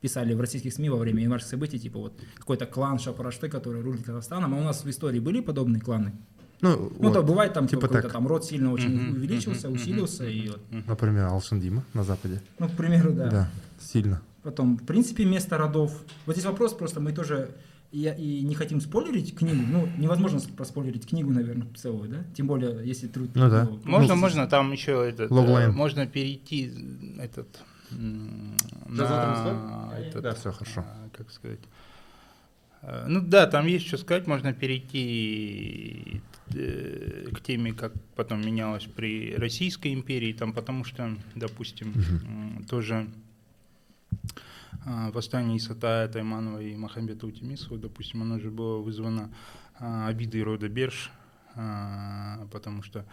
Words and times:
писали 0.00 0.34
в 0.34 0.40
российских 0.40 0.72
СМИ 0.72 0.90
во 0.90 0.96
время 0.96 1.22
январских 1.22 1.50
событий, 1.50 1.78
типа 1.78 1.98
вот 1.98 2.12
какой-то 2.36 2.66
клан 2.66 2.98
Шапарашты, 2.98 3.48
который 3.48 3.82
рулит 3.82 4.04
Казахстаном, 4.04 4.54
а 4.54 4.58
у 4.58 4.62
нас 4.62 4.84
в 4.84 4.90
истории 4.90 5.20
были 5.20 5.40
подобные 5.40 5.80
кланы? 5.80 6.12
Ну, 6.60 6.70
Ну, 6.76 6.92
вот, 6.98 7.12
то 7.14 7.22
бывает 7.22 7.52
там 7.52 7.68
типа 7.68 7.82
какой-то 7.82 8.02
так. 8.02 8.12
там 8.12 8.26
род 8.26 8.44
сильно 8.44 8.72
очень 8.72 8.90
Мгм, 8.94 9.12
увеличился, 9.16 9.68
мгм, 9.68 9.76
усилился, 9.76 10.24
мгм, 10.24 10.32
и 10.32 10.48
вот, 10.48 10.86
например, 10.88 11.26
Алшин 11.26 11.60
Дима 11.60 11.84
на 11.94 12.02
Западе. 12.04 12.42
ну, 12.58 12.68
к 12.68 12.72
примеру, 12.72 13.12
да. 13.12 13.30
Да, 13.30 13.50
сильно. 13.80 14.22
Потом, 14.42 14.76
в 14.76 14.84
принципе, 14.84 15.24
место 15.24 15.56
родов. 15.58 15.92
Вот 16.26 16.34
здесь 16.34 16.46
вопрос 16.46 16.72
просто, 16.72 17.00
мы 17.00 17.12
тоже 17.12 17.50
и, 17.92 18.12
и 18.18 18.42
не 18.42 18.54
хотим 18.54 18.80
спойлерить 18.80 19.34
книгу. 19.36 19.62
Ну, 19.66 19.88
невозможно 19.98 20.40
проспойлерить 20.56 21.06
книгу, 21.06 21.30
наверное, 21.30 21.66
целую, 21.76 22.08
да? 22.08 22.24
Тем 22.36 22.46
более, 22.46 22.86
если 22.86 23.06
труд... 23.08 23.30
Ну 23.34 23.48
да. 23.50 23.68
Можно, 23.84 24.14
Ну, 24.14 24.20
можно 24.20 24.46
там 24.46 24.72
еще 24.72 25.08
этот, 25.08 25.30
э, 25.30 25.70
можно 25.70 26.06
перейти 26.06 26.72
этот 27.18 27.48
на 27.90 29.92
этот, 29.98 30.22
Да, 30.22 30.34
все 30.34 30.52
хорошо. 30.52 30.84
а, 30.86 31.08
как 31.16 31.30
сказать. 31.30 31.60
э, 32.82 33.06
Ну 33.08 33.20
да, 33.20 33.46
там 33.46 33.66
есть 33.66 33.86
что 33.86 33.96
сказать, 33.98 34.26
можно 34.26 34.52
перейти 34.52 36.20
э, 36.54 37.28
к 37.34 37.40
теме, 37.40 37.72
как 37.72 37.92
потом 38.14 38.40
менялось 38.40 38.84
при 38.84 39.34
Российской 39.36 39.94
империи, 39.94 40.32
там, 40.32 40.52
потому 40.52 40.84
что, 40.84 41.16
допустим, 41.34 41.92
м, 42.26 42.64
тоже 42.64 43.08
а, 44.86 45.10
восстание 45.10 45.58
Исатая, 45.58 46.08
Тайманова 46.08 46.60
и 46.62 46.74
Махамбета 46.76 47.26
Утимисова, 47.26 47.78
допустим, 47.78 48.22
оно 48.22 48.38
же 48.38 48.50
было 48.50 48.78
вызвано 48.78 49.30
а, 49.78 50.08
обидой 50.08 50.42
рода 50.42 50.68
Берш, 50.68 51.10
потому 52.52 52.82
что 52.84 53.04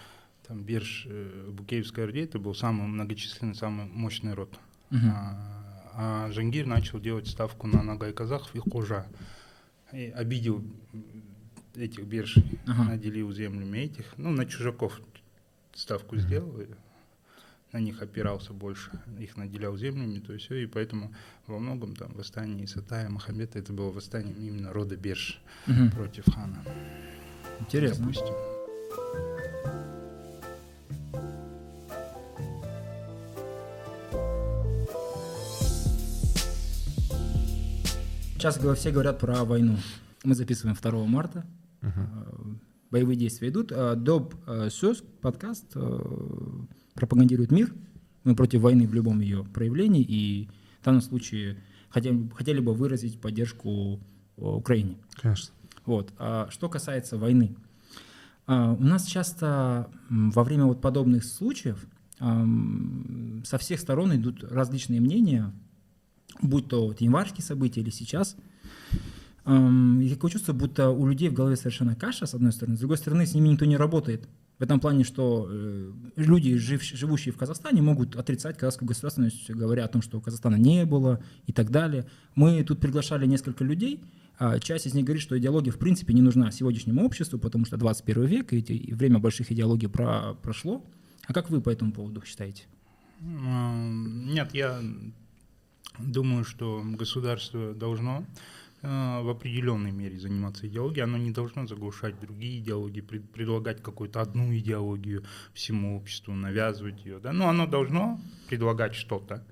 там 0.48 0.62
Берш 0.64 1.08
э, 1.10 1.46
в 1.48 1.54
Букеевской 1.54 2.04
Орде 2.04 2.26
это 2.26 2.38
был 2.38 2.54
самый 2.54 2.86
многочисленный, 2.88 3.56
самый 3.56 3.88
мощный 3.88 4.36
род. 4.36 4.54
Мгм. 4.90 5.12
А, 5.14 6.26
а 6.28 6.32
Жангир 6.32 6.66
начал 6.66 7.00
делать 7.00 7.28
ставку 7.28 7.68
на 7.68 7.84
нагай 7.84 8.14
казахов 8.14 8.54
и 8.56 8.60
хожа. 8.60 9.06
И 9.94 10.12
обидел 10.16 10.64
этих 11.76 12.06
бершей, 12.06 12.60
Ага. 12.68 12.84
наделил 12.92 13.32
землями 13.32 13.80
этих, 13.80 14.14
ну, 14.18 14.30
на 14.32 14.46
чужаков 14.46 15.00
ставку 15.74 16.18
сделал, 16.18 16.54
на 17.72 17.80
них 17.80 18.02
опирался 18.02 18.54
больше, 18.54 18.92
их 19.20 19.36
наделял 19.38 19.76
землями, 19.78 20.20
то 20.20 20.34
есть, 20.34 20.50
и 20.52 20.66
поэтому 20.66 21.14
во 21.48 21.60
многом 21.60 21.96
там 21.96 22.14
восстание 22.14 22.64
Исатая, 22.66 23.10
Махамбета, 23.10 23.60
это 23.60 23.74
было 23.74 23.92
восстание 23.92 24.34
именно 24.36 24.72
рода 24.74 24.96
Берш 24.96 25.40
Мгм. 25.68 25.92
против 25.92 26.26
хана. 26.34 26.64
Интересно. 27.60 28.06
Допустим. 28.06 29.35
Сейчас 38.36 38.58
все 38.58 38.92
говорят 38.92 39.18
про 39.18 39.46
войну. 39.46 39.78
Мы 40.24 40.36
записываем 40.36 40.78
2 40.80 41.06
марта. 41.06 41.46
Э, 41.82 41.88
Боевые 42.92 43.18
действия 43.18 43.48
идут. 43.48 43.72
А 43.72 43.96
Доб 43.96 44.36
э, 44.46 44.70
Сёс, 44.70 45.04
подкаст, 45.22 45.74
пропагандирует 46.94 47.52
мир. 47.52 47.74
Мы 48.26 48.36
против 48.36 48.62
войны 48.62 48.88
в 48.88 48.94
любом 48.94 49.22
ее 49.22 49.46
проявлении. 49.46 50.04
И 50.04 50.50
в 50.82 50.86
данном 50.86 51.02
случае 51.02 51.58
хотели, 51.90 52.30
хотели 52.36 52.60
бы 52.60 52.74
выразить 52.74 53.22
поддержку 53.22 54.02
Украине. 54.36 54.98
Конечно. 55.16 55.54
Вот. 55.86 56.14
А 56.18 56.50
что 56.52 56.68
касается 56.68 57.18
войны, 57.18 57.56
а, 58.48 58.74
у 58.74 58.84
нас 58.84 59.06
часто 59.06 59.90
во 60.10 60.44
время 60.44 60.66
вот 60.66 60.82
подобных 60.82 61.24
случаев 61.24 61.86
со 62.18 63.58
всех 63.58 63.80
сторон 63.80 64.16
идут 64.16 64.42
различные 64.44 65.02
мнения, 65.02 65.52
будь 66.42 66.68
то 66.68 66.88
вот 66.88 67.02
январские 67.02 67.44
события 67.44 67.82
или 67.82 67.90
сейчас. 67.90 68.36
И 69.48 70.10
такое 70.10 70.32
чувство, 70.32 70.54
будто 70.54 70.90
у 70.90 71.06
людей 71.08 71.30
в 71.30 71.34
голове 71.34 71.56
совершенно 71.56 71.96
каша, 71.96 72.26
с 72.26 72.34
одной 72.34 72.52
стороны, 72.52 72.78
с 72.78 72.80
другой 72.80 72.98
стороны, 72.98 73.26
с 73.28 73.36
ними 73.36 73.50
никто 73.50 73.66
не 73.66 73.78
работает. 73.78 74.28
В 74.58 74.64
этом 74.64 74.80
плане, 74.80 75.04
что 75.04 75.48
э, 75.52 75.92
люди, 76.16 76.56
жив- 76.58 76.82
живущие 76.82 77.32
в 77.34 77.38
Казахстане, 77.38 77.82
могут 77.82 78.16
отрицать 78.16 78.58
казахскую 78.58 78.88
государственность, 78.88 79.50
говоря 79.52 79.84
о 79.86 79.88
том, 79.88 80.02
что 80.02 80.20
Казахстана 80.22 80.56
не 80.56 80.86
было 80.86 81.22
и 81.46 81.52
так 81.52 81.70
далее. 81.72 82.06
Мы 82.36 82.64
тут 82.64 82.80
приглашали 82.80 83.28
несколько 83.28 83.64
людей, 83.66 84.00
а 84.40 84.58
часть 84.60 84.88
из 84.88 84.94
них 84.94 85.04
говорит, 85.06 85.22
что 85.22 85.38
идеология 85.38 85.72
в 85.74 85.78
принципе 85.78 86.14
не 86.14 86.22
нужна 86.22 86.50
сегодняшнему 86.52 87.06
обществу, 87.06 87.38
потому 87.38 87.66
что 87.66 87.78
21 87.78 88.26
век, 88.26 88.54
и, 88.54 88.60
и 88.60 88.94
время 88.94 89.20
больших 89.20 89.52
идеологий 89.52 89.88
про- 89.88 90.34
прошло. 90.42 90.84
А 91.28 91.34
как 91.34 91.50
вы 91.50 91.60
по 91.62 91.70
этому 91.70 91.92
поводу 91.92 92.24
считаете? 92.26 92.64
М, 93.22 94.34
Нет, 94.34 94.56
я 94.56 94.82
думаю, 96.00 96.44
что 96.44 96.82
государство 96.84 97.74
должно 97.74 98.26
э, 98.82 99.22
в 99.22 99.30
определенной 99.30 99.92
мере 99.92 100.18
заниматься 100.20 100.68
идеологией, 100.68 101.04
оно 101.04 101.18
не 101.18 101.32
должно 101.32 101.68
заглушать 101.68 102.20
другие 102.20 102.60
идеологии, 102.60 103.02
пред- 103.02 103.30
предлагать 103.32 103.82
какую-то 103.82 104.22
одну 104.22 104.56
идеологию 104.56 105.24
всему 105.54 105.98
обществу, 105.98 106.34
навязывать 106.34 107.06
ее. 107.06 107.20
Да? 107.20 107.34
Но 107.34 107.50
оно 107.50 107.68
должно 107.68 108.20
предлагать 108.48 108.96
что-то, 108.96 109.44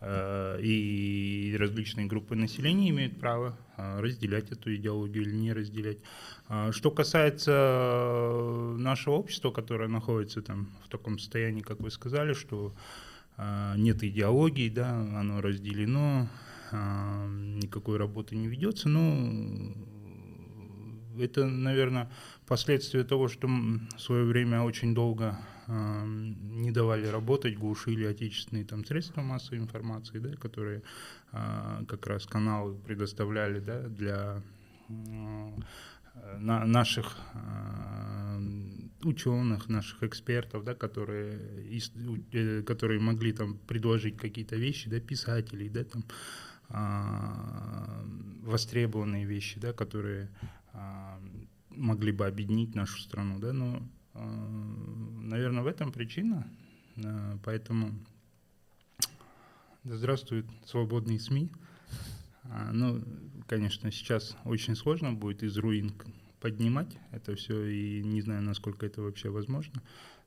э, 0.00 0.60
и 0.62 1.56
различные 1.58 2.06
группы 2.06 2.36
населения 2.36 2.90
имеют 2.90 3.18
право 3.20 3.56
э, 3.76 4.00
разделять 4.00 4.50
эту 4.52 4.74
идеологию 4.74 5.24
или 5.24 5.34
не 5.34 5.52
разделять. 5.52 5.98
Что 6.72 6.90
касается 6.90 8.74
нашего 8.76 9.14
общества, 9.14 9.50
которое 9.50 9.88
находится 9.88 10.42
там 10.42 10.68
в 10.84 10.88
таком 10.88 11.18
состоянии, 11.18 11.62
как 11.62 11.80
вы 11.80 11.90
сказали, 11.90 12.34
что 12.34 12.74
нет 13.76 14.02
идеологии, 14.02 14.68
да, 14.68 14.90
оно 14.90 15.40
разделено, 15.40 16.28
а, 16.70 17.28
никакой 17.28 17.98
работы 17.98 18.36
не 18.36 18.48
ведется, 18.48 18.88
ну, 18.88 19.74
это, 21.18 21.46
наверное, 21.46 22.10
последствия 22.46 23.04
того, 23.04 23.28
что 23.28 23.46
в 23.46 23.98
свое 23.98 24.24
время 24.24 24.62
очень 24.62 24.94
долго 24.94 25.38
а, 25.66 26.04
не 26.06 26.70
давали 26.70 27.06
работать, 27.06 27.58
глушили 27.58 28.04
отечественные 28.04 28.64
там 28.64 28.84
средства 28.84 29.22
массовой 29.22 29.58
информации, 29.58 30.18
да, 30.18 30.34
которые 30.36 30.82
а, 31.32 31.84
как 31.86 32.06
раз 32.06 32.26
каналы 32.26 32.74
предоставляли, 32.74 33.60
да, 33.60 33.82
для 33.88 34.42
наших 36.38 37.16
а, 37.34 38.38
ученых, 39.06 39.68
наших 39.68 40.02
экспертов, 40.02 40.64
да, 40.64 40.74
которые, 40.74 41.38
э, 42.32 42.62
которые 42.62 43.00
могли 43.00 43.32
там 43.32 43.58
предложить 43.66 44.16
какие-то 44.16 44.56
вещи, 44.56 44.88
да, 44.90 45.00
писателей, 45.00 45.68
да, 45.68 45.84
там, 45.84 46.04
а, 46.68 48.04
востребованные 48.42 49.26
вещи, 49.26 49.60
да, 49.60 49.72
которые 49.72 50.30
а, 50.72 51.20
могли 51.70 52.12
бы 52.12 52.26
объединить 52.26 52.74
нашу 52.74 52.98
страну, 53.00 53.38
да, 53.38 53.52
но, 53.52 53.82
наверное, 54.14 55.62
в 55.62 55.66
этом 55.66 55.92
причина, 55.92 56.46
А, 57.04 57.38
поэтому 57.44 57.92
да 59.84 59.96
здравствуют 59.96 60.46
свободные 60.64 61.18
СМИ. 61.18 61.50
А, 62.44 62.70
Ну, 62.72 63.02
конечно, 63.46 63.90
сейчас 63.90 64.36
очень 64.44 64.76
сложно 64.76 65.12
будет 65.12 65.42
из 65.42 65.56
руин 65.56 65.92
поднимать 66.42 66.98
это 67.12 67.36
все, 67.36 67.64
и 67.64 68.02
не 68.02 68.20
знаю, 68.20 68.42
насколько 68.42 68.84
это 68.84 69.00
вообще 69.00 69.30
возможно, 69.30 69.80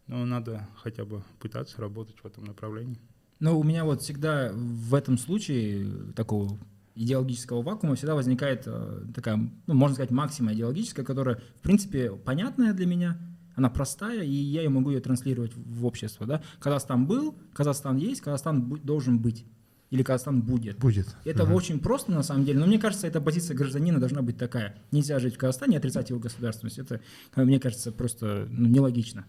но 0.08 0.26
надо 0.26 0.66
хотя 0.78 1.04
бы 1.04 1.24
пытаться 1.40 1.82
работать 1.82 2.16
в 2.24 2.26
этом 2.26 2.46
направлении. 2.46 2.98
Ну, 3.42 3.60
у 3.60 3.64
меня 3.64 3.84
вот 3.84 4.02
всегда 4.02 4.52
в 4.54 4.96
этом 4.96 5.18
случае 5.18 6.14
такого 6.16 6.58
идеологического 6.96 7.62
вакуума 7.62 7.96
всегда 7.96 8.16
возникает 8.16 8.64
э, 8.66 9.02
такая, 9.14 9.36
ну, 9.68 9.74
можно 9.74 9.96
сказать, 9.96 10.12
максима 10.12 10.54
идеологическая, 10.54 11.04
которая, 11.04 11.42
в 11.58 11.62
принципе, 11.62 12.12
понятная 12.12 12.74
для 12.74 12.86
меня, 12.86 13.20
она 13.56 13.70
простая, 13.70 14.24
и 14.24 14.32
я 14.32 14.62
ее 14.62 14.70
могу 14.70 14.92
ее 14.92 15.02
транслировать 15.02 15.52
в 15.54 15.86
общество. 15.86 16.26
Да? 16.26 16.42
Казахстан 16.60 17.06
был, 17.08 17.38
Казахстан 17.54 17.98
есть, 17.98 18.22
Казахстан 18.22 18.70
должен 18.84 19.20
быть. 19.20 19.46
Или 19.92 20.04
Казахстан 20.04 20.42
будет. 20.42 20.78
Будет. 20.80 21.08
Это 21.26 21.44
очень 21.44 21.80
просто 21.80 22.12
на 22.12 22.24
самом 22.24 22.44
деле, 22.44 22.60
но 22.60 22.66
мне 22.66 22.80
кажется, 22.80 23.08
эта 23.08 23.22
позиция 23.22 23.56
гражданина 23.56 24.00
должна 24.00 24.22
быть 24.22 24.38
такая. 24.38 24.76
Нельзя 24.92 25.20
жить 25.20 25.36
в 25.36 25.38
Казахстане 25.38 25.76
и 25.76 25.78
отрицать 25.78 26.10
его 26.10 26.20
государственность. 26.20 26.80
Это, 26.80 27.02
как 27.32 27.46
мне 27.46 27.60
кажется, 27.60 27.92
просто 27.92 28.48
ну, 28.50 28.68
нелогично. 28.68 29.26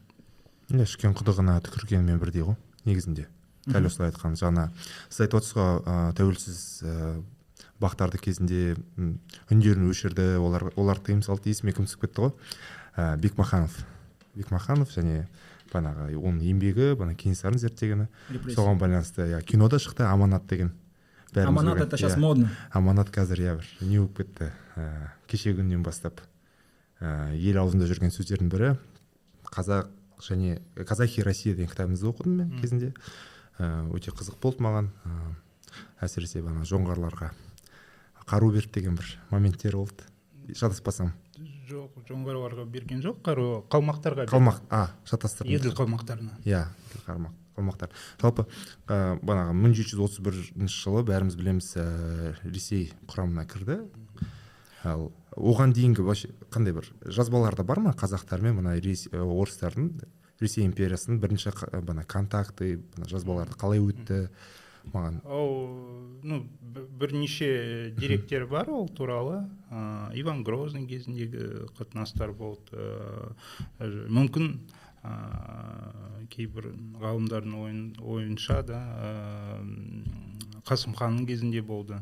ішкен 0.71 1.15
құдығына 1.15 1.61
түкіргенмен 1.63 2.19
бірдей 2.19 2.43
ғой 2.43 2.57
негізінде 2.87 3.29
дәл 3.71 3.87
осылай 3.87 4.11
айтқан 4.11 4.35
жаңа 4.39 4.71
сіз 5.09 5.27
айтып 5.27 5.39
отырсыз 5.39 5.55
ғой 5.55 6.15
тәуелсіз 6.19 6.59
бақтарды 7.83 8.19
кезінде 8.19 8.75
үндерін 9.53 9.91
өшірді 9.93 10.41
олар 10.43 10.73
олар 10.75 10.99
тыйым 10.99 11.23
салды 11.23 11.53
есіме 11.53 11.75
кім 11.77 11.87
түсіп 11.87 12.07
кетті 12.07 12.27
ғой 12.27 13.17
бекмаханов 13.23 13.79
бекмаханов 14.35 14.91
және 14.91 15.27
бағанағы 15.77 16.17
оның 16.17 16.41
еңбегі 16.49 16.95
бағана 16.97 17.15
кенесарыны 17.15 17.61
зерттегені. 17.61 18.09
Соған 18.55 18.81
байланысты 18.81 19.29
иә 19.31 19.43
кинода 19.45 19.79
шықты 19.79 20.09
аманат 20.09 20.47
деген. 20.47 20.73
Аманат 21.35 21.81
это 21.81 21.97
сейчас 21.97 22.17
модно. 22.17 22.51
аманат 22.73 23.11
қазір 23.11 23.41
иә 23.41 23.57
бір 23.61 23.67
не 23.81 23.99
болып 23.99 24.17
кетті? 24.17 24.53
Ә, 24.77 25.13
кешегі 25.29 25.61
күннен 25.61 25.83
бастап 25.83 26.21
ә, 27.01 27.35
ел 27.37 27.59
аузында 27.61 27.87
жүрген 27.87 28.15
сөздердің 28.15 28.49
бірі 28.49 28.77
қазақ 29.53 29.91
және 30.25 30.63
казахи 30.87 31.23
россия 31.23 31.55
деген 31.55 31.69
кітабыңызды 31.69 32.09
оқыдым 32.09 32.39
мен 32.41 32.61
кезінде. 32.61 32.95
Ә, 33.59 33.85
өте 33.93 34.15
қызық 34.17 34.41
болды 34.41 34.65
маған. 34.65 34.89
Ә, 35.05 35.37
әсіресе 36.01 36.41
ана 36.45 36.65
жоңғарларға 36.65 37.33
қару 38.27 38.51
берді 38.55 38.73
деген 38.79 38.97
бір 38.97 39.19
моменттер 39.31 39.77
болды. 39.77 40.09
Шатаспасам. 40.55 41.13
Жоқ 41.67 41.97
жоңғарларға 42.09 42.65
берген 42.71 43.01
жоқ 43.05 43.19
қару 43.27 43.47
қалмақтарға 43.73 44.27
қалмақ 44.31 44.61
а 44.71 44.85
шатастырдым 45.09 45.55
еділ 45.57 45.75
қалмақтарына. 45.79 46.37
Иә 46.47 46.65
қалмақ 47.07 47.35
қалмақтар. 47.57 47.91
Жалпы 48.21 48.45
ә, 48.87 49.17
бағанағы 49.23 49.55
мың 49.57 49.75
жеті 49.79 49.97
жүз 49.97 50.05
отыз 50.07 50.21
бірінші 50.27 50.77
жылы 50.83 51.03
бәріміз 51.09 51.37
білеміз 51.41 51.71
ә, 51.81 51.87
ресей 52.45 52.91
құрамына 53.09 53.47
кірді. 53.49 53.79
Ал 54.87 55.09
оған 55.35 55.73
дейінгі 55.75 56.05
вообще 56.07 56.31
қандай 56.53 56.77
бір 56.77 56.91
жазбаларда 57.07 57.65
бар 57.67 57.81
ма? 57.81 57.95
Қазақтар 57.97 58.45
мен 58.45 58.61
мына 58.61 58.77
ә, 58.79 59.23
орыстардың 59.25 59.91
ресей 60.41 60.67
империясының 60.69 61.19
бірінші 61.23 61.51
қ- 61.57 61.81
бана 61.83 62.05
контакты 62.05 62.77
мына 62.97 63.09
жазбаларды 63.09 63.57
қалай 63.59 63.81
өтті? 63.81 64.29
маған 64.94 65.22
ол 65.26 65.68
ну 66.24 66.42
б- 66.62 66.88
бірнеше 67.00 67.94
деректер 67.98 68.48
бар 68.48 68.70
ол 68.70 68.90
туралы 68.90 69.44
ә, 69.70 70.12
иван 70.18 70.44
грозный 70.44 70.88
кезіндегі 70.90 71.68
қатынастар 71.78 72.34
болды 72.34 72.74
ә, 72.74 73.36
мүмкін 74.10 74.56
ә, 75.04 75.14
кейбір 76.34 76.72
ғалымдардың 77.02 77.56
ойын, 77.62 77.84
ойынша 78.02 78.62
да 78.66 78.80
ә, 78.98 79.62
қасым 80.66 80.98
ханның 80.98 81.28
кезінде 81.30 81.62
болды 81.62 82.02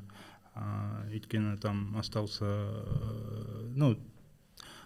ә, 0.55 1.09
өйткені 1.11 1.57
там 1.59 1.95
остался 1.99 2.45
э, 2.45 3.71
ну 3.75 3.97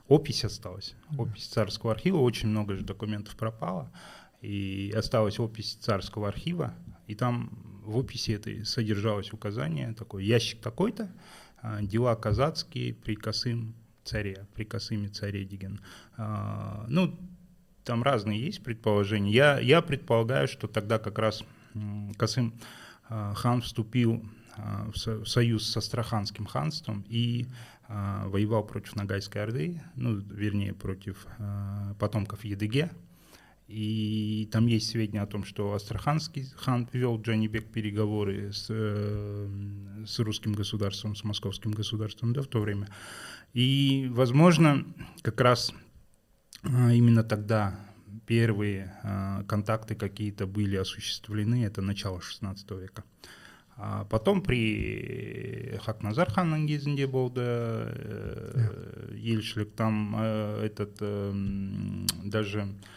опись 0.07 0.44
осталась 0.45 0.95
опись 1.17 1.47
царского 1.47 1.94
архива 1.94 2.17
очень 2.17 2.50
много 2.50 2.75
же 2.75 2.83
документов 2.83 3.35
пропало 3.35 3.91
и 4.41 4.94
осталась 4.95 5.39
опись 5.39 5.75
царского 5.75 6.27
архива 6.27 6.73
и 7.07 7.15
там 7.15 7.50
в 7.88 7.96
описи 7.96 8.32
этой 8.32 8.64
содержалось 8.64 9.32
указание 9.32 9.94
такой 9.94 10.25
ящик 10.25 10.61
такой-то 10.61 11.11
а, 11.62 11.81
дела 11.82 12.14
казацкие 12.14 12.94
при 12.94 13.14
Косым 13.14 13.75
царе 14.05 14.46
при 14.55 14.64
Косыме 14.64 15.08
царе 15.08 15.44
деген 15.44 15.81
А, 16.17 16.85
ну 16.88 17.19
там 17.85 18.02
разные 18.02 18.38
есть 18.44 18.62
предположения 18.62 19.32
я 19.32 19.58
я 19.58 19.81
предполагаю 19.81 20.49
что 20.49 20.69
тогда 20.69 20.99
как 20.99 21.19
раз 21.19 21.43
м, 21.75 22.12
Косым 22.14 22.52
а, 23.08 23.32
хан 23.35 23.62
вступил 23.62 24.23
в 24.93 24.99
со- 24.99 25.20
в 25.20 25.29
союз 25.29 25.70
с 25.70 25.76
Астраханским 25.76 26.44
ханством 26.44 27.05
и 27.08 27.46
воевал 27.88 28.64
против 28.67 28.96
Ногайской 28.96 29.43
Орды, 29.44 29.81
ну, 29.94 30.17
вернее, 30.17 30.75
против 30.75 31.26
потомков 31.99 32.44
Едыге. 32.44 32.90
И 33.67 34.50
там 34.51 34.67
есть 34.67 34.89
сведения 34.89 35.21
о 35.21 35.25
том, 35.25 35.44
что 35.45 35.73
Астраханский 35.73 36.45
хан 36.57 36.88
вел 36.91 37.19
Джанибек 37.21 37.71
переговоры 37.71 38.51
с, 38.51 38.67
э, 38.69 39.47
с 40.05 40.19
русским 40.19 40.53
государством, 40.53 41.15
с 41.15 41.23
московским 41.23 41.71
государством 41.71 42.33
да, 42.33 42.41
в 42.41 42.47
то 42.47 42.59
время. 42.59 42.88
И, 43.53 44.09
возможно, 44.11 44.85
как 45.21 45.39
раз 45.41 45.73
а, 46.63 46.91
именно 46.91 47.23
тогда 47.23 47.79
первые 48.27 48.94
а, 49.03 49.44
контакты 49.44 49.95
какие-то 49.95 50.45
были 50.45 50.75
осуществлены, 50.75 51.65
это 51.65 51.81
начало 51.81 52.21
16 52.21 52.71
века. 52.71 53.03
А 53.75 54.05
потом 54.05 54.41
при 54.41 55.79
Хакназар 55.81 56.29
ханның 56.29 56.67
кезінде 56.69 57.07
болды 57.09 57.41
э, 57.41 58.67
елшілік 59.17 59.73
там 59.75 60.13
э, 60.15 60.65
этот 60.67 61.01
э, 61.01 61.31
м, 61.31 62.05
даже 62.23 62.59
э, 62.59 62.96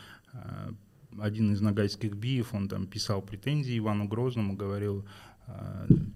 один 1.19 1.51
из 1.51 1.61
нагайских 1.61 2.13
биев, 2.15 2.53
он 2.53 2.67
там 2.67 2.87
писал 2.87 3.21
претензии 3.21 3.77
Ивану 3.77 4.07
Грозному, 4.07 4.55
говорил, 4.55 4.99
э, 5.01 5.30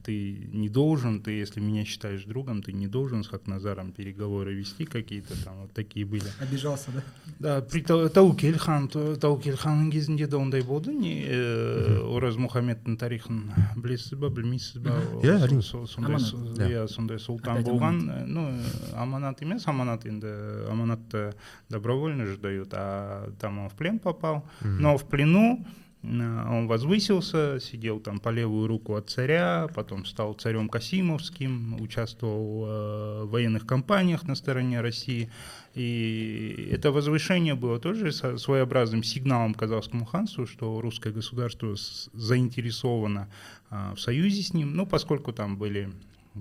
ты 0.03 0.49
не 0.53 0.69
должен, 0.69 1.21
ты 1.21 1.31
если 1.31 1.61
меня 1.61 1.85
считаешь 1.85 2.25
другом, 2.25 2.63
ты 2.63 2.73
не 2.73 2.89
должен 2.89 3.23
с 3.23 3.29
Хакназаром 3.29 3.93
переговоры 3.93 4.55
вести 4.55 4.85
какие-то 4.85 5.35
там, 5.45 5.55
вот 5.63 5.73
такие 5.73 6.05
были. 6.05 6.25
Обижался, 6.41 6.91
да? 6.91 7.03
Да, 7.39 7.61
при 7.63 7.81
Тау- 7.83 8.09
тәуекел 8.09 8.59
хан 8.59 8.89
тәуекел 8.89 9.55
ханның 9.57 9.91
кезінде 9.93 10.27
де 10.27 10.37
ондай 10.37 10.63
болды 10.63 10.93
не 10.93 11.23
э, 11.29 12.03
ораз 12.11 12.37
мұхаммедтің 12.43 12.97
тарихын 12.99 13.53
білесіз 13.77 14.19
ба 14.19 14.31
білмейсіз 14.31 14.83
ба 14.83 14.99
Иә, 15.23 15.39
Сол- 15.39 15.47
әрине. 15.47 15.63
сол- 15.63 15.87
сондай 15.87 16.11
Аманат. 16.17 16.29
сол- 16.29 16.41
Иә. 16.59 16.69
иә 16.69 16.89
сондай 16.89 17.17
сұлтан 17.19 17.55
Опять 17.61 17.67
болған 17.71 18.11
э, 18.11 18.25
ну 18.27 18.49
э, 18.51 18.61
аманат 18.95 19.41
емес 19.43 19.67
аманат 19.69 20.05
енді 20.07 20.27
аманатты 20.69 21.35
добровольно 21.69 22.27
же 22.27 22.37
дают 22.37 22.75
а 22.75 23.31
там 23.39 23.61
он 23.61 23.69
в 23.69 23.75
плен 23.75 24.01
попал 24.01 24.45
но 24.61 24.99
в 24.99 25.05
плену 25.09 25.65
э, 25.65 25.84
он 26.08 26.68
возвысился, 26.68 27.60
сидел 27.60 28.00
там 28.00 28.20
по 28.20 28.30
левую 28.30 28.68
руку 28.68 28.96
от 28.96 29.10
царя, 29.10 29.68
потом 29.74 30.06
стал 30.06 30.34
царем 30.34 30.70
Касимовским, 30.70 31.82
участвовал 31.82 32.66
э, 32.66 33.24
в 33.24 33.32
военных 33.32 33.66
кампаниях 33.66 34.24
на 34.24 34.36
стороне 34.36 34.82
России. 34.82 35.30
И 35.74 36.70
это 36.72 36.92
возвышение 36.92 37.56
было 37.56 37.80
тоже 37.80 38.12
своеобразным 38.12 39.04
сигналом 39.04 39.54
казахскому 39.54 40.06
ханству, 40.06 40.46
что 40.46 40.80
русское 40.80 41.12
государство 41.12 41.76
заинтересовано 42.14 43.28
а, 43.70 43.94
в 43.96 44.00
союзе 44.00 44.42
с 44.42 44.54
ним, 44.54 44.76
ну, 44.76 44.86
поскольку 44.86 45.34
там 45.34 45.58
были, 45.58 45.92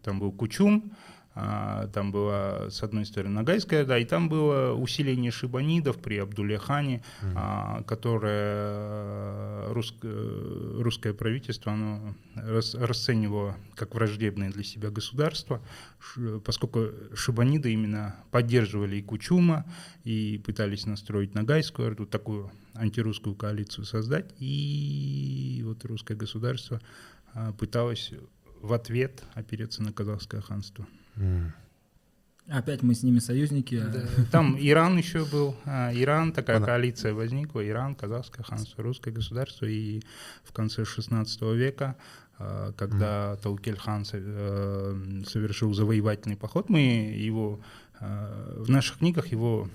там 0.02 0.20
был 0.20 0.30
Кучум, 0.30 0.92
там 1.34 2.12
была, 2.12 2.70
с 2.70 2.82
одной 2.84 3.04
стороны, 3.04 3.34
Ногайская, 3.34 3.84
да, 3.84 3.98
и 3.98 4.04
там 4.04 4.28
было 4.28 4.72
усиление 4.72 5.32
шибанидов 5.32 5.98
при 5.98 6.18
Абдуле 6.18 6.58
Хане, 6.58 7.02
а, 7.34 7.82
которое 7.82 9.72
русск- 9.72 10.04
русское 10.80 11.12
правительство 11.12 11.72
оно 11.72 12.14
рас- 12.36 12.74
расценивало 12.74 13.56
как 13.74 13.94
враждебное 13.94 14.50
для 14.50 14.62
себя 14.62 14.90
государство, 14.90 15.60
поскольку 16.44 16.90
шибаниды 17.14 17.72
именно 17.72 18.14
поддерживали 18.30 18.96
и 18.96 19.02
Кучума, 19.02 19.64
и 20.04 20.40
пытались 20.44 20.86
настроить 20.86 21.34
Ногайскую 21.34 21.88
Орду, 21.88 22.06
такую 22.06 22.52
антирусскую 22.74 23.34
коалицию 23.34 23.86
создать, 23.86 24.32
и 24.38 25.62
вот 25.64 25.84
русское 25.84 26.14
государство 26.14 26.80
а, 27.32 27.52
пыталось 27.52 28.12
в 28.60 28.72
ответ 28.72 29.24
опереться 29.34 29.82
на 29.82 29.92
казахское 29.92 30.40
ханство. 30.40 30.86
Опять 32.46 32.82
мы 32.82 32.94
с 32.94 33.02
ними 33.02 33.20
союзники. 33.20 33.76
а 33.76 33.88
Да, 33.88 34.02
Там 34.30 34.56
Иран 34.60 34.98
еще 34.98 35.24
был. 35.24 35.56
а, 35.64 35.90
Иран, 35.94 36.32
такая 36.32 36.56
Ладно. 36.56 36.66
коалиция 36.66 37.14
возникла. 37.14 37.66
Иран, 37.66 37.94
казахское 37.94 38.44
ханство, 38.44 38.84
русское 38.84 39.12
государство. 39.12 39.64
И 39.64 40.02
в 40.44 40.52
конце 40.52 40.84
16 40.84 41.54
века, 41.54 41.96
а, 42.38 42.72
когда 42.72 43.36
Таукель 43.36 43.78
хан 43.78 44.04
э, 44.12 45.22
совершил 45.26 45.72
завоевательный 45.72 46.36
поход, 46.36 46.68
мы 46.68 46.80
его 47.16 47.60
в 48.00 48.68
наших 48.68 48.98
книгах 48.98 49.28
его 49.28 49.70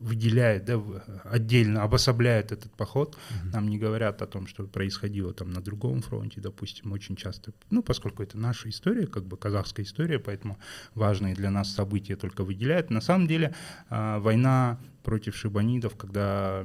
выделяют, 0.00 0.64
да, 0.64 0.80
отдельно 1.24 1.82
обособляют 1.82 2.52
этот 2.52 2.72
поход. 2.72 3.18
Нам 3.52 3.68
не 3.68 3.78
говорят 3.78 4.22
о 4.22 4.26
том, 4.26 4.46
что 4.46 4.66
происходило 4.66 5.32
там 5.32 5.50
на 5.50 5.60
другом 5.60 6.02
фронте, 6.02 6.40
допустим, 6.40 6.92
очень 6.92 7.16
часто. 7.16 7.52
Ну, 7.70 7.82
поскольку 7.82 8.22
это 8.22 8.38
наша 8.38 8.68
история, 8.68 9.06
как 9.06 9.24
бы 9.24 9.36
казахская 9.36 9.84
история, 9.84 10.18
поэтому 10.18 10.58
важные 10.94 11.34
для 11.34 11.50
нас 11.50 11.72
события 11.72 12.16
только 12.16 12.44
выделяют. 12.44 12.90
На 12.90 13.00
самом 13.00 13.26
деле 13.26 13.54
а, 13.88 14.18
война 14.20 14.78
против 15.02 15.36
шибанидов, 15.36 15.96
когда 15.96 16.64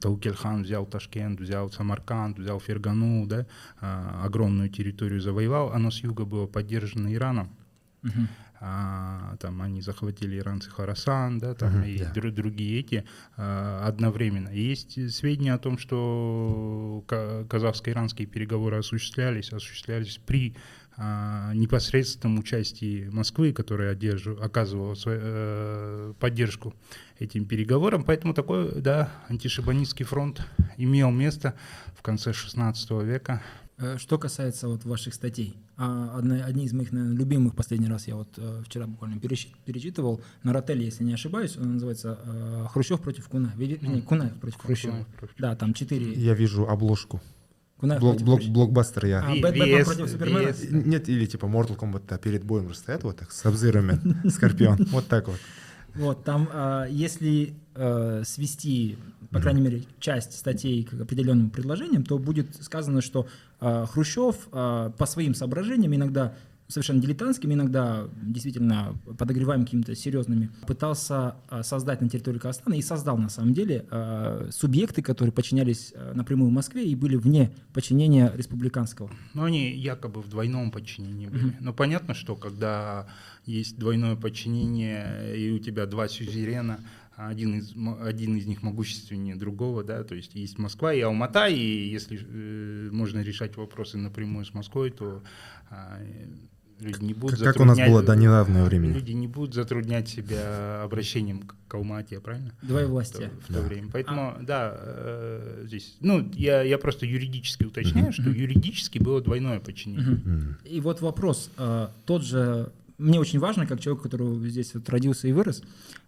Таукель-хан 0.00 0.64
взял 0.64 0.84
Ташкент, 0.84 1.40
взял 1.40 1.70
Самарканд, 1.70 2.38
взял 2.38 2.58
Фергану, 2.60 3.26
да, 3.26 3.46
а, 3.80 4.22
огромную 4.24 4.68
территорию 4.68 5.20
завоевал, 5.20 5.72
оно 5.72 5.90
с 5.90 6.02
юга 6.02 6.24
было 6.24 6.46
поддержано 6.46 7.14
Ираном. 7.14 7.50
Мгм. 8.02 8.28
А, 8.64 9.36
там 9.40 9.60
они 9.60 9.82
захватили 9.82 10.38
иранцы 10.38 10.70
Харасан, 10.70 11.40
да, 11.40 11.52
там 11.54 11.78
Мгм, 11.78 11.82
и 11.84 11.98
да. 11.98 12.12
дру- 12.14 12.30
другие 12.30 12.78
эти 12.78 13.04
а, 13.36 13.84
одновременно. 13.88 14.50
И 14.50 14.60
Есть 14.60 15.12
сведения 15.12 15.52
о 15.54 15.58
том, 15.58 15.78
что 15.78 17.02
ка- 17.08 17.44
казахско-иранские 17.48 18.26
переговоры 18.26 18.76
осуществлялись, 18.78 19.52
осуществлялись 19.52 20.20
при 20.24 20.54
а, 20.96 21.52
непосредственном 21.54 22.38
участии 22.38 23.08
Москвы, 23.10 23.52
которая 23.54 23.94
одержи- 23.96 24.38
оказывала 24.40 24.94
свою, 24.94 25.18
э, 25.22 26.14
поддержку 26.20 26.74
этим 27.18 27.46
переговорам. 27.46 28.04
Поэтому 28.04 28.34
такой, 28.34 28.80
да, 28.80 29.08
антишибанистский 29.30 30.04
фронт 30.04 30.46
имел 30.76 31.10
место 31.10 31.54
в 31.96 32.02
конце 32.02 32.34
16 32.34 33.02
века. 33.02 33.42
Э, 33.82 33.98
Что 33.98 34.16
касается 34.16 34.68
вот 34.68 34.84
ваших 34.84 35.12
статей, 35.12 35.56
а, 35.76 36.16
одна- 36.16 36.44
одни 36.44 36.64
из 36.66 36.72
моих, 36.72 36.92
наверное, 36.92 37.16
любимых 37.18 37.54
последний 37.56 37.88
раз 37.88 38.06
я 38.06 38.14
вот 38.14 38.28
э, 38.36 38.62
вчера 38.64 38.86
буквально 38.86 39.18
перечитывал 39.18 40.20
на 40.44 40.52
Ротеле, 40.52 40.84
если 40.84 41.02
не 41.04 41.14
ошибаюсь, 41.14 41.56
он 41.56 41.74
называется 41.74 42.18
э, 42.24 42.66
«Хрущев 42.72 43.00
против 43.00 43.28
Куна», 43.28 43.52
Вернее. 43.56 44.02
Кунаев 44.02 44.34
против 44.40 44.58
Хрущева. 44.60 45.04
Да, 45.38 45.56
там 45.56 45.74
четыре. 45.74 46.12
я 46.12 46.34
вижу 46.34 46.68
обложку 46.68 47.20
Кунаев 47.78 48.00
блок, 48.00 48.12
против 48.18 48.26
блок, 48.26 48.42
блокбастер 48.44 49.06
я 49.06 49.20
А, 49.26 49.34
Бэт- 49.34 49.42
Бэтмен 49.42 49.84
против 49.84 50.08
Супермена? 50.08 50.48
VS. 50.50 50.70
нет 50.86 51.08
или 51.08 51.26
типа 51.26 51.46
Mortal 51.46 51.76
Kombat 51.76 52.18
перед 52.20 52.44
боем 52.44 52.68
же 52.68 52.76
стоят 52.76 53.02
вот 53.02 53.16
так 53.16 53.32
с 53.32 53.44
обзырами 53.44 53.98
скорпион 54.28 54.78
вот 54.92 55.08
так 55.08 55.26
вот 55.26 55.38
Вот, 55.96 56.22
там, 56.24 56.48
а, 56.52 56.86
если 56.86 57.54
свести, 58.24 58.96
по 59.32 59.40
крайней 59.40 59.62
мере, 59.62 59.82
часть 59.98 60.36
статей 60.38 60.84
к 60.84 60.92
определенным 60.92 61.50
предложениям, 61.50 62.04
то 62.04 62.18
будет 62.18 62.62
сказано, 62.62 63.00
что 63.00 63.26
э, 63.60 63.86
Хрущев 63.90 64.48
э, 64.52 64.90
по 64.96 65.06
своим 65.06 65.34
соображениям 65.34 65.94
иногда 65.94 66.34
совершенно 66.68 67.02
дилетантским, 67.02 67.52
иногда 67.52 68.08
действительно 68.22 68.94
подогреваем 69.18 69.64
какими-то 69.64 69.94
серьезными, 69.94 70.50
пытался 70.66 71.36
э, 71.50 71.62
создать 71.62 72.00
на 72.00 72.08
территории 72.08 72.38
Казахстана 72.38 72.74
и 72.74 72.82
создал 72.82 73.18
на 73.18 73.28
самом 73.28 73.52
деле 73.52 73.86
субъекты, 74.50 75.02
которые 75.02 75.32
подчинялись 75.32 75.92
напрямую 76.14 76.50
Москве 76.50 76.84
и 76.84 76.94
были 76.94 77.16
вне 77.16 77.52
подчинения 77.74 78.32
республиканского. 78.34 79.10
Ну, 79.34 79.44
они 79.44 79.70
якобы 79.70 80.22
в 80.22 80.28
двойном 80.28 80.70
подчинении 80.70 81.26
были. 81.26 81.46
Mm-hmm. 81.46 81.56
Но 81.60 81.72
понятно, 81.72 82.14
что 82.14 82.36
когда 82.36 83.06
есть 83.44 83.78
двойное 83.78 84.16
подчинение 84.16 85.36
и 85.36 85.50
у 85.50 85.58
тебя 85.58 85.86
два 85.86 86.08
сюзерена, 86.08 86.80
один 87.16 87.58
из, 87.58 87.74
один 88.00 88.36
из 88.36 88.46
них 88.46 88.62
могущественнее 88.62 89.36
другого, 89.36 89.84
да, 89.84 90.02
то 90.04 90.14
есть 90.14 90.34
есть 90.34 90.58
Москва 90.58 90.92
и 90.94 91.00
Алмата, 91.00 91.46
и 91.46 91.88
если 91.88 92.18
э, 92.20 92.90
можно 92.90 93.20
решать 93.20 93.56
вопросы 93.56 93.98
напрямую 93.98 94.44
с 94.44 94.54
Москвой, 94.54 94.90
то 94.90 95.22
э, 95.70 96.26
Люди 96.82 97.04
не 97.04 97.14
будут 97.14 97.40
как 97.40 97.60
у 97.60 97.64
нас 97.64 97.78
было 97.78 98.02
до 98.02 98.16
недавнего 98.16 98.64
времени. 98.64 98.92
Люди 98.92 99.12
не 99.12 99.28
будут 99.28 99.54
затруднять 99.54 100.08
себя 100.08 100.82
обращением 100.82 101.42
к 101.68 101.74
Алмате, 101.74 102.18
правильно? 102.18 102.52
Двое 102.60 102.86
власти. 102.86 103.30
В 103.42 103.46
то, 103.46 103.52
в 103.52 103.54
то 103.54 103.62
время. 103.62 103.88
Поэтому, 103.92 104.30
а. 104.30 104.38
да, 104.42 104.74
э, 104.76 105.64
здесь, 105.66 105.96
ну, 106.00 106.28
я, 106.34 106.62
я 106.62 106.78
просто 106.78 107.06
юридически 107.06 107.64
уточняю, 107.64 108.08
uh-huh. 108.08 108.20
что 108.20 108.30
юридически 108.30 108.98
было 108.98 109.22
двойное 109.22 109.60
подчинение. 109.60 110.16
Uh-huh. 110.16 110.68
И 110.68 110.80
вот 110.80 111.00
вопрос, 111.00 111.50
э, 111.56 111.88
тот 112.04 112.24
же, 112.24 112.72
мне 113.02 113.20
очень 113.20 113.38
важно, 113.38 113.66
как 113.66 113.80
человек, 113.80 114.02
который 114.02 114.48
здесь 114.48 114.74
вот 114.74 114.88
родился 114.88 115.28
и 115.28 115.32
вырос, 115.32 115.62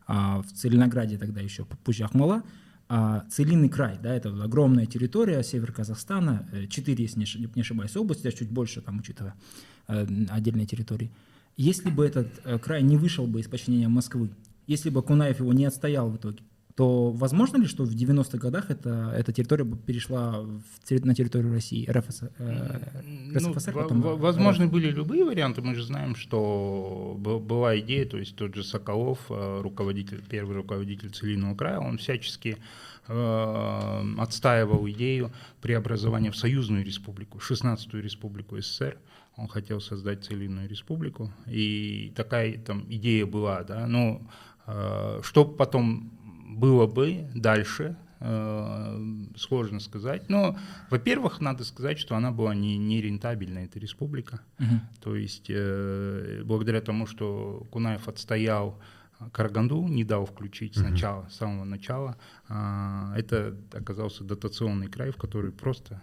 э, 0.09 0.13
в 0.13 0.47
Целинограде 0.55 1.19
тогда 1.19 1.41
еще, 1.41 1.65
позже 1.85 2.05
Ахмала, 2.05 2.43
а 2.89 3.25
Целинный 3.31 3.69
край, 3.69 3.99
да, 4.03 4.15
это 4.15 4.29
огромная 4.43 4.87
территория, 4.87 5.43
север 5.43 5.73
Казахстана, 5.73 6.49
э, 6.53 6.67
четыре, 6.67 7.05
если 7.05 7.21
не 7.55 7.61
ошибаюсь, 7.61 7.97
области, 7.97 8.27
а 8.29 8.33
чуть 8.33 8.51
больше, 8.51 8.83
там, 8.83 8.99
учитывая 8.99 9.35
э, 9.89 10.07
отдельные 10.29 10.67
территории. 10.67 11.11
Если 11.57 11.91
бы 11.91 12.05
этот 12.05 12.29
э, 12.45 12.59
край 12.59 12.83
не 12.83 12.97
вышел 12.97 13.27
бы 13.27 13.41
из 13.41 13.49
подчинения 13.49 13.89
Москвы, 13.89 14.31
если 14.67 14.91
бы 14.91 15.03
Кунаев 15.03 15.41
его 15.41 15.53
не 15.53 15.65
отстоял 15.65 16.11
в 16.11 16.17
итоге, 16.17 16.41
то 16.77 17.11
возможно 17.11 17.59
ли, 17.59 17.67
что 17.67 17.85
в 17.85 17.95
90-х 17.95 18.39
годах 18.39 18.69
это, 18.69 19.13
эта 19.17 19.33
территория 19.33 19.65
перешла 19.65 20.41
в, 20.41 21.05
на 21.05 21.15
территорию 21.15 21.53
России, 21.53 21.89
РФС, 21.89 22.25
э, 22.39 22.81
РСФСР? 23.33 23.73
Ну, 23.75 23.83
потом, 23.83 24.01
возможны 24.01 24.65
РФ. 24.65 24.73
были 24.73 24.91
любые 24.91 25.25
варианты. 25.25 25.63
Мы 25.63 25.77
же 25.77 25.85
знаем, 25.85 26.17
что 26.17 27.17
была 27.17 27.79
идея, 27.79 28.07
то 28.07 28.19
есть 28.19 28.35
тот 28.35 28.57
же 28.57 28.65
Соколов, 28.65 29.21
э, 29.31 29.61
руководитель, 29.63 30.21
первый 30.29 30.57
руководитель 30.57 31.11
Целинного 31.11 31.55
края, 31.55 31.79
он 31.79 31.99
всячески 31.99 32.57
э, 33.07 34.15
отстаивал 34.19 34.89
идею 34.89 35.31
преобразования 35.63 36.33
в 36.33 36.37
союзную 36.37 36.85
республику, 36.85 37.39
16-ю 37.39 38.03
республику 38.03 38.61
СССР. 38.61 38.99
Он 39.37 39.47
хотел 39.47 39.81
создать 39.81 40.25
Целинную 40.25 40.69
республику, 40.69 41.31
и 41.47 42.13
такая 42.17 42.59
там 42.59 42.85
идея 42.89 43.27
была, 43.27 43.63
да, 43.63 43.87
но 43.87 44.23
э, 44.67 45.21
что 45.23 45.45
потом 45.45 46.11
было 46.45 46.87
бы 46.87 47.27
дальше, 47.35 47.97
э, 48.21 49.27
сложно 49.37 49.81
сказать. 49.81 50.29
Но, 50.29 50.57
во-первых, 50.91 51.41
надо 51.41 51.65
сказать, 51.65 51.99
что 51.99 52.17
она 52.17 52.31
была 52.31 52.55
не, 52.55 52.79
не 52.79 53.01
рентабельна, 53.01 53.61
эта 53.61 53.79
республика. 53.79 54.41
Угу. 54.59 54.81
То 55.03 55.17
есть, 55.17 55.47
э, 55.49 56.43
благодаря 56.45 56.81
тому, 56.81 57.07
что 57.07 57.67
Кунаев 57.71 58.09
отстоял 58.09 58.79
Караганду, 59.33 59.87
не 59.89 60.05
дал 60.05 60.27
включить 60.27 60.77
угу. 60.77 60.87
сначала, 60.87 61.29
с 61.31 61.37
самого 61.37 61.65
начала, 61.65 62.17
э, 62.49 63.15
это 63.17 63.57
оказался 63.73 64.25
дотационный 64.25 64.89
край, 64.89 65.11
в 65.11 65.17
который 65.17 65.53
просто 65.53 66.03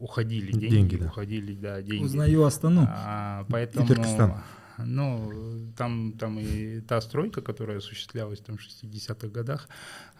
уходили 0.00 0.50
деньги, 0.50 0.66
деньги 0.68 0.96
да. 0.96 1.06
уходили, 1.06 1.54
да, 1.54 1.80
деньги. 1.80 2.04
Узнаю 2.04 2.44
Астану. 2.44 2.88
А, 2.88 3.46
поэтому... 3.48 3.84
И 3.84 3.88
Туркестан. 3.88 4.42
Ну, 4.78 5.72
там, 5.76 6.12
там 6.18 6.38
и 6.38 6.80
та 6.80 7.00
стройка, 7.00 7.42
которая 7.42 7.78
осуществлялась 7.78 8.40
там, 8.40 8.56
в 8.56 8.60
60-х 8.60 9.28
годах, 9.28 9.68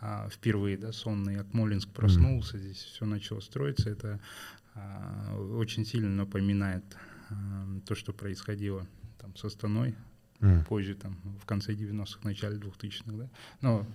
а, 0.01 0.29
впервые, 0.29 0.77
да, 0.77 0.93
сонный 0.93 1.41
Акмолинск 1.41 1.89
проснулся, 1.91 2.57
mm. 2.57 2.61
здесь 2.61 2.79
все 2.79 3.05
начало 3.05 3.41
строиться, 3.41 3.91
это 3.91 4.21
а, 4.75 5.37
очень 5.57 5.85
сильно 5.85 6.11
напоминает 6.11 6.85
а, 7.31 7.35
то, 7.87 7.95
что 7.95 8.13
происходило 8.13 8.87
там 9.19 9.35
с 9.37 9.45
Астаной, 9.45 9.95
mm. 10.41 10.65
позже, 10.67 10.95
там, 10.95 11.17
в 11.41 11.47
конце 11.47 11.73
90-х, 11.73 12.21
начале 12.23 12.59
2000-х, 12.59 13.13
да, 13.17 13.31
но 13.61 13.87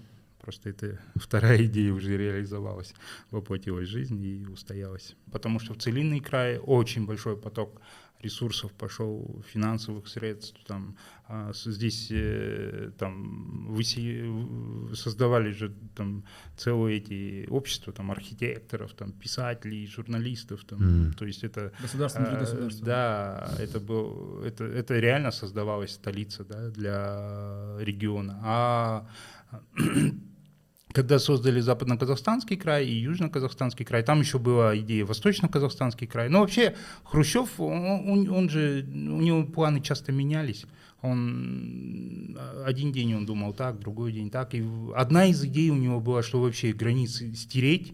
Просто 0.47 0.69
это 0.69 0.99
вторая 1.15 1.65
идея 1.65 1.91
уже 1.91 2.17
реализовалась, 2.17 2.93
воплотилась 3.31 3.89
в 3.89 3.91
жизнь 3.91 4.23
и 4.23 4.45
устоялась. 4.45 5.15
Потому 5.31 5.59
что 5.59 5.73
в 5.73 5.77
Целинный 5.77 6.19
край 6.19 6.57
очень 6.57 7.05
большой 7.05 7.35
поток 7.35 7.81
ресурсов 8.21 8.71
пошел, 8.71 9.43
финансовых 9.47 10.07
средств, 10.07 10.59
там, 10.65 10.97
а 11.27 11.51
здесь 11.53 12.07
э, 12.11 12.91
там 12.97 13.67
выси, 13.73 14.25
создавали 14.95 15.51
же 15.51 15.73
там 15.95 16.23
целые 16.55 16.97
эти 16.97 17.47
общества, 17.49 17.93
там, 17.93 18.11
архитекторов, 18.11 18.93
там, 18.93 19.11
писателей, 19.11 19.87
журналистов, 19.87 20.63
там, 20.65 20.79
mm. 20.79 21.13
то 21.13 21.25
есть 21.25 21.43
это... 21.43 21.71
Государство 21.81 22.21
внутри 22.21 22.39
государства. 22.39 22.85
Да, 22.85 23.53
это, 23.59 23.79
был, 23.79 24.41
это, 24.43 24.63
это 24.63 24.99
реально 24.99 25.31
создавалась 25.31 25.91
столица, 25.91 26.43
да, 26.43 26.69
для 26.69 27.77
региона. 27.79 28.39
А 28.43 29.07
когда 30.97 31.19
создали 31.19 31.59
Западно-Казахстанский 31.59 32.57
край 32.57 32.87
и 32.87 33.05
Южно-Казахстанский 33.05 33.85
край, 33.85 34.01
там 34.01 34.21
еще 34.21 34.39
была 34.39 34.75
идея 34.79 35.05
Восточно-Казахстанский 35.05 36.07
край. 36.07 36.27
Но 36.27 36.39
вообще 36.39 36.75
Хрущев, 37.03 37.59
он, 37.59 38.27
он 38.27 38.49
же, 38.49 38.83
у 38.91 39.21
него 39.21 39.43
планы 39.45 39.79
часто 39.79 40.11
менялись. 40.11 40.65
Он 41.03 42.35
один 42.65 42.91
день 42.91 43.13
он 43.13 43.27
думал 43.27 43.53
так, 43.53 43.79
другой 43.79 44.11
день 44.11 44.31
так. 44.31 44.55
И 44.55 44.65
одна 44.95 45.27
из 45.27 45.43
идей 45.43 45.69
у 45.69 45.75
него 45.75 45.99
была, 45.99 46.23
что 46.23 46.41
вообще 46.41 46.73
границы 46.73 47.31
стереть 47.35 47.93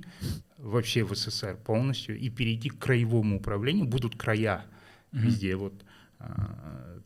вообще 0.58 1.04
в 1.04 1.14
СССР 1.14 1.58
полностью 1.58 2.18
и 2.18 2.30
перейти 2.30 2.70
к 2.70 2.80
краевому 2.80 3.36
управлению. 3.36 3.86
Будут 3.86 4.16
края 4.16 4.64
везде. 5.12 5.58
Вот 5.58 5.74
а, 6.20 7.02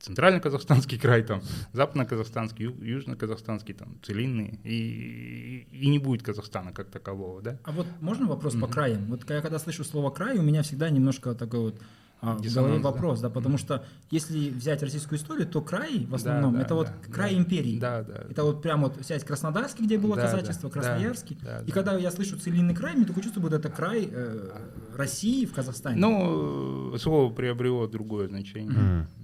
центрально-казахстанский 0.00 0.98
край, 1.00 1.22
там, 1.22 1.42
западно-казахстанский, 1.72 2.66
южно-казахстанский, 2.66 3.74
там, 3.74 3.98
целинный, 4.02 4.60
и, 4.64 5.66
и 5.72 5.88
не 5.88 5.98
будет 5.98 6.22
Казахстана 6.22 6.72
как 6.72 6.90
такового, 6.90 7.42
да? 7.42 7.58
А 7.64 7.72
вот 7.72 7.86
можно 8.00 8.26
вопрос 8.26 8.54
mm-hmm. 8.54 8.60
по 8.60 8.66
краям? 8.66 9.06
Вот 9.06 9.28
я 9.28 9.40
когда 9.40 9.58
слышу 9.58 9.84
слово 9.84 10.10
«край», 10.10 10.38
у 10.38 10.42
меня 10.42 10.62
всегда 10.62 10.90
немножко 10.90 11.34
такой 11.34 11.60
вот 11.60 11.80
а, 12.20 12.36
в 12.36 12.54
голове 12.54 12.78
вопрос, 12.80 13.20
да. 13.20 13.28
да, 13.28 13.34
потому 13.34 13.58
что 13.58 13.84
если 14.10 14.50
взять 14.50 14.82
российскую 14.82 15.18
историю, 15.18 15.46
то 15.46 15.60
край 15.60 16.04
в 16.04 16.14
основном 16.14 16.52
да, 16.52 16.58
да, 16.58 16.64
это 16.64 16.74
вот 16.74 16.86
да, 16.86 17.12
край 17.12 17.34
да, 17.34 17.38
империи. 17.38 17.78
Да, 17.78 18.02
да. 18.02 18.24
Это 18.28 18.42
вот 18.42 18.60
прям 18.60 18.82
вот 18.82 18.96
взять 18.96 19.24
Краснодарский, 19.24 19.84
где 19.84 19.98
было 19.98 20.16
да, 20.16 20.22
казачество, 20.22 20.68
да, 20.68 20.72
Красноярский. 20.72 21.38
Да, 21.40 21.60
и 21.60 21.66
да. 21.66 21.72
когда 21.72 21.96
я 21.96 22.10
слышу 22.10 22.36
целинный 22.36 22.74
край, 22.74 22.96
мне 22.96 23.04
такое 23.04 23.22
чувство, 23.22 23.40
будто 23.40 23.56
это 23.56 23.68
край 23.68 24.08
э, 24.10 24.50
России 24.96 25.46
в 25.46 25.54
Казахстане. 25.54 25.96
Ну, 26.00 26.96
слово 26.98 27.32
приобрело 27.32 27.86
другое 27.86 28.26
значение. 28.26 28.72
Mm 28.72 29.06
процессе. 29.08 29.17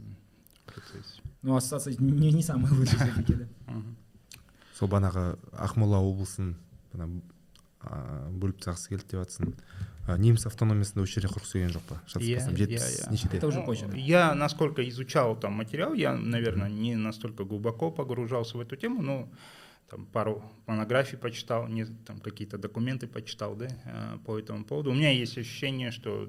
Ну, 1.44 1.56
ассоциация 1.56 1.96
не, 2.00 2.32
не 2.32 2.44
самая 2.44 2.74
лучшая 2.74 3.12
все-таки, 3.12 3.34
да. 3.34 3.48
сол 4.80 4.90
бағанағы 4.92 5.36
ақмола 5.60 6.00
облысын 6.04 6.56
бөліп 7.80 8.60
тастағысы 8.60 8.94
келді 8.94 9.12
деп 9.12 9.22
жатрсың 9.22 9.54
неміс 10.20 10.48
автономиясында 10.50 11.04
осы 11.06 11.20
жерде 11.20 11.32
құрғысы 11.32 11.60
келген 11.60 11.76
жоқ 11.76 11.86
па 11.90 12.00
шатаспасам 12.08 12.58
жетпіс 12.60 12.98
нешеде 13.12 13.38
это 13.38 13.48
уже 13.48 13.64
позже 13.64 13.90
я 13.96 14.34
насколько 14.36 14.88
изучал 14.90 15.36
там 15.40 15.54
материал 15.54 15.94
я 15.94 16.16
наверное 16.16 16.70
не 16.70 16.96
настолько 16.96 17.44
глубоко 17.44 17.92
погружался 17.92 18.58
в 18.58 18.62
эту 18.62 18.76
тему 18.76 19.02
но 19.02 19.30
там 19.90 20.06
пару 20.06 20.44
монографий 20.68 21.18
почитал, 21.18 21.68
не, 21.68 21.86
там 21.86 22.20
какие-то 22.20 22.60
документы 22.60 23.08
почитал, 23.08 23.56
да, 23.56 23.68
э, 23.86 24.18
по 24.24 24.38
этому 24.38 24.64
поводу. 24.64 24.92
У 24.92 24.94
меня 24.94 25.10
есть 25.10 25.36
ощущение, 25.36 25.90
что 25.90 26.28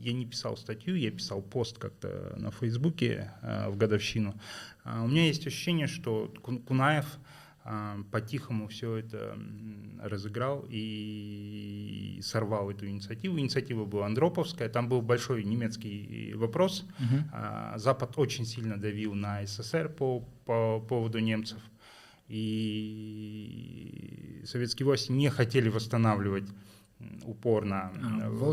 я, 0.00 0.12
не 0.12 0.26
писал 0.26 0.56
статью, 0.56 0.96
я 0.96 1.10
писал 1.10 1.42
пост 1.42 1.78
как-то 1.78 2.34
на 2.36 2.50
Фейсбуке 2.50 3.30
э, 3.42 3.68
в 3.68 3.76
годовщину. 3.76 4.34
А 4.84 5.02
у 5.02 5.08
меня 5.08 5.26
есть 5.26 5.46
ощущение, 5.46 5.86
что 5.86 6.32
Кунаев 6.66 7.06
э, 7.64 8.02
по-тихому 8.10 8.68
все 8.68 8.96
это 8.96 9.38
разыграл 10.02 10.64
и 10.68 12.20
сорвал 12.22 12.70
эту 12.70 12.88
инициативу. 12.88 13.38
Инициатива 13.38 13.84
была 13.84 14.06
Андроповская, 14.06 14.68
там 14.68 14.88
был 14.88 15.02
большой 15.02 15.44
немецкий 15.44 16.32
вопрос. 16.34 16.86
Угу. 16.98 17.76
Запад 17.76 18.12
очень 18.16 18.46
сильно 18.46 18.78
давил 18.78 19.14
на 19.14 19.46
СССР 19.46 19.90
по, 19.90 20.24
по 20.46 20.80
поводу 20.80 21.18
немцев. 21.18 21.58
И 22.28 24.42
советские 24.44 24.86
власти 24.86 25.12
не 25.12 25.30
хотели 25.30 25.68
восстанавливать 25.68 26.48
упор 27.24 27.64
на 27.64 27.92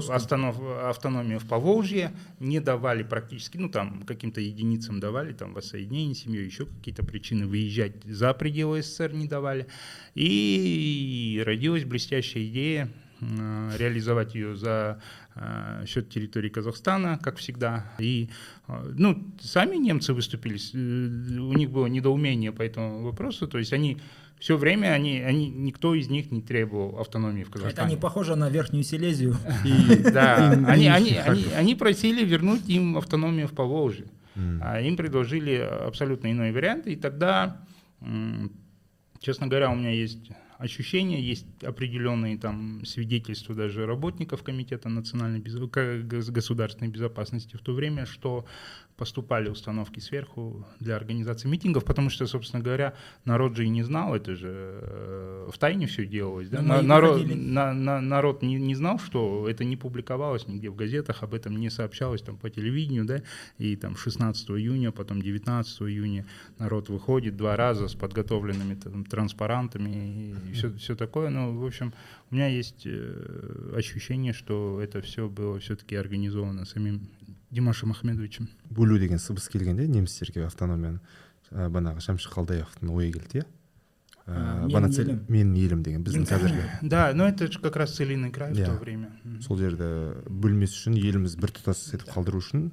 останов, 0.10 0.60
автономию 0.84 1.40
в 1.40 1.48
Поволжье, 1.48 2.12
не 2.40 2.60
давали 2.60 3.04
практически, 3.04 3.58
ну 3.58 3.70
там 3.70 4.04
каким-то 4.04 4.42
единицам 4.42 5.00
давали, 5.00 5.34
там 5.34 5.54
воссоединение 5.54 6.16
семьи, 6.16 6.44
еще 6.44 6.66
какие-то 6.66 7.04
причины 7.04 7.48
выезжать 7.48 8.04
за 8.04 8.34
пределы 8.34 8.82
СССР 8.82 9.14
не 9.14 9.28
давали. 9.28 9.68
И 10.16 11.42
родилась 11.46 11.86
блестящая 11.86 12.46
идея 12.46 12.90
реализовать 13.22 14.36
ее 14.36 14.56
за 14.56 15.00
э, 15.36 15.86
счет 15.88 16.10
территории 16.10 16.50
Казахстана, 16.50 17.20
как 17.22 17.38
всегда. 17.38 17.86
И 18.00 18.30
э, 18.68 18.94
ну, 18.96 19.24
сами 19.42 19.78
немцы 19.78 20.14
выступили, 20.14 20.58
э, 20.58 21.40
у 21.40 21.54
них 21.54 21.72
было 21.72 21.88
недоумение 21.88 22.52
по 22.52 22.62
этому 22.62 23.04
вопросу, 23.04 23.48
то 23.48 23.58
есть 23.58 23.74
они 23.74 23.98
все 24.40 24.56
время, 24.56 24.88
они, 24.94 25.20
они, 25.20 25.50
никто 25.50 25.96
из 25.96 26.10
них 26.10 26.32
не 26.32 26.42
требовал 26.42 27.00
автономии 27.00 27.44
в 27.44 27.50
Это 27.50 27.58
Казахстане. 27.58 27.96
не 27.96 28.00
похоже 28.00 28.36
на 28.36 28.50
Верхнюю 28.50 28.84
Силезию. 28.84 29.36
Да, 30.12 30.52
они, 30.52 30.88
они, 30.88 31.16
они, 31.16 31.46
они 31.56 31.76
просили 31.76 32.24
вернуть 32.24 32.70
им 32.70 32.98
автономию 32.98 33.48
в 33.48 33.54
Поволжье. 33.54 34.06
А 34.62 34.80
им 34.80 34.96
предложили 34.96 35.56
абсолютно 35.56 36.32
иной 36.32 36.52
вариант, 36.52 36.86
и 36.86 36.96
тогда, 36.96 37.58
честно 39.20 39.48
говоря, 39.48 39.72
у 39.72 39.76
меня 39.76 39.90
есть 39.90 40.30
ощущения, 40.58 41.22
есть 41.22 41.46
определенные 41.64 42.38
там 42.38 42.86
свидетельства 42.86 43.56
даже 43.56 43.86
работников 43.86 44.44
Комитета 44.44 44.90
национальной 44.90 45.40
гос- 46.04 46.32
государственной 46.32 46.90
безопасности 46.90 47.56
в 47.56 47.62
то 47.62 47.74
время, 47.74 48.06
что 48.06 48.46
поступали 48.98 49.48
установки 49.48 50.00
сверху 50.00 50.66
для 50.80 50.96
организации 50.96 51.48
митингов, 51.48 51.86
потому 51.86 52.10
что, 52.10 52.26
собственно 52.26 52.64
говоря, 52.64 52.96
народ 53.26 53.56
же 53.56 53.66
и 53.66 53.70
не 53.70 53.84
знал, 53.84 54.16
это 54.16 54.36
же 54.36 54.50
э, 54.52 55.50
в 55.54 55.58
тайне 55.60 55.86
все 55.86 56.06
делалось. 56.06 56.50
Да? 56.50 56.64
На- 56.64 56.80
и 56.80 56.82
народ, 56.84 57.24
на- 57.28 57.74
на- 57.74 58.02
народ 58.02 58.42
не, 58.42 58.56
не 58.56 58.74
знал, 58.74 58.98
что 58.98 59.48
это 59.48 59.64
не 59.64 59.78
публиковалось 59.78 60.48
нигде 60.48 60.70
в 60.72 60.76
газетах, 60.76 61.22
об 61.22 61.36
этом 61.36 61.58
не 61.58 61.70
сообщалось 61.70 62.24
там 62.24 62.38
по 62.38 62.50
телевидению, 62.50 63.06
да, 63.06 63.22
и 63.60 63.76
там 63.76 63.96
16 63.96 64.50
июня, 64.50 64.92
потом 64.92 65.22
19 65.22 65.82
июня 65.84 66.26
народ 66.58 66.90
выходит 66.90 67.38
два 67.38 67.56
раза 67.56 67.88
с 67.88 67.94
подготовленными 67.94 68.74
там, 68.74 69.06
транспарантами 69.06 70.34
и 70.50 70.54
все, 70.54 70.74
все 70.74 70.96
такое. 70.96 71.30
Ну, 71.30 71.56
в 71.60 71.66
общем, 71.66 71.94
у 72.32 72.36
меня 72.36 72.48
есть 72.48 72.82
э, 72.86 73.74
ощущение, 73.76 74.34
что 74.34 74.82
это 74.82 75.02
все 75.02 75.30
было 75.30 75.60
все-таки 75.60 75.96
организовано 75.96 76.66
самим 76.66 77.02
Димашем 77.52 77.92
Ахмедовичем. 77.92 78.50
бөлу 78.70 78.98
деген 79.00 79.20
сыбыс 79.20 79.48
келгенде 79.50 79.88
немістерге 79.88 80.46
автономияны 80.46 81.00
ә, 81.52 81.70
бағанағы 81.72 82.04
шәмші 82.04 82.32
қалдаяқовтың 82.34 82.92
ойы 82.92 83.12
келді 83.14 83.40
иә 83.40 83.46
Ә, 84.28 84.92
цель- 84.92 85.08
елім. 85.08 85.20
менің 85.32 85.56
елім 85.56 85.84
деген 85.84 86.04
біздің 86.04 86.26
қазіргі 86.28 86.64
Да, 86.90 87.14
но 87.16 87.28
это 87.30 87.48
же 87.50 87.60
как 87.60 87.78
раз 87.78 87.96
целинный 87.96 88.30
край 88.30 88.52
в 88.52 88.58
Да. 88.58 88.66
то 88.66 88.84
время. 88.84 89.08
Сол 89.42 89.58
жерді 89.58 90.20
бөлмес 90.28 90.74
үшін 90.76 90.98
еліміз 91.00 91.38
біртұтас 91.40 91.94
етіп 91.96 92.12
қалдыру 92.12 92.42
үшін 92.44 92.72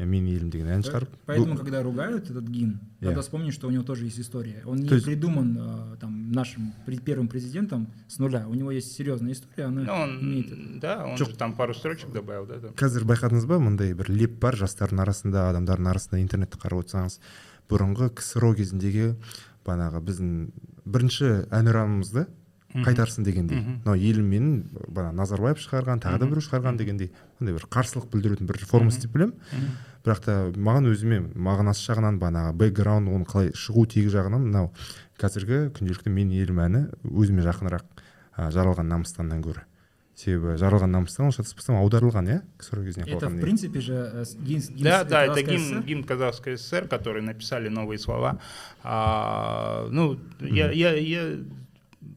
менің 0.00 0.28
елім 0.34 0.50
деген 0.50 0.66
ән 0.68 0.82
шығарып 0.82 1.08
Поэтому, 1.26 1.56
когда 1.56 1.82
ругают 1.82 2.28
этот 2.28 2.48
гимн, 2.48 2.80
Я. 3.00 3.10
надо 3.10 3.22
вспомнить, 3.22 3.54
что 3.54 3.68
у 3.68 3.70
него 3.70 3.84
тоже 3.84 4.04
есть 4.06 4.18
история. 4.18 4.62
Он 4.66 4.78
не 4.78 4.88
придуман 4.88 5.56
э, 5.58 5.96
там, 6.00 6.32
нашим 6.32 6.72
первым 7.04 7.28
президентом 7.28 7.86
с 8.08 8.18
нуля. 8.18 8.46
У 8.48 8.54
него 8.54 8.72
есть 8.72 8.92
серьезная 8.92 9.32
история, 9.32 9.66
она 9.68 9.82
имеет 10.20 10.80
да, 10.80 11.06
он 11.06 11.14
Жоқ. 11.14 11.30
же 11.30 11.36
там 11.36 11.54
пару 11.54 11.72
строчек 11.72 12.12
добавил, 12.12 12.46
да, 12.46 12.58
там. 12.58 12.72
қазір 12.74 13.04
байқадыңыз 13.06 13.46
ба 13.46 13.58
мындай 13.60 13.94
бір 13.94 14.10
леп 14.10 14.40
бар 14.40 14.56
жастардың 14.56 15.00
арасында 15.00 15.50
адамдардың 15.54 15.86
арасында 15.88 16.20
интернетті 16.20 16.58
қарап 16.58 16.82
отырсаңыз 16.84 17.20
бұрынғы 17.70 18.10
ксро 18.14 18.54
кезіндегі 18.54 19.14
бағанағы 19.66 20.02
біздің 20.06 20.32
бірінші 20.86 21.30
әнұранымызды 21.50 22.26
қайтарсын 22.84 23.24
дегендей. 23.24 23.60
Мынау 23.62 23.96
елім 23.96 24.26
менің 24.30 24.56
бағана 24.92 25.22
назарбаев 25.22 25.60
шығарған 25.62 26.02
тағы 26.04 26.20
да 26.20 26.28
біреу 26.28 26.44
шығарған 26.44 26.78
дегендей. 26.80 27.12
Мындай 27.40 27.56
бір 27.56 27.66
қарсылық 27.72 28.08
білдірудің 28.12 28.48
бір 28.50 28.58
формасы 28.68 29.04
деп 29.04 29.14
білемін. 29.16 29.36
Бірақ 30.04 30.20
та 30.24 30.34
маған 30.54 30.90
өзіме 30.90 31.20
мағынасы 31.34 31.86
жағынан 31.88 32.18
бағанағы 32.20 32.52
бэкграунд 32.60 33.10
оны 33.10 33.26
қалай 33.26 33.52
шығу 33.56 33.86
тегі 33.90 34.12
жағынан 34.12 34.44
мынау 34.46 34.70
қазіргі 35.20 35.70
күнделікті 35.78 36.12
мен 36.12 36.34
елім 36.36 36.60
әні 36.62 36.82
өзіме 37.10 37.46
жақынырақ 37.46 37.86
ә, 38.36 38.50
жаралған 38.54 38.86
намыстаннан 38.92 39.40
гөрі. 39.42 39.64
себебі 40.15 40.57
жаралған 40.59 40.91
намыстан 40.91 41.25
ол 41.27 41.31
шатаспасам 41.33 41.75
аударылған 41.81 42.27
иә 42.29 42.41
ксро 42.59 42.83
кезіне 42.83 43.05
Это, 43.05 43.15
в 43.15 43.17
қалғаннан 43.17 43.39
кейін. 43.39 43.41
принципе 43.41 43.81
же, 43.81 43.93
э, 43.93 44.21
с- 44.25 44.35
гимн, 44.35 44.61
гимн 44.61 44.83
Да, 44.83 45.03
да, 45.03 45.25
это 45.25 45.33
Казахской 45.41 45.55
гимн, 45.57 45.65
ССР. 45.65 45.83
гимн 45.87 46.03
Казахской 46.03 46.57
ССР, 46.57 46.87
который 46.87 47.21
написали 47.21 47.69
новые 47.69 47.97
слова. 47.97 48.37
А, 48.83 49.87
ну, 49.89 50.19
я, 50.41 50.71
я, 50.71 50.93
я 50.93 51.37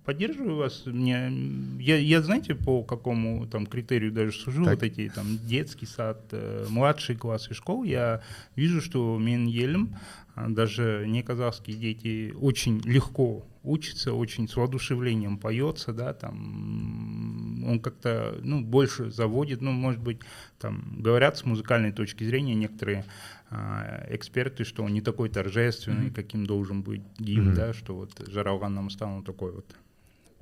поддерживаю 0.05 0.57
вас. 0.57 0.83
Мне, 0.87 1.33
я, 1.81 1.96
я, 1.96 2.20
знаете, 2.22 2.55
по 2.55 2.83
какому 2.83 3.46
там 3.46 3.64
критерию 3.66 4.12
даже 4.12 4.33
сужу, 4.33 4.64
Так. 4.64 4.74
вот 4.74 4.83
эти 4.83 5.09
там 5.14 5.38
детский 5.46 5.87
сад, 5.87 6.18
э, 6.33 6.66
младшие 6.68 7.16
классы 7.16 7.55
школ, 7.55 7.85
я 7.85 8.20
вижу, 8.57 8.81
что 8.83 9.18
Мен 9.18 9.46
Елем, 9.46 9.96
а, 10.35 10.48
даже 10.48 11.05
не 11.07 11.22
казахские 11.22 11.77
дети 11.77 12.35
очень 12.40 12.81
легко 12.85 13.44
учатся, 13.63 14.13
очень 14.13 14.48
с 14.48 14.56
воодушевлением 14.56 15.38
поется, 15.38 15.93
да, 15.93 16.13
там 16.13 17.63
он 17.67 17.80
как-то, 17.80 18.38
ну, 18.41 18.62
больше 18.63 19.12
заводит, 19.12 19.62
ну, 19.62 19.72
может 19.72 20.02
быть, 20.02 20.19
там 20.60 20.95
говорят 21.00 21.38
с 21.38 21.45
музыкальной 21.45 21.91
точки 21.91 22.24
зрения 22.24 22.56
некоторые 22.56 23.06
а, 23.50 24.06
эксперты, 24.10 24.63
что 24.63 24.84
он 24.84 24.93
не 24.93 25.02
такой 25.02 25.30
торжественный, 25.30 26.06
Мгм. 26.06 26.13
каким 26.13 26.45
должен 26.45 26.82
быть 26.82 27.02
гимн, 27.17 27.48
Мгм. 27.48 27.56
да, 27.56 27.74
что 27.74 27.95
вот 27.95 28.12
Жаралган 28.28 28.74
Намстан 28.76 29.10
он 29.10 29.24
такой 29.24 29.52
вот 29.52 29.65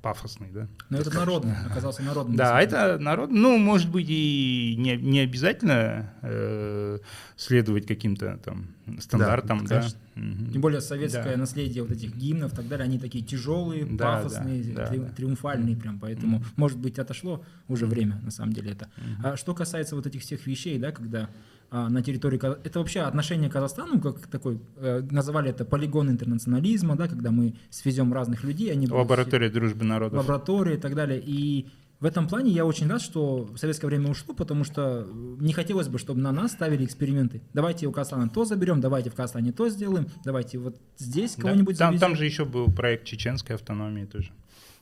пафосный, 0.01 0.49
да. 0.51 0.67
Но 0.89 0.97
это 0.99 1.13
народный, 1.13 1.53
оказался 1.69 2.01
народным. 2.03 2.36
Да, 2.36 2.62
это 2.62 2.97
народ, 2.99 3.29
ну, 3.31 3.57
может 3.57 3.89
быть, 3.89 4.07
и 4.10 4.75
не, 4.77 4.95
не 4.97 5.19
обязательно 5.21 6.13
э, 6.21 6.99
следовать 7.36 7.88
каким-то 7.88 8.38
там 8.38 8.67
стандартам, 8.99 9.65
да. 9.65 9.77
конечно. 9.79 9.99
Мгм. 10.15 10.51
Тем 10.51 10.62
более 10.62 10.81
советское 10.81 11.31
Да. 11.31 11.38
наследие 11.38 11.83
вот 11.83 11.91
этих 11.91 12.15
гимнов 12.15 12.53
и 12.53 12.55
так 12.55 12.67
далее, 12.67 12.86
они 12.86 12.99
такие 12.99 13.23
тяжелые, 13.23 13.86
Да, 13.86 14.17
пафосные, 14.21 14.63
да, 14.63 14.73
да, 14.83 14.86
три- 14.88 14.99
да. 14.99 15.10
триумфальные 15.10 15.75
прям, 15.75 15.99
поэтому, 15.99 16.43
может 16.55 16.77
быть, 16.77 16.97
отошло 16.99 17.43
уже 17.67 17.86
время, 17.86 18.19
на 18.23 18.31
самом 18.31 18.53
деле, 18.53 18.71
это. 18.71 18.89
Мгм. 18.97 19.25
А 19.25 19.38
что 19.38 19.53
касается 19.53 19.95
вот 19.95 20.05
этих 20.07 20.21
всех 20.21 20.45
вещей, 20.47 20.77
да, 20.79 20.91
когда 20.91 21.29
на 21.71 22.01
территории... 22.01 22.38
Это 22.65 22.80
вообще 22.80 23.01
отношение 23.01 23.49
к 23.49 23.53
Казахстану, 23.53 23.99
как 23.99 24.27
такой, 24.27 24.60
э, 24.77 25.01
называли 25.12 25.49
это 25.49 25.65
полигон 25.65 26.10
интернационализма, 26.10 26.95
да, 26.95 27.08
когда 27.08 27.32
мы 27.32 27.56
свезем 27.69 28.13
разных 28.13 28.43
людей, 28.43 28.71
они 28.71 28.88
будут 28.88 28.99
Лаборатория 28.99 29.49
дружбы 29.49 29.84
народов. 29.86 30.17
лаборатории 30.19 30.75
и 30.75 30.80
так 30.80 30.95
далее. 30.95 31.21
И 31.25 31.67
в 31.99 32.06
этом 32.06 32.27
плане 32.27 32.51
я 32.51 32.63
очень 32.65 32.88
рад, 32.88 33.01
что 33.01 33.43
в 33.51 33.58
советское 33.58 33.88
время 33.88 34.10
ушло, 34.12 34.34
потому 34.36 34.63
что 34.63 35.08
э, 35.10 35.36
не 35.39 35.51
хотелось 35.51 35.88
бы, 35.88 35.97
чтобы 35.97 36.21
на 36.21 36.32
нас 36.32 36.51
ставили 36.51 36.86
эксперименты. 36.86 37.41
Давайте 37.53 37.88
у 37.88 37.91
Казахстана 37.91 38.30
то 38.30 38.45
заберем, 38.45 38.80
давайте 38.82 39.10
в 39.10 39.15
Казахстане 39.15 39.51
то 39.51 39.67
сделаем, 39.69 40.08
давайте 40.23 40.60
вот 40.60 40.77
здесь 40.97 41.36
Да. 41.36 41.41
кого-нибудь 41.43 41.77
Там, 41.77 41.89
завезем. 41.93 42.08
там 42.08 42.15
же 42.15 42.25
еще 42.25 42.45
был 42.45 42.67
проект 42.71 43.06
чеченской 43.06 43.56
автономии 43.56 44.06
тоже. 44.06 44.32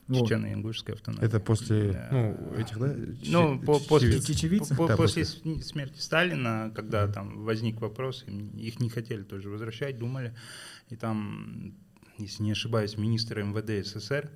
Вот. 0.08 0.28
Чечено-ингушской 0.28 0.94
автономии. 0.94 1.24
это 1.24 1.40
после 1.40 1.92
Да. 1.92 2.08
ну 2.12 2.54
этих 2.56 2.78
да 2.78 2.94
Ну, 3.26 3.58
по- 3.58 3.80
после, 3.80 4.20
по- 4.20 4.86
Да, 4.86 4.96
после 4.96 4.96
после. 4.96 5.24
см- 5.24 5.62
смерти 5.64 5.98
Сталина, 5.98 6.70
когда 6.74 7.08
там 7.08 7.42
возник 7.44 7.80
вопрос, 7.80 8.24
их 8.54 8.78
не 8.80 8.88
хотели 8.88 9.22
тоже 9.24 9.48
возвращать, 9.50 9.98
думали, 9.98 10.32
и 10.90 10.96
там, 10.96 11.74
если 12.18 12.44
не 12.44 12.52
ошибаюсь, 12.52 12.96
министр 12.96 13.40
МВД 13.42 13.84
СССР 13.84 14.30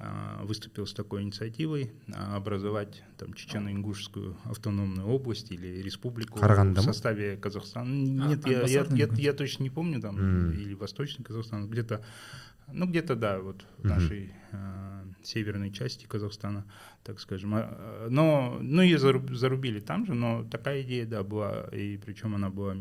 а, 0.00 0.44
выступил 0.44 0.86
с 0.86 0.92
такой 0.94 1.22
инициативой 1.22 1.90
а, 2.14 2.36
образовать 2.36 3.02
там 3.16 3.32
Чечено-Ингушскую 3.32 4.36
автономную 4.44 5.08
область 5.08 5.50
или 5.50 5.82
республику 5.82 6.38
Караганда 6.38 6.80
в 6.82 6.84
составе 6.84 7.36
Казахстана. 7.36 7.90
А, 7.90 8.28
Нет, 8.28 8.46
я, 8.46 8.60
я, 8.68 8.86
я, 8.92 9.08
я 9.12 9.32
точно 9.32 9.64
не 9.64 9.70
помню 9.70 10.00
там 10.00 10.16
М. 10.16 10.52
или 10.52 10.74
Восточный 10.74 11.24
Казахстан, 11.24 11.68
где-то, 11.68 12.04
ну 12.72 12.86
где-то 12.86 13.16
да, 13.16 13.38
вот 13.40 13.64
в 13.78 13.84
Мгм. 13.84 13.94
нашей 13.94 14.32
а, 14.52 15.04
северной 15.22 15.70
части 15.70 16.06
Казахстана, 16.06 16.64
так 17.04 17.20
скажем. 17.20 17.54
А, 17.54 17.58
а, 17.70 18.08
Но, 18.10 18.58
ну 18.60 18.82
ее 18.82 18.96
заруб- 18.98 19.34
зарубили 19.34 19.80
там 19.80 20.06
же, 20.06 20.14
но 20.14 20.44
такая 20.44 20.82
идея, 20.82 21.06
да, 21.06 21.22
была, 21.22 21.64
и 21.72 21.96
причем 21.98 22.34
она 22.34 22.48
была 22.50 22.74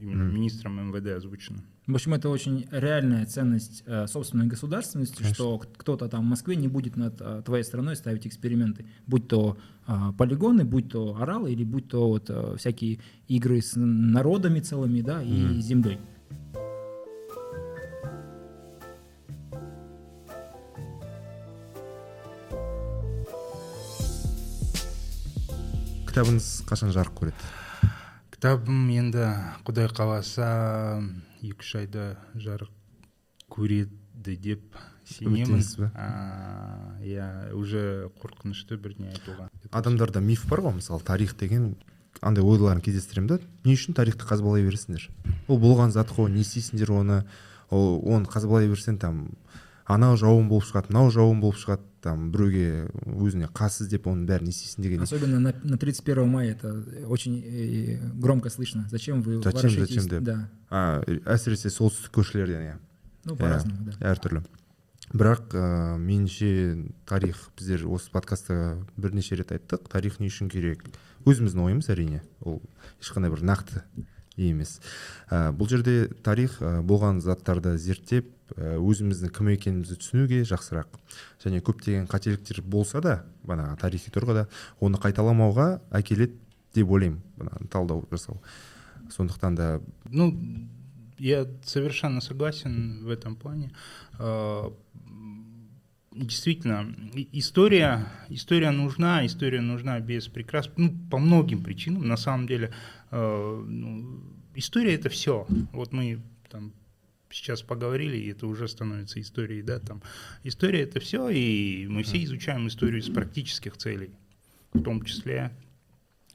именно 0.00 0.24
Мгм. 0.24 0.34
министром 0.34 0.90
МВД 0.90 1.08
озвучена. 1.16 1.58
В 1.88 1.94
общем, 1.94 2.12
это 2.14 2.28
очень 2.28 2.66
реальная 2.70 3.24
ценность 3.24 3.82
э, 3.86 4.06
собственной 4.06 4.46
государственности, 4.46 5.16
Конечно. 5.22 5.34
что 5.34 5.58
кто-то 5.58 6.08
там 6.08 6.20
в 6.20 6.28
Москве 6.28 6.54
не 6.54 6.68
будет 6.68 6.96
над 6.96 7.18
э, 7.20 7.42
твоей 7.44 7.64
страной 7.64 7.96
ставить 7.96 8.26
эксперименты, 8.26 8.84
будь 9.06 9.26
то 9.26 9.56
а, 9.86 10.12
полигоны, 10.12 10.64
будь 10.64 10.90
то 10.90 11.16
оралы 11.16 11.50
или 11.52 11.64
будь 11.64 11.88
то 11.88 12.06
вот, 12.08 12.26
э, 12.28 12.56
всякие 12.58 12.98
игры 13.26 13.62
с 13.62 13.72
народами 13.76 14.60
целыми, 14.60 15.00
да, 15.00 15.22
и 15.22 15.32
Мгм. 15.32 15.60
землей. 15.62 15.98
Кітабыңыз 26.18 26.46
қашан 26.66 26.90
жарық 26.90 27.14
көреді? 27.14 27.48
Кітабым 28.34 28.88
енді 28.90 29.22
құдай 29.62 29.86
қаласа 29.94 30.48
екі 31.38 31.62
үш 31.62 31.68
айда 31.78 32.06
жарық 32.34 32.72
көреді 33.54 34.34
деп 34.42 34.74
сенемін. 35.06 35.62
Иә 37.06 37.54
уже 37.54 38.10
қорқынышты 38.18 38.80
бірдеңе 38.82 39.14
айтуға 39.14 39.46
адамдарда 39.70 40.18
миф 40.18 40.42
бар 40.50 40.64
ғой 40.66 40.80
мысалы 40.80 41.06
тарих 41.06 41.36
деген 41.38 41.76
андай 42.18 42.42
ойларын 42.42 42.82
кездестіремін 42.82 43.36
да. 43.36 43.38
Не 43.62 43.78
үшін 43.78 43.94
тарихты 43.94 44.26
қазбалай 44.26 44.66
бересіңдер? 44.66 45.06
Ол 45.46 45.62
болған 45.62 45.94
зат 45.94 46.10
қой 46.10 46.32
не 46.34 46.42
істейсіңдер 46.42 46.90
оны? 46.98 47.22
Ол 47.70 48.02
оны 48.10 48.26
қазбалай 48.26 48.66
берсең 48.66 48.98
там 48.98 49.28
анау 49.88 50.16
жауын 50.20 50.48
болып 50.50 50.66
шығады 50.68 50.92
мынау 50.92 51.10
жауын 51.14 51.40
болып 51.40 51.58
шығады 51.58 51.86
там 52.04 52.28
біреуге 52.30 52.88
өзіне 53.18 53.48
қас 53.50 53.80
іздеп 53.82 54.06
оның 54.06 54.26
бәрін 54.28 54.50
не 54.50 54.52
істейсің 54.54 54.84
деген 54.84 55.02
Особенно 55.02 55.40
на, 55.40 55.54
на 55.64 55.78
31 55.78 56.28
мая 56.28 56.52
это 56.52 56.84
очень 57.08 57.42
э, 57.44 57.98
громко 58.14 58.50
слышно. 58.50 58.86
Зачем 58.90 59.22
вы 59.22 59.42
Зачем, 59.42 59.70
зачем 59.70 60.06
деп. 60.08 60.22
Да. 60.22 60.48
а, 60.70 61.02
әсіресе 61.26 61.70
солтүстік 61.74 62.12
көршілерден 62.14 62.62
иә 62.68 62.76
Ну, 63.24 63.34
Иә, 63.34 63.38
по-разному, 63.38 63.90
да. 63.90 64.12
әртүрлі 64.12 64.44
бірақ 65.12 65.54
ә, 65.56 65.96
меніңше 65.98 66.92
тарих 67.08 67.48
біздер 67.58 67.86
осы 67.88 68.10
подкастта 68.12 68.76
бірнеше 68.96 69.36
рет 69.40 69.50
айттық 69.56 69.88
тарих 69.88 70.20
не 70.20 70.28
үшін 70.28 70.48
керек 70.52 70.84
өзіміздің 71.24 71.64
ойымыз 71.64 71.88
әрине 71.92 72.22
ол 72.44 72.60
ешқандай 73.00 73.32
бір 73.32 73.42
нақты 73.48 73.82
емес 74.38 74.78
ә, 75.30 75.50
бұл 75.52 75.68
жерде 75.70 76.08
тарих 76.22 76.58
ә, 76.62 76.78
болған 76.82 77.20
заттарды 77.24 77.76
зерттеп 77.78 78.30
ә, 78.56 78.78
өзіміздің 78.78 79.34
кім 79.34 79.52
екенімізді 79.54 79.98
түсінуге 80.00 80.42
жақсырақ 80.48 80.98
және 81.44 81.62
көптеген 81.66 82.08
қателіктер 82.10 82.62
болса 82.62 83.02
да 83.04 83.20
бағанағы 83.44 83.80
тарихи 83.82 84.14
тұрғыда 84.14 84.46
оны 84.80 85.02
қайталамауға 85.02 85.68
әкеледі 86.00 86.38
деп 86.74 86.90
ойлаймын 86.90 87.68
талдау 87.70 88.06
жасау 88.10 88.40
сондықтан 89.10 89.54
да 89.54 89.80
Ну, 90.10 90.34
я 91.18 91.46
совершенно 91.64 92.20
согласен 92.20 93.04
в 93.04 93.10
этом 93.10 93.36
плане. 93.36 93.72
А, 94.18 94.72
Действительно, 96.10 96.92
история, 97.32 98.08
история 98.28 98.72
нужна, 98.72 99.24
история 99.24 99.60
нужна 99.60 100.00
без 100.00 100.26
прикрас, 100.26 100.68
ну, 100.76 100.92
по 101.10 101.18
многим 101.18 101.62
причинам, 101.62 102.08
на 102.08 102.16
самом 102.16 102.48
деле. 102.48 102.72
А, 103.10 103.64
ну, 103.64 104.22
история 104.54 104.94
это 104.94 105.08
все. 105.08 105.46
Вот 105.72 105.92
мы 105.92 106.20
там 106.50 106.72
сейчас 107.30 107.62
поговорили, 107.62 108.16
и 108.16 108.28
это 108.28 108.46
уже 108.46 108.68
становится 108.68 109.20
историей, 109.20 109.62
да, 109.62 109.78
там. 109.78 110.02
История 110.44 110.82
это 110.82 111.00
все, 111.00 111.28
и 111.28 111.86
мы 111.86 112.02
все 112.02 112.22
изучаем 112.24 112.68
историю 112.68 113.00
из 113.00 113.08
практических 113.08 113.76
целей, 113.76 114.10
в 114.72 114.82
том 114.82 115.02
числе 115.02 115.52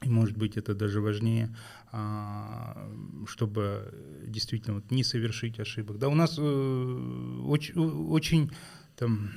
и 0.04 0.08
может 0.08 0.36
быть 0.36 0.56
это 0.56 0.74
даже 0.74 1.00
важнее, 1.00 1.54
а, 1.90 2.90
чтобы 3.26 3.92
действительно 4.26 4.74
вот 4.74 4.90
не 4.90 5.02
совершить 5.02 5.58
ошибок. 5.58 5.98
Да, 5.98 6.08
у 6.08 6.14
нас 6.14 6.36
э, 6.38 7.40
очень, 7.46 7.74
очень 7.74 8.50
там 8.96 9.30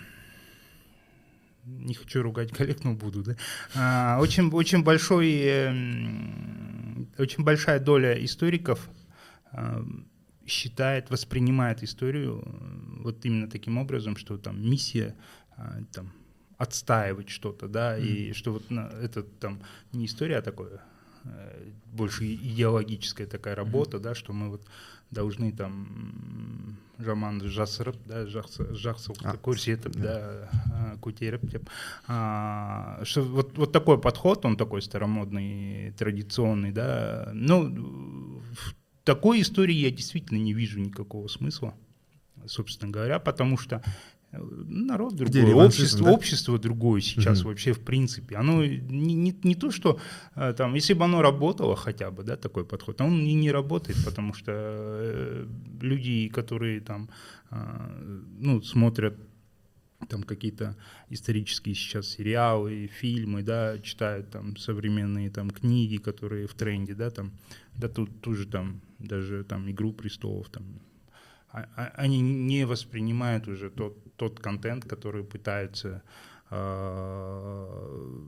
не 1.68 1.94
хочу 1.94 2.22
ругать 2.22 2.52
коллег, 2.52 2.84
но 2.84 2.94
буду, 2.94 3.24
да. 3.24 3.36
А, 3.76 4.20
очень, 4.22 4.50
очень 4.52 4.84
большой, 4.84 5.30
эм, 5.32 7.10
очень 7.18 7.44
большая 7.44 7.80
доля 7.80 8.14
историков 8.24 8.90
а, 9.52 9.86
считает, 10.46 11.10
воспринимает 11.10 11.84
историю 11.84 12.42
э, 12.46 13.02
вот 13.04 13.26
именно 13.26 13.50
таким 13.50 13.78
образом, 13.78 14.16
что 14.16 14.38
там 14.38 14.62
миссия 14.70 15.16
а, 15.58 15.80
там 15.92 16.14
отстаивать 16.58 17.30
что-то, 17.30 17.68
да, 17.68 17.98
и 17.98 18.34
что 18.34 18.54
вот 18.54 18.72
на- 18.72 18.90
это 19.02 19.24
там 19.24 19.62
не 19.92 20.06
история, 20.06 20.38
а 20.38 20.42
такое 20.42 20.70
э, 20.76 20.80
больше 21.94 22.26
и- 22.26 22.36
идеологическая 22.36 23.28
такая 23.28 23.56
работа, 23.56 24.00
да, 24.00 24.14
что 24.16 24.34
мы 24.34 24.50
вот 24.50 24.62
должны 25.12 25.52
там 25.52 25.72
м, 25.72 26.78
жаманды 27.00 27.48
жасырып 27.48 27.96
да 28.06 28.26
жақсы 28.26 29.14
А, 29.24 29.36
көрсетіп 29.38 29.96
да. 29.98 30.50
а, 30.74 30.98
көтеріп 31.02 31.46
деп 31.50 31.70
А, 32.08 33.02
вот 33.16 33.58
вот 33.58 33.72
такой 33.72 33.98
подход 34.00 34.46
он 34.46 34.58
такой 34.58 34.82
старомодный 34.82 35.92
традиционный 35.98 36.72
да 36.72 37.30
ну 37.34 38.42
в 38.54 38.76
такой 39.06 39.42
истории 39.42 39.76
я 39.76 39.92
действительно 39.92 40.40
не 40.40 40.54
вижу 40.54 40.80
никакого 40.80 41.28
смысла 41.28 41.74
собственно 42.46 42.92
говоря 42.92 43.20
потому 43.20 43.58
что 43.58 43.76
э, 43.78 43.82
народ 44.32 45.16
другой, 45.16 45.54
общество, 45.54 46.06
да? 46.06 46.12
общество 46.12 46.60
другое 46.60 47.02
сейчас 47.02 47.40
Мгм. 47.40 47.48
вообще 47.50 47.74
в 47.74 47.80
принципе. 47.80 48.36
Оно 48.36 48.66
не, 48.66 49.14
не, 49.16 49.36
не 49.44 49.56
то, 49.56 49.72
что 49.72 50.00
э, 50.36 50.54
там, 50.54 50.76
если 50.76 50.94
бы 50.94 51.06
оно 51.06 51.22
работало 51.22 51.76
хотя 51.76 52.12
бы, 52.12 52.24
да, 52.24 52.36
такой 52.36 52.66
подход, 52.66 53.02
он 53.02 53.22
и 53.22 53.34
не 53.34 53.52
работает, 53.52 53.98
потому 54.06 54.34
что 54.34 54.52
э, 54.52 55.48
люди, 55.82 56.28
которые 56.28 56.82
там, 56.82 57.10
э, 57.52 58.22
ну, 58.40 58.62
смотрят 58.62 59.16
там 60.10 60.24
какие-то 60.24 60.76
исторические 61.10 61.74
сейчас 61.74 62.10
сериалы, 62.10 62.88
фильмы, 62.88 63.44
да, 63.44 63.80
читают 63.80 64.30
там 64.30 64.58
современные 64.58 65.30
там 65.30 65.50
книги, 65.50 65.98
которые 65.98 66.48
в 66.48 66.54
тренде, 66.54 66.94
да, 66.94 67.10
там, 67.10 67.32
да 67.76 67.88
тут 67.88 68.22
тоже 68.22 68.46
там 68.46 68.82
даже 69.00 69.44
там 69.44 69.70
Игру 69.70 69.94
престолов 69.94 70.50
там 70.50 70.64
а- 71.50 71.70
а- 71.76 71.94
они 71.96 72.22
не 72.22 72.66
воспринимают 72.66 73.48
уже 73.48 73.70
тот, 73.70 73.98
тот 74.18 74.40
контент, 74.40 74.86
который 74.86 75.24
пытаются 75.24 76.04
э, 76.50 78.24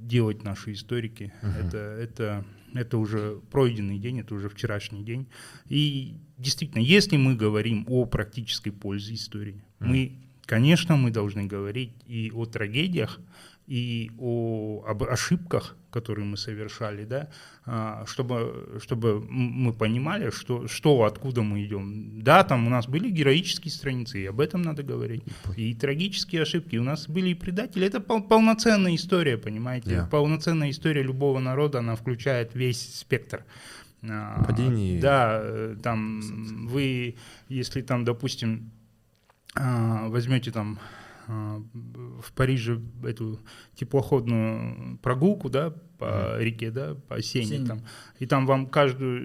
делать 0.00 0.42
наши 0.44 0.72
историки. 0.72 1.32
Это, 1.42 1.78
это, 1.78 2.44
это 2.74 2.98
уже 2.98 3.40
пройденный 3.50 3.98
день, 3.98 4.20
это 4.20 4.34
уже 4.34 4.48
вчерашний 4.48 5.04
день. 5.04 5.28
И 5.68 6.16
действительно, 6.36 6.82
если 6.82 7.16
мы 7.16 7.36
говорим 7.36 7.84
о 7.88 8.04
практической 8.06 8.70
пользе 8.70 9.14
истории, 9.14 9.62
мы, 9.78 10.18
конечно, 10.42 10.96
мы 10.96 11.10
должны 11.10 11.46
говорить 11.46 11.92
и 12.06 12.30
о 12.34 12.44
трагедиях, 12.46 13.20
и 13.70 14.10
о 14.18 14.84
об 14.84 15.04
ошибках, 15.04 15.76
которые 15.92 16.24
мы 16.24 16.36
совершали, 16.36 17.04
да, 17.04 17.28
а, 17.64 18.04
чтобы, 18.04 18.80
чтобы 18.82 19.20
мы 19.20 19.72
понимали, 19.72 20.30
что, 20.30 20.66
что, 20.66 21.04
откуда 21.04 21.42
мы 21.42 21.64
идем. 21.64 22.20
Да, 22.20 22.42
там 22.42 22.66
у 22.66 22.70
нас 22.70 22.88
были 22.88 23.08
героические 23.08 23.70
страницы, 23.70 24.20
и 24.20 24.26
об 24.26 24.40
этом 24.40 24.62
надо 24.62 24.82
говорить. 24.82 25.22
И 25.56 25.72
трагические 25.74 26.42
ошибки. 26.42 26.78
У 26.78 26.82
нас 26.82 27.08
были 27.08 27.28
и 27.28 27.34
предатели. 27.34 27.86
Это 27.86 28.00
пол- 28.00 28.22
полноценная 28.22 28.96
история, 28.96 29.38
понимаете? 29.38 29.90
Yeah. 29.90 30.10
Полноценная 30.10 30.70
история 30.70 31.04
любого 31.04 31.38
народа, 31.38 31.78
она 31.78 31.94
включает 31.94 32.56
весь 32.56 32.96
спектр. 32.96 33.44
А, 34.02 34.42
Падений. 34.44 35.00
Да, 35.00 35.44
там 35.80 36.20
вы, 36.66 37.14
если 37.48 37.82
там, 37.82 38.04
допустим, 38.04 38.72
а, 39.54 40.08
возьмете 40.08 40.50
там 40.50 40.80
в 41.30 42.32
Париже 42.32 42.80
эту 43.04 43.38
теплоходную 43.74 44.98
прогулку, 44.98 45.48
да, 45.48 45.72
по 45.98 46.38
реке, 46.38 46.70
да, 46.70 46.96
по 47.08 47.20
Сене, 47.20 47.66
там, 47.66 47.82
и 48.18 48.26
там 48.26 48.46
вам 48.46 48.66
каждую 48.66 49.20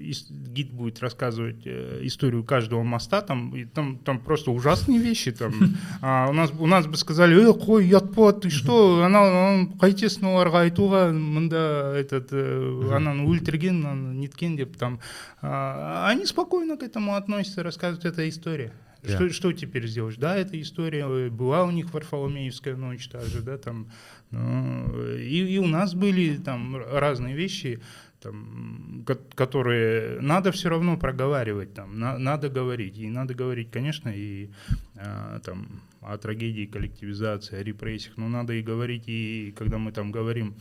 э, 0.00 0.12
гид 0.30 0.70
будет 0.72 1.00
рассказывать 1.00 1.66
э, 1.66 1.98
историю 2.02 2.44
каждого 2.44 2.84
моста, 2.84 3.22
там, 3.22 3.54
и 3.56 3.64
там, 3.64 3.98
там 3.98 4.20
просто 4.20 4.52
ужасные 4.52 5.00
вещи, 5.00 5.32
там, 5.32 5.52
а 6.02 6.28
у 6.30 6.32
нас, 6.32 6.52
у 6.56 6.66
нас 6.66 6.86
бы 6.86 6.96
сказали, 6.96 7.36
э, 7.36 7.52
қой 7.52 7.90
ұят 7.90 8.14
ты 8.40 8.50
что, 8.50 9.02
ана 9.06 9.66
қайтесің 9.82 10.30
оларға 10.30 10.62
айтуға 10.68 11.10
мында 11.12 11.96
этот 11.98 12.32
э, 12.32 12.94
ананы 12.94 13.26
өлтірген 13.26 13.82
ананы 13.84 14.14
неткен 14.22 14.56
деп 14.56 14.76
там. 14.76 15.00
А, 15.42 16.08
они 16.08 16.26
спокойно 16.26 16.76
к 16.76 16.82
этому 16.82 17.16
относятся 17.16 17.62
рассказывают 17.62 18.04
это 18.04 18.28
история 18.28 18.72
Да. 19.06 19.14
что, 19.14 19.30
что 19.30 19.52
теперь 19.52 19.86
сделаешь? 19.86 20.16
Да, 20.16 20.36
эта 20.36 20.60
история 20.60 21.06
э, 21.08 21.30
была 21.30 21.64
у 21.64 21.70
них 21.70 21.92
Варфоломеевская 21.92 22.76
ночь 22.76 23.08
та 23.08 23.20
же, 23.22 23.40
да, 23.42 23.58
там, 23.58 23.88
ну, 24.30 25.14
и, 25.16 25.54
и 25.54 25.58
у 25.58 25.66
нас 25.66 25.94
были 25.94 26.36
там 26.36 26.76
разные 26.76 27.34
вещи, 27.36 27.80
там, 28.20 29.04
ко- 29.06 29.14
которые 29.34 30.20
надо 30.20 30.50
все 30.50 30.68
равно 30.68 30.96
проговаривать, 30.96 31.74
там, 31.74 31.98
на- 31.98 32.18
надо 32.18 32.48
говорить, 32.48 32.98
и 32.98 33.08
надо 33.08 33.34
говорить, 33.34 33.70
конечно, 33.70 34.08
и 34.14 34.50
а, 34.96 35.38
там 35.40 35.80
о 36.00 36.16
трагедии 36.18 36.66
коллективизации, 36.66 37.58
о 37.58 37.62
репрессиях, 37.62 38.16
но 38.16 38.28
надо 38.28 38.52
и 38.54 38.62
говорить, 38.62 39.04
и 39.06 39.52
когда 39.56 39.78
мы 39.78 39.92
там 39.92 40.10
говорим 40.12 40.54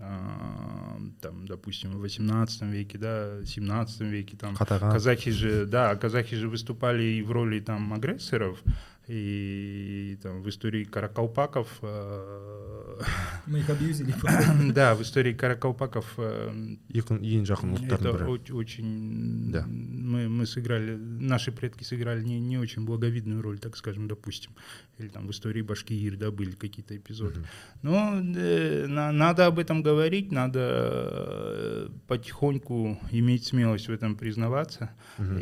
там, 0.00 1.46
допустим, 1.46 1.90
в 1.90 2.00
18 2.00 2.62
веке, 2.62 2.98
да, 2.98 3.44
17 3.44 4.00
веке, 4.00 4.36
там, 4.36 4.56
Катаган. 4.56 4.92
казахи 4.92 5.30
же, 5.30 5.66
да, 5.66 5.94
казахи 5.96 6.36
же 6.36 6.48
выступали 6.48 7.02
и 7.02 7.22
в 7.22 7.30
роли 7.30 7.60
там 7.60 7.92
агрессоров, 7.92 8.62
и 9.10 10.16
там 10.22 10.42
в 10.42 10.48
истории 10.48 10.84
каракалпаков, 10.84 11.66
э, 11.82 13.00
Мы 13.46 13.58
их 13.60 13.70
абьюзили. 13.70 14.14
да, 14.72 14.94
в 14.94 15.02
истории 15.02 15.32
каракалпаков 15.32 16.06
э, 16.18 16.76
ең, 16.94 17.18
ең 17.18 17.46
жақын 17.48 17.72
ұлттардың 17.78 18.18
бірі 18.20 18.52
очень, 18.52 19.50
Да. 19.50 19.64
мы, 19.66 20.28
мы 20.28 20.46
сыграли, 20.46 20.94
наши 20.94 21.50
предки 21.50 21.82
сыграли 21.82 22.22
не, 22.22 22.38
не 22.38 22.58
очень 22.58 22.84
благовидную 22.84 23.42
роль, 23.42 23.58
так 23.58 23.76
скажем, 23.76 24.06
допустим, 24.06 24.52
или 24.98 25.08
там 25.08 25.26
в 25.26 25.30
истории 25.30 25.62
Башкир, 25.62 26.16
да, 26.16 26.30
были 26.30 26.52
какие-то 26.52 26.94
эпизоды. 26.96 27.40
Но 27.82 28.20
э, 28.22 28.86
на- 28.86 29.12
надо 29.12 29.46
об 29.46 29.58
этом 29.58 29.82
говорить, 29.82 30.30
надо 30.30 30.60
э, 30.60 31.88
потихоньку 32.06 32.98
иметь 33.10 33.44
смелость 33.46 33.88
в 33.88 33.92
этом 33.92 34.14
признаваться 34.14 34.90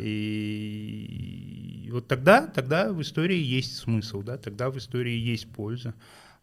И 0.01 1.89
вот 1.91 2.07
тогда, 2.07 2.47
тогда 2.47 2.91
в 2.93 3.01
истории 3.01 3.37
есть 3.37 3.58
смысл, 3.67 4.21
да, 4.21 4.37
тогда 4.37 4.69
в 4.69 4.77
истории 4.77 5.15
есть 5.17 5.51
польза. 5.51 5.93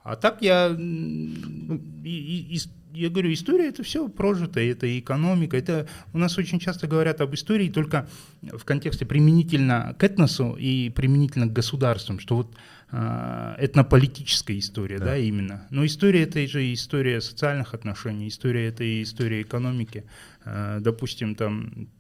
А 0.03 0.15
так 0.15 0.41
я, 0.41 0.69
и, 0.69 2.05
и, 2.05 2.61
я 2.95 3.11
говорю, 3.11 3.33
история 3.33 3.69
это 3.69 3.83
все 3.83 4.09
прожито, 4.09 4.61
это 4.61 4.99
экономика, 4.99 5.57
это 5.57 5.89
у 6.13 6.19
нас 6.19 6.39
очень 6.39 6.61
часто 6.61 6.87
говорят 6.87 7.21
об 7.21 7.35
истории 7.35 7.69
только 7.69 8.09
в 8.41 8.65
контексте 8.65 9.05
применительно 9.05 9.97
к 9.99 10.05
этносу 10.05 10.57
и 10.59 10.91
применительно 10.91 11.49
к 11.49 11.53
государствам, 11.53 12.21
что 12.21 12.37
вот 12.37 12.57
э, 12.93 13.55
этнополитическая 13.59 14.59
история, 14.59 14.99
да. 14.99 15.07
да, 15.07 15.17
именно. 15.17 15.67
Но 15.71 15.85
история 15.85 16.23
это 16.23 16.47
же 16.47 16.73
история 16.73 17.21
социальных 17.21 17.75
отношений, 17.75 18.29
история 18.29 18.69
это 18.69 18.85
и 18.85 19.03
история 19.03 19.43
экономики. 19.43 20.05
Э, 20.45 20.79
допустим, 20.81 21.35
там 21.35 21.73
а, 21.75 21.96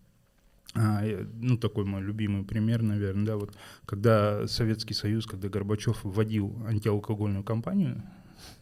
ну, 0.77 1.57
такой 1.57 1.85
мой 1.85 2.03
любимый 2.03 2.45
пример, 2.45 2.83
наверное, 2.83 3.27
да, 3.27 3.37
вот 3.37 3.57
когда 3.87 4.47
Советский 4.47 4.95
Союз, 4.95 5.27
когда 5.27 5.49
Горбачев 5.49 6.01
вводил 6.03 6.55
антиалкогольную 6.67 7.45
кампанию, 7.45 8.03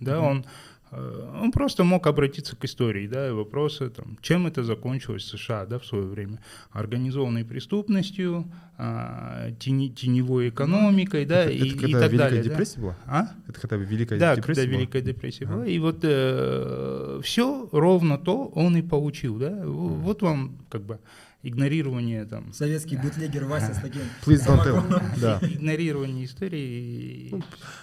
да, 0.01 0.17
mm-hmm. 0.17 0.31
он 0.31 0.47
э, 0.93 1.39
он 1.43 1.53
просто 1.53 1.85
мог 1.85 2.07
обратиться 2.07 2.57
к 2.57 2.65
истории, 2.65 3.07
да, 3.09 3.29
и 3.29 3.33
вопросы, 3.33 3.91
там, 3.91 4.17
чем 4.21 4.47
это 4.47 4.63
закончилось 4.63 5.25
в 5.25 5.39
США, 5.39 5.67
да, 5.67 5.79
в 5.79 5.87
свое 5.87 6.05
время, 6.05 6.41
организованной 6.71 7.45
преступностью, 7.45 8.51
а, 8.77 9.51
тени, 9.59 9.89
теневой 9.89 10.49
экономикой, 10.49 11.27
да, 11.27 11.45
это, 11.45 11.53
и, 11.53 11.71
это 11.71 11.79
когда 11.79 11.87
и 11.87 11.93
так 11.93 12.13
Великая 12.13 12.29
далее. 12.29 12.43
депрессия 12.43 12.77
да? 12.77 12.83
была? 12.83 12.97
А? 13.07 13.29
Это 13.49 13.61
когда 13.61 13.77
Великая 13.77 14.19
да, 14.19 14.37
депрессия 14.37 14.61
когда 14.61 14.71
была? 14.71 14.79
Великая 14.79 15.03
депрессия 15.03 15.45
А. 15.47 15.53
была, 15.53 15.67
и 15.67 15.79
вот 15.79 15.99
э, 16.03 17.21
все 17.23 17.69
ровно 17.73 18.19
то 18.19 18.47
он 18.47 18.77
и 18.77 18.83
получил, 18.83 19.39
да, 19.39 19.65
вот 19.67 20.23
вам 20.23 20.59
как 20.69 20.83
бы 20.83 21.01
игнорирование 21.45 22.25
там. 22.25 22.53
Советский 22.53 22.97
бутлегер 22.97 23.45
Вася 23.45 23.75
с 23.75 23.79
таким... 23.79 24.03
Please 24.25 24.45
don't 24.47 24.65
tell. 24.65 25.21
Да. 25.21 25.39
Игнорирование 25.43 26.25
истории. 26.25 27.29
Ну, 27.31 27.43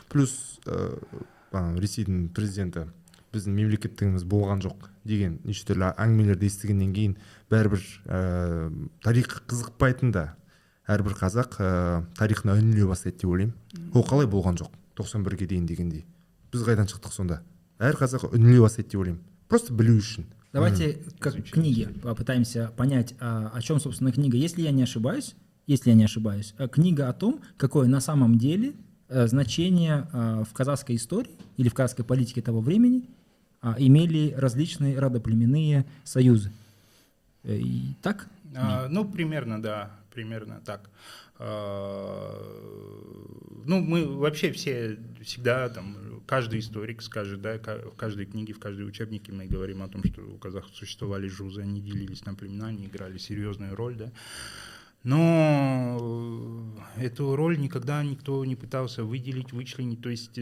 плюс 0.10 0.60
ә, 0.66 0.98
ана 1.52 1.80
ресейдің 1.80 2.30
президенті 2.36 2.88
біздің 3.32 3.56
мемлекеттігіміз 3.56 4.26
болған 4.28 4.62
жоқ 4.64 4.90
деген 5.08 5.38
неше 5.48 5.64
түрлі 5.70 5.94
әңгімелерді 5.96 6.50
естігеннен 6.50 6.92
кейін 6.96 7.16
бәрібір 7.52 7.84
ә, 8.06 8.20
тарих 9.04 9.30
қызықпайтын 9.48 10.12
да 10.16 10.26
әрбір 10.92 11.16
қазақ 11.20 11.58
ә, 11.62 11.70
тарихына 12.20 12.58
үңіле 12.60 12.90
бастайды 12.90 13.24
деп 13.24 13.32
ойлаймын 13.32 13.96
ол 13.96 14.06
қалай 14.08 14.28
болған 14.28 14.60
жоқ 14.60 14.76
91-ге 15.00 15.48
дейін 15.54 15.66
дегендей 15.70 16.06
біз 16.52 16.66
қайдан 16.68 16.92
шықтық 16.92 17.16
сонда 17.16 17.42
әр 17.80 17.96
қазақ 18.00 18.28
үңіле 18.32 18.60
бастайды 18.66 18.92
деп 18.92 19.04
ойлаймын 19.06 19.24
просто 19.48 19.74
білу 19.74 19.96
үшін 20.02 20.28
Давайте 20.54 21.00
как 21.20 21.36
Изучить. 21.36 21.54
книги 21.54 21.86
попытаемся 21.86 22.72
понять, 22.76 23.16
а, 23.20 23.52
о 23.54 23.62
чем, 23.62 23.80
собственно, 23.80 24.12
книга. 24.12 24.38
Если 24.38 24.62
я 24.62 24.72
не 24.72 24.84
ошибаюсь, 24.84 25.36
если 25.66 25.92
я 25.92 25.96
не 25.96 26.04
ошибаюсь, 26.04 26.54
а, 26.58 26.68
книга 26.68 27.08
о 27.08 27.14
том, 27.14 27.42
какое 27.58 27.88
на 27.88 28.02
самом 28.02 28.38
деле 28.38 28.74
а, 29.08 29.28
значение 29.28 30.08
а, 30.12 30.44
в 30.44 30.52
казахской 30.54 30.96
истории 30.98 31.32
или 31.56 31.70
в 31.70 31.74
казахской 31.74 32.04
политике 32.04 32.42
того 32.42 32.60
времени 32.60 33.04
а, 33.62 33.76
имели 33.78 34.34
различные 34.38 35.00
родоплеменные 35.00 35.86
союзы. 36.04 36.52
Э, 37.44 37.56
И 37.56 37.96
так? 38.02 38.28
А, 38.56 38.88
ну, 38.90 39.06
примерно, 39.06 39.62
да, 39.62 39.92
примерно 40.14 40.60
так. 40.66 40.90
А, 41.44 42.38
ну, 43.66 43.82
мы 43.82 44.06
вообще 44.06 44.52
все 44.52 45.00
всегда 45.24 45.70
там, 45.70 46.22
каждый 46.28 46.60
историк 46.60 47.02
скажет, 47.02 47.42
да, 47.42 47.58
в 47.58 47.96
каждой 47.96 48.28
книге, 48.28 48.54
в 48.54 48.60
каждой 48.60 48.88
учебнике 48.88 49.32
мы 49.32 49.48
говорим 49.48 49.82
о 49.82 49.88
том, 49.88 50.04
что 50.04 50.22
у 50.22 50.38
казахов 50.38 50.70
существовали 50.76 51.28
жузы, 51.28 51.62
они 51.62 51.82
делились 51.82 52.26
на 52.26 52.36
племена, 52.36 52.68
они 52.68 52.86
играли 52.86 53.18
серьезную 53.18 53.76
роль, 53.76 53.96
да. 53.96 54.12
Но 55.04 56.78
э, 56.96 57.06
эту 57.06 57.36
роль 57.36 57.58
никогда 57.58 58.04
никто 58.04 58.46
не 58.46 58.56
пытался 58.56 59.04
выделить, 59.04 59.52
вычленить. 59.52 60.02
То 60.02 60.10
есть 60.10 60.40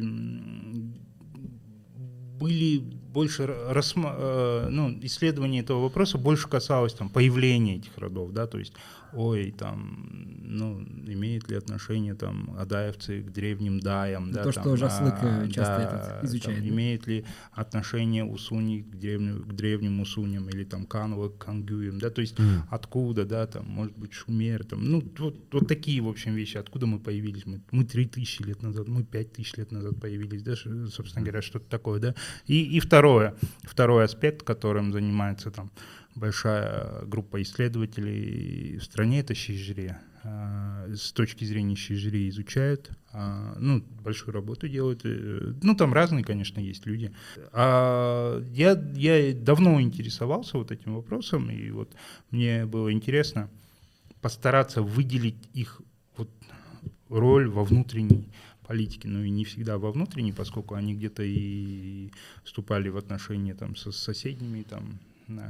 были 2.40 2.80
больше 3.14 3.44
ра- 3.44 3.74
рассма- 3.74 4.16
э, 4.18 4.68
ну, 4.70 4.98
исследование 5.02 5.62
этого 5.62 5.82
вопроса 5.82 6.18
больше 6.18 6.48
касалось 6.48 6.94
там 6.94 7.10
появления 7.10 7.78
этих 7.78 7.98
родов, 7.98 8.32
да, 8.34 8.46
то 8.48 8.58
есть, 8.60 8.74
ой, 9.14 9.52
там, 9.58 10.08
ну, 10.44 10.82
имеет 11.08 11.50
ли 11.50 11.58
отношение 11.58 12.14
там 12.14 12.56
адаевцы 12.60 13.22
к 13.24 13.32
древним 13.32 13.80
даям, 13.80 14.32
да, 14.32 14.44
То, 14.44 14.52
там, 14.52 14.64
что 14.64 14.76
Жаслык, 14.78 15.14
э, 15.22 15.44
а, 15.46 15.48
часто 15.48 15.78
да, 15.78 15.84
этот 16.20 16.24
изучает, 16.26 16.60
там, 16.60 16.68
да. 16.68 16.74
имеет 16.76 17.08
ли 17.08 17.26
отношение 17.54 18.24
усуни 18.24 18.82
к 18.82 18.96
древним, 18.96 19.44
к 19.44 19.54
древним 19.54 20.00
усуням 20.02 20.48
или 20.50 20.64
там 20.64 20.86
канва 20.86 21.30
к 21.30 21.38
кангюям, 21.40 22.00
да, 22.00 22.10
то 22.12 22.22
есть 22.22 22.38
Мгм. 22.38 22.64
откуда, 22.70 23.26
да, 23.26 23.48
там, 23.48 23.66
может 23.68 23.98
быть, 23.98 24.14
шумер, 24.14 24.64
там, 24.66 24.84
ну, 24.86 25.04
вот, 25.18 25.36
вот 25.52 25.68
такие, 25.68 26.02
в 26.02 26.08
общем, 26.08 26.36
вещи, 26.36 26.58
откуда 26.58 26.86
мы 26.86 27.00
появились, 27.00 27.46
мы, 27.48 27.62
мы 27.72 27.86
3000 27.86 28.44
лет 28.44 28.62
назад, 28.62 28.88
мы 28.88 29.04
5000 29.04 29.58
лет 29.58 29.72
назад 29.72 30.00
появились, 30.00 30.44
да, 30.44 30.56
собственно 30.56 31.24
говоря, 31.26 31.42
что-то 31.42 31.66
такое, 31.70 32.00
да, 32.00 32.16
и, 32.46 32.78
и 32.78 32.80
второе, 32.80 32.99
второй 33.64 34.06
аспект, 34.06 34.44
которым 34.44 34.92
занимается 34.92 35.52
там 35.52 35.72
большая 36.16 37.06
группа 37.06 37.42
исследователей 37.42 38.78
в 38.78 38.84
стране, 38.84 39.22
это 39.22 39.36
Шижри, 39.36 39.94
А, 40.22 40.86
с 40.94 41.14
точки 41.14 41.46
зрения 41.46 41.78
Шижри 41.78 42.28
изучают, 42.28 42.92
а, 43.14 43.56
ну, 43.58 43.82
большую 44.04 44.34
работу 44.34 44.68
делают, 44.68 45.06
э, 45.06 45.54
ну, 45.64 45.76
там 45.76 45.94
разные, 45.94 46.26
конечно, 46.26 46.60
есть 46.60 46.86
люди. 46.86 47.14
А 47.54 48.44
я, 48.52 48.72
я 48.96 49.34
давно 49.34 49.80
интересовался 49.80 50.58
вот 50.58 50.72
этим 50.72 50.96
вопросом, 50.96 51.50
и 51.50 51.72
вот 51.72 51.94
мне 52.32 52.66
было 52.66 52.92
интересно 52.92 53.50
постараться 54.22 54.82
выделить 54.82 55.50
их 55.54 55.82
вот 56.18 56.30
роль 57.08 57.48
во 57.48 57.64
внутренней 57.64 58.28
политике, 58.70 59.08
ну 59.08 59.24
и 59.24 59.32
не 59.32 59.46
всегда 59.46 59.80
во 59.80 59.92
внутренней, 59.92 60.32
поскольку 60.32 60.76
они 60.76 60.94
где-то 60.94 61.24
и 61.24 62.12
вступали 62.44 62.90
в 62.90 62.98
отношения 62.98 63.56
там 63.56 63.76
со 63.76 63.92
соседними 63.92 64.62
там 64.62 65.00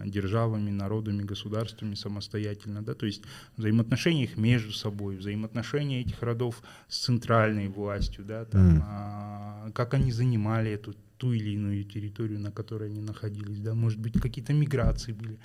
державами, 0.05 0.71
народами, 0.71 1.23
государствами 1.23 1.95
самостоятельно, 1.95 2.81
да, 2.81 2.93
то 2.93 3.05
есть 3.05 3.23
взаимоотношения 3.57 4.23
их 4.23 4.37
между 4.37 4.71
собой, 4.71 5.17
взаимоотношения 5.17 6.01
этих 6.01 6.21
родов 6.21 6.61
с 6.87 6.99
центральной 6.99 7.67
властью, 7.67 8.25
да, 8.25 8.45
там, 8.45 8.67
Мгм. 8.69 8.83
а, 8.85 9.71
как 9.73 9.93
они 9.93 10.11
занимали 10.11 10.71
эту 10.71 10.95
ту 11.17 11.33
или 11.33 11.49
иную 11.51 11.83
территорию, 11.83 12.39
на 12.39 12.51
которой 12.51 12.89
они 12.89 13.01
находились, 13.01 13.59
да, 13.59 13.73
может 13.73 13.99
быть, 13.99 14.13
какие-то 14.21 14.53
миграции 14.53 15.11
были. 15.13 15.37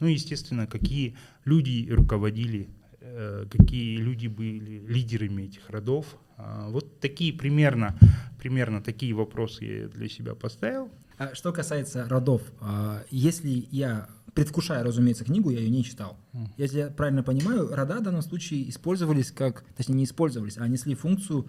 Ну, 0.00 0.06
естественно, 0.06 0.66
какие 0.66 1.16
люди 1.46 1.88
руководили, 1.90 2.68
э, 3.00 3.46
какие 3.50 3.96
люди 3.96 4.28
были 4.28 4.84
лидерами 4.86 5.42
этих 5.42 5.70
родов. 5.70 6.16
А, 6.44 6.68
Вот 6.70 7.00
такие 7.00 7.32
примерно, 7.32 7.96
примерно 8.38 8.80
такие 8.82 9.14
вопросы 9.14 9.64
я 9.64 9.88
для 9.88 10.08
себя 10.08 10.34
поставил. 10.34 10.90
А 11.18 11.34
Что 11.34 11.52
касается 11.52 12.08
родов, 12.08 12.42
а, 12.60 13.02
если 13.10 13.66
я, 13.70 14.08
предвкушая, 14.34 14.82
разумеется, 14.82 15.24
книгу, 15.24 15.50
я 15.50 15.60
ее 15.60 15.70
не 15.70 15.84
читал. 15.84 16.16
Если 16.56 16.78
я 16.78 16.86
правильно 16.88 17.22
понимаю, 17.22 17.68
рода 17.74 17.98
в 17.98 18.02
данном 18.02 18.22
случае 18.22 18.68
использовались 18.68 19.30
как, 19.30 19.64
точнее 19.76 19.94
не 19.96 20.04
использовались, 20.04 20.58
а 20.58 20.66
несли 20.68 20.94
функцию 20.94 21.46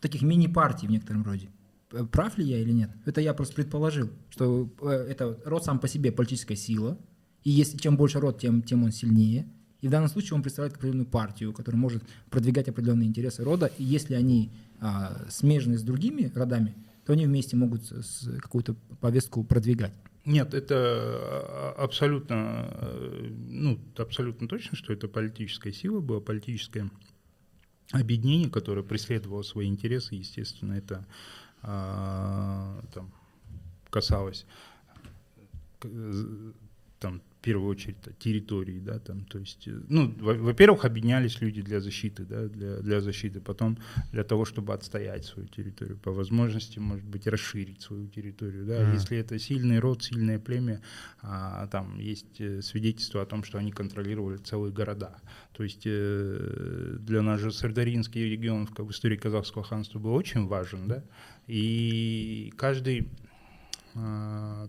таких 0.00 0.22
мини-партий 0.22 0.86
в 0.86 0.90
некотором 0.90 1.24
роде. 1.24 1.48
П- 1.88 2.04
Прав 2.04 2.38
ли 2.38 2.44
я 2.44 2.58
или 2.60 2.72
нет? 2.72 2.90
Это 3.06 3.20
я 3.20 3.32
просто 3.34 3.54
предположил, 3.56 4.10
что 4.30 4.68
э, 4.82 4.88
это 5.10 5.38
род 5.44 5.64
сам 5.64 5.78
по 5.80 5.88
себе 5.88 6.12
политическая 6.12 6.56
сила, 6.56 6.98
и 7.42 7.50
если 7.50 7.78
чем 7.78 7.96
больше 7.96 8.20
род, 8.20 8.38
тем, 8.40 8.62
тем 8.62 8.84
он 8.84 8.92
сильнее. 8.92 9.46
И 9.86 9.88
в 9.88 9.92
данном 9.92 10.08
случае 10.08 10.34
он 10.34 10.42
представляет 10.42 10.74
определенную 10.74 11.06
партию, 11.06 11.52
которая 11.52 11.80
может 11.80 12.02
продвигать 12.28 12.68
определенные 12.68 13.08
интересы 13.08 13.44
рода, 13.44 13.66
и 13.78 13.84
если 13.84 14.14
они 14.14 14.50
а, 14.80 15.26
смежны 15.28 15.78
с 15.78 15.82
другими 15.84 16.28
родами, 16.34 16.74
то 17.04 17.12
они 17.12 17.24
вместе 17.24 17.54
могут 17.54 17.82
какую-то 18.42 18.74
повестку 19.00 19.44
продвигать. 19.44 19.92
Нет, 20.24 20.54
это 20.54 20.74
а, 20.74 21.74
абсолютно, 21.78 22.68
э, 22.80 23.28
ну, 23.48 23.78
абсолютно 23.96 24.48
точно, 24.48 24.76
что 24.76 24.92
это 24.92 25.06
политическая 25.06 25.72
сила 25.72 26.00
была, 26.00 26.18
политическое 26.18 26.90
объединение, 27.92 28.50
которое 28.50 28.82
преследовало 28.82 29.42
свои 29.42 29.68
интересы, 29.68 30.16
естественно, 30.16 30.72
это 30.72 31.06
а, 31.62 32.82
там, 32.92 33.12
касалось 33.90 34.46
там, 36.98 37.20
в 37.20 37.44
первую 37.46 37.70
очередь 37.70 37.96
территории, 38.18 38.80
да, 38.80 38.98
там, 38.98 39.24
то 39.24 39.38
есть, 39.38 39.68
э, 39.68 39.80
ну, 39.88 40.12
во- 40.18 40.34
во-первых, 40.34 40.84
объединялись 40.84 41.40
люди 41.40 41.62
для 41.62 41.80
защиты, 41.80 42.24
да, 42.24 42.48
для, 42.48 42.78
для 42.80 43.00
защиты, 43.00 43.40
потом 43.40 43.78
для 44.12 44.24
того, 44.24 44.44
чтобы 44.44 44.74
отстоять 44.74 45.24
свою 45.24 45.48
территорию, 45.48 45.96
по 45.96 46.10
возможности, 46.12 46.80
может 46.80 47.04
быть, 47.04 47.26
расширить 47.28 47.82
свою 47.82 48.08
территорию, 48.08 48.66
да, 48.66 48.82
Мгм. 48.82 48.94
если 48.94 49.18
это 49.18 49.38
сильный 49.38 49.78
род, 49.78 50.02
сильное 50.02 50.38
племя, 50.40 50.80
а, 51.22 51.66
там 51.68 52.00
есть 52.00 52.40
э, 52.40 52.62
свидетельства 52.62 53.22
о 53.22 53.26
том, 53.26 53.44
что 53.44 53.58
они 53.58 53.70
контролировали 53.70 54.38
целые 54.38 54.72
города, 54.72 55.16
то 55.52 55.62
есть 55.62 55.82
э, 55.86 56.96
для 57.00 57.22
нас 57.22 57.40
же 57.40 57.52
Сардаринский 57.52 58.28
регион 58.28 58.66
в, 58.66 58.90
истории 58.90 59.16
казахского 59.16 59.62
ханства 59.62 60.00
был 60.00 60.14
очень 60.14 60.46
важен, 60.46 60.88
да, 60.88 61.04
и 61.46 62.52
каждый 62.56 63.08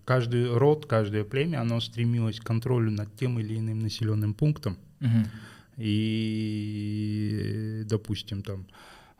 каждый 0.05 0.57
род, 0.57 0.85
каждое 0.85 1.23
племя, 1.23 1.61
оно 1.61 1.79
стремилось 1.79 2.39
к 2.39 2.43
контролю 2.43 2.91
над 2.91 3.15
тем 3.15 3.39
или 3.39 3.57
иным 3.57 3.79
населенным 3.79 4.33
пунктом. 4.33 4.77
И 5.77 7.83
допустим, 7.85 8.41
там 8.41 8.65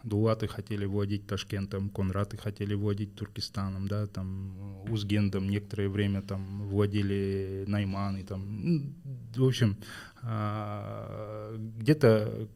Дулаты 0.04 0.48
хотели 0.48 0.86
вводить 0.86 1.28
Ташкентом, 1.28 1.90
Конраты 1.90 2.38
хотели 2.38 2.76
вводить 2.76 3.16
Туркестаном, 3.16 3.88
да, 3.88 4.08
там 4.08 4.84
Узгендом 4.90 5.50
некоторое 5.50 5.90
время 5.90 6.22
там 6.22 6.70
вводили 6.70 7.66
Найманы, 7.68 8.24
там, 8.24 8.94
в 9.36 9.44
общем, 9.44 9.76
а, 10.22 11.56
где-то 11.58 12.48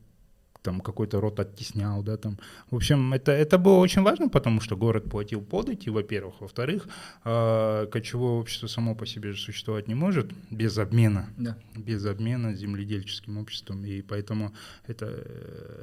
там 0.61 0.81
какой-то 0.81 1.19
род 1.19 1.39
оттеснял, 1.39 2.03
да, 2.03 2.17
там. 2.17 2.37
В 2.69 2.75
общем, 2.75 3.13
это, 3.13 3.31
это 3.31 3.57
было 3.57 3.77
очень 3.77 4.01
важно, 4.01 4.29
потому 4.29 4.61
что 4.61 4.77
город 4.77 5.09
платил 5.09 5.41
подати, 5.41 5.89
во-первых. 5.89 6.41
Во-вторых, 6.41 6.87
э, 7.25 7.87
кочевое 7.91 8.39
общество 8.39 8.67
само 8.67 8.95
по 8.95 9.05
себе 9.05 9.31
же 9.31 9.41
существовать 9.41 9.87
не 9.87 9.95
может 9.95 10.31
без 10.49 10.77
обмена. 10.77 11.29
Да. 11.37 11.57
Без 11.75 12.05
обмена 12.05 12.53
земледельческим 12.53 13.37
обществом. 13.37 13.85
И 13.85 14.01
поэтому 14.01 14.53
это, 14.87 15.05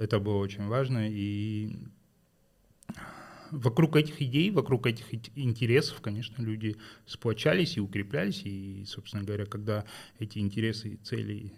это 0.01 0.19
было 0.21 0.37
очень 0.37 0.67
важно. 0.67 1.09
И 1.09 1.77
вокруг 3.51 3.97
этих 3.97 4.21
идей, 4.23 4.51
вокруг 4.51 4.87
этих 4.87 5.07
интересов, 5.37 6.01
конечно, 6.01 6.43
люди 6.43 6.77
сплочались 7.07 7.77
и 7.77 7.81
укреплялись. 7.81 8.43
И, 8.45 8.85
собственно 8.87 9.25
говоря, 9.25 9.47
когда 9.47 9.85
эти 10.19 10.39
интересы 10.39 10.91
и 10.91 10.97
цели 10.97 11.53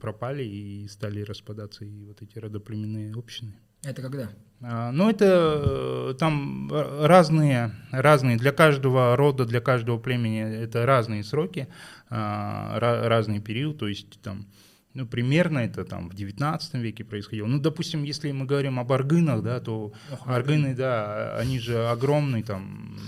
пропали 0.00 0.44
и 0.44 0.88
стали 0.88 1.22
распадаться 1.22 1.84
и 1.84 2.04
вот 2.04 2.22
эти 2.22 2.38
родоплеменные 2.38 3.12
общины. 3.14 3.54
Это 3.84 4.00
когда? 4.00 4.30
А, 4.60 4.92
ну, 4.92 5.10
это 5.10 6.10
э, 6.10 6.14
там 6.18 6.70
разные, 6.72 7.72
разные, 7.90 8.36
для 8.36 8.52
каждого 8.52 9.16
рода, 9.16 9.44
для 9.44 9.60
каждого 9.60 9.98
племени 9.98 10.40
это 10.40 10.86
разные 10.86 11.24
сроки, 11.24 11.66
а, 12.08 12.78
разный 12.78 13.40
период, 13.40 13.78
то 13.78 13.88
есть 13.88 14.20
там 14.22 14.46
ну, 14.94 15.06
примерно 15.06 15.60
это 15.60 15.84
там 15.84 16.08
в 16.08 16.14
19 16.14 16.74
веке 16.74 17.04
происходило. 17.04 17.46
Ну, 17.46 17.58
допустим, 17.58 18.02
если 18.02 18.30
мы 18.32 18.44
говорим 18.44 18.78
об 18.78 18.92
аргынах, 18.92 19.42
да, 19.42 19.60
то 19.60 19.92
Ох, 20.12 20.26
аргыны, 20.26 20.74
да, 20.74 21.38
они 21.38 21.58
же 21.58 21.88
огромный 21.88 22.42
там, 22.42 22.98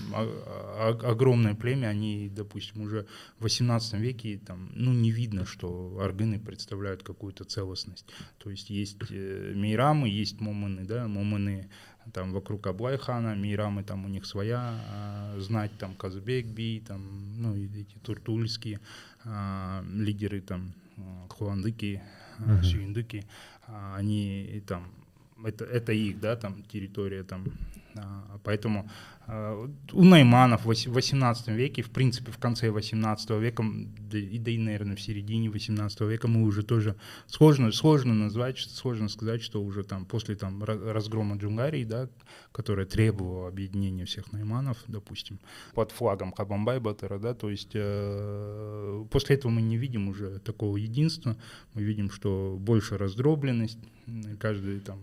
огромное 1.03 1.55
племя, 1.55 1.89
они, 1.89 2.31
допустим, 2.35 2.83
уже 2.83 3.07
в 3.39 3.43
18 3.45 3.95
веке 3.95 4.41
там, 4.47 4.71
ну, 4.75 4.93
не 4.93 5.11
видно, 5.11 5.45
что 5.45 5.99
аргыны 6.01 6.39
представляют 6.39 7.03
какую-то 7.03 7.45
целостность. 7.45 8.07
То 8.39 8.51
есть 8.51 8.71
есть 8.71 8.97
э, 9.11 9.53
мейрамы, 9.55 10.09
есть 10.09 10.41
моманы, 10.41 10.85
да, 10.85 11.07
моманы 11.07 11.69
там 12.13 12.33
вокруг 12.33 12.67
Аблайхана, 12.67 13.35
Мейрамы 13.35 13.83
там 13.83 14.05
у 14.05 14.09
них 14.09 14.27
своя, 14.27 14.81
а, 14.91 15.35
знать 15.39 15.73
там 15.79 15.95
Казбекби, 15.95 16.83
там, 16.87 17.41
ну, 17.41 17.57
эти 17.57 17.97
туртульские 18.03 18.81
а, 19.25 19.83
лидеры 19.95 20.41
там 20.41 20.75
хуандыки, 21.29 22.03
uh-huh. 22.39 22.63
сюиндыки, 22.63 23.25
а, 23.67 23.97
они 23.97 24.63
там 24.67 24.91
это, 25.45 25.65
это 25.65 25.93
их, 25.93 26.21
да, 26.21 26.37
там 26.37 26.63
территория 26.65 27.23
там, 27.23 27.45
а, 27.97 28.39
поэтому 28.45 28.81
а, 28.81 28.91
у 29.27 30.05
Найманов 30.05 30.67
в 30.67 30.69
18 30.69 31.49
веке, 31.49 31.83
в 31.83 31.91
принципе, 31.91 32.31
в 32.31 32.37
конце 32.37 32.71
18 32.71 33.31
века, 33.31 33.65
да 34.11 34.19
и, 34.19 34.39
да 34.39 34.51
и, 34.51 34.59
наверное, 34.59 34.97
в 34.97 35.01
середине 35.01 35.49
18 35.49 36.01
века 36.03 36.29
мы 36.29 36.43
уже 36.43 36.63
тоже 36.63 36.97
сложно, 37.27 37.73
сложно 37.73 38.13
назвать, 38.13 38.59
сложно 38.59 39.09
сказать, 39.09 39.43
что 39.43 39.63
уже 39.63 39.83
там 39.83 40.05
после 40.05 40.35
там 40.35 40.63
разгрома 40.63 41.37
Джунгарии, 41.37 41.85
да, 41.85 42.11
которая 42.53 42.85
требовала 42.85 43.49
объединения 43.49 44.05
всех 44.05 44.31
Найманов, 44.33 44.77
допустим, 44.89 45.39
под 45.73 45.91
флагом 45.91 46.33
Хабамбай 46.33 46.79
Батара, 46.79 47.19
да, 47.19 47.33
то 47.33 47.49
есть 47.49 47.71
э, 47.73 49.05
после 49.11 49.37
этого 49.37 49.51
мы 49.51 49.63
не 49.63 49.79
видим 49.79 50.09
уже 50.09 50.39
такого 50.41 50.77
единства, 50.77 51.37
мы 51.73 51.83
видим, 51.83 52.11
что 52.11 52.59
больше 52.61 52.99
раздробленность, 52.99 53.79
каждый 54.39 54.81
там 54.81 54.99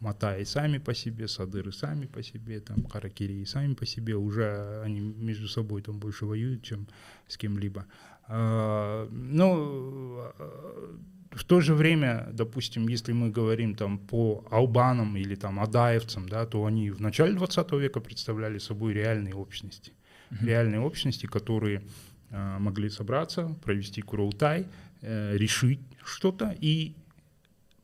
Матаи 0.00 0.44
сами 0.44 0.78
по 0.78 0.94
себе, 0.94 1.28
Садыры 1.28 1.72
сами 1.72 2.06
по 2.06 2.22
себе, 2.22 2.60
там 2.60 2.86
Харакирии 2.86 3.44
сами 3.44 3.74
по 3.74 3.86
себе, 3.86 4.16
уже 4.16 4.80
они 4.82 5.00
между 5.00 5.46
собой 5.46 5.82
там 5.82 5.98
больше 5.98 6.24
воюют, 6.24 6.62
чем 6.62 6.86
с 7.28 7.36
кем-либо. 7.36 7.84
А, 8.26 9.06
но 9.10 10.32
а, 10.38 10.98
в 11.32 11.44
то 11.44 11.60
же 11.60 11.74
время, 11.74 12.28
допустим, 12.32 12.88
если 12.88 13.12
мы 13.12 13.30
говорим 13.30 13.74
там 13.74 13.98
по 13.98 14.44
албанам 14.50 15.16
или 15.16 15.34
там 15.34 15.60
адаевцам, 15.60 16.28
да, 16.28 16.46
то 16.46 16.64
они 16.64 16.90
в 16.90 17.00
начале 17.00 17.34
20 17.34 17.72
века 17.72 18.00
представляли 18.00 18.58
собой 18.58 18.94
реальные 18.94 19.34
общности. 19.34 19.92
Mm-hmm. 20.30 20.46
Реальные 20.46 20.80
общности, 20.80 21.26
которые 21.26 21.82
э, 22.30 22.58
могли 22.58 22.88
собраться, 22.88 23.54
провести 23.64 24.00
курултай, 24.00 24.66
э, 25.02 25.36
решить 25.36 25.80
что-то 26.04 26.56
и 26.58 26.94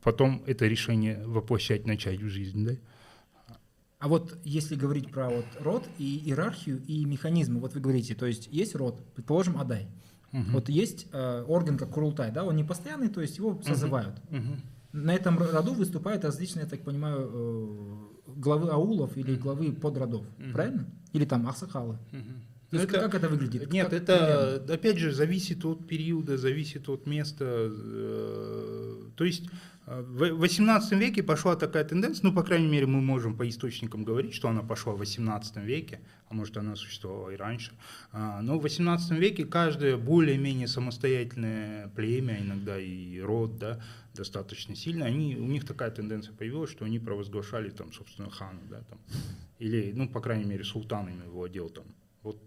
потом 0.07 0.41
это 0.45 0.67
решение 0.67 1.21
воплощать, 1.25 1.85
начать 1.85 2.21
в 2.21 2.29
жизнь, 2.29 2.65
да? 2.65 2.71
А 3.99 4.07
вот 4.07 4.37
если 4.45 4.75
говорить 4.75 5.11
про 5.11 5.27
вот 5.27 5.45
род 5.59 5.83
и 5.97 6.19
иерархию 6.19 6.81
и 6.87 7.03
механизмы, 7.03 7.59
вот 7.59 7.73
вы 7.73 7.81
говорите, 7.81 8.15
то 8.15 8.25
есть 8.25 8.47
есть 8.49 8.73
род, 8.73 9.03
предположим, 9.15 9.57
Адай. 9.57 9.89
Угу. 10.31 10.43
Вот 10.53 10.69
есть 10.69 11.07
э, 11.11 11.43
орган 11.45 11.77
как 11.77 11.89
Курултай, 11.89 12.31
да, 12.31 12.45
он 12.45 12.55
не 12.55 12.63
постоянный, 12.63 13.09
то 13.09 13.19
есть 13.19 13.37
его 13.37 13.61
созывают. 13.61 14.15
Угу. 14.29 14.55
На 14.93 15.13
этом 15.13 15.37
роду 15.37 15.73
выступают 15.73 16.23
различные, 16.23 16.63
я 16.63 16.69
так 16.69 16.83
понимаю, 16.83 17.29
э, 17.29 18.31
главы 18.37 18.69
аулов 18.69 19.17
или 19.17 19.35
главы 19.35 19.73
подродов, 19.73 20.21
угу. 20.21 20.53
правильно? 20.53 20.87
Или 21.11 21.25
там 21.25 21.45
ахсакалы. 21.49 21.97
Угу. 22.13 22.33
То 22.69 22.77
есть 22.77 22.89
это, 22.89 22.99
как 23.01 23.15
это 23.15 23.27
выглядит? 23.27 23.73
Нет, 23.73 23.89
как, 23.89 24.01
это 24.01 24.15
примерно? 24.15 24.73
опять 24.73 24.97
же 24.99 25.11
зависит 25.11 25.65
от 25.65 25.85
периода, 25.85 26.37
зависит 26.37 26.87
от 26.87 27.07
места. 27.07 27.45
Э, 27.45 29.09
то 29.17 29.25
есть 29.25 29.49
в 29.87 30.33
18 30.33 30.91
веке 30.99 31.23
пошла 31.23 31.55
такая 31.55 31.85
тенденция, 31.85 32.27
ну, 32.27 32.33
по 32.33 32.43
крайней 32.43 32.67
мере, 32.67 32.85
мы 32.87 32.99
можем 32.99 33.37
по 33.37 33.47
источникам 33.47 34.03
говорить, 34.03 34.33
что 34.33 34.49
она 34.49 34.61
пошла 34.61 34.91
в 34.91 34.97
18 34.97 35.55
веке, 35.57 36.01
а 36.27 36.33
может, 36.33 36.57
она 36.57 36.75
существовала 36.75 37.29
и 37.29 37.37
раньше. 37.37 37.71
А, 38.11 38.41
но 38.41 38.59
в 38.59 38.63
18 38.63 39.11
веке 39.11 39.45
каждое 39.45 39.95
более-менее 39.95 40.67
самостоятельное 40.67 41.87
племя, 41.95 42.37
иногда 42.41 42.77
и 42.77 43.17
род, 43.21 43.59
да, 43.59 43.81
достаточно 44.13 44.75
сильно, 44.75 45.05
они, 45.05 45.37
у 45.37 45.47
них 45.47 45.65
такая 45.65 45.89
тенденция 45.89 46.33
появилась, 46.33 46.71
что 46.71 46.83
они 46.83 46.99
провозглашали, 46.99 47.69
там, 47.69 47.93
собственно, 47.93 48.29
хана, 48.29 48.59
да, 48.69 48.81
там, 48.81 48.99
или, 49.57 49.93
ну, 49.95 50.09
по 50.09 50.19
крайней 50.19 50.45
мере, 50.45 50.65
султанами 50.65 51.25
владел 51.27 51.69
там. 51.69 51.85
Вот 52.23 52.43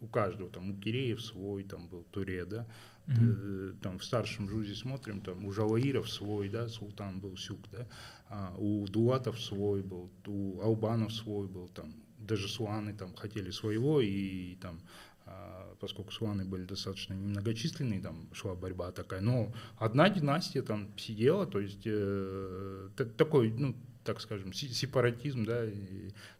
у 0.00 0.06
каждого, 0.06 0.48
там, 0.48 0.70
у 0.70 0.80
Киреев 0.80 1.20
свой, 1.20 1.64
там, 1.64 1.88
был 1.88 2.04
Туре, 2.04 2.46
да, 2.46 2.66
Mm-hmm. 3.06 3.80
Там 3.82 3.98
в 3.98 4.04
старшем 4.04 4.48
жузе 4.48 4.74
смотрим, 4.74 5.20
там 5.20 5.44
у 5.44 5.52
Жалаиров 5.52 6.10
свой, 6.10 6.48
да, 6.48 6.68
султан 6.68 7.20
был 7.20 7.36
Сюк, 7.36 7.60
да, 7.70 7.86
а 8.28 8.54
у 8.56 8.86
Дулатов 8.86 9.40
свой 9.40 9.82
был, 9.82 10.10
у 10.26 10.60
Албанов 10.62 11.12
свой 11.12 11.46
был, 11.46 11.68
там 11.68 11.94
даже 12.18 12.48
суаны 12.48 12.94
там 12.94 13.14
хотели 13.14 13.50
своего, 13.50 14.00
и 14.00 14.54
там 14.56 14.80
а, 15.26 15.74
поскольку 15.80 16.12
суаны 16.12 16.44
были 16.44 16.64
достаточно 16.64 17.14
немногочисленные, 17.14 18.00
там 18.00 18.28
шла 18.32 18.54
борьба 18.54 18.92
такая, 18.92 19.20
но 19.20 19.52
одна 19.78 20.10
династия 20.10 20.62
там 20.62 20.88
сидела, 20.98 21.46
то 21.46 21.60
есть 21.60 21.82
э, 21.86 22.88
такой, 23.16 23.50
ну, 23.52 23.74
так 24.04 24.20
скажем, 24.20 24.52
сепаратизм, 24.52 25.44
да, 25.46 25.64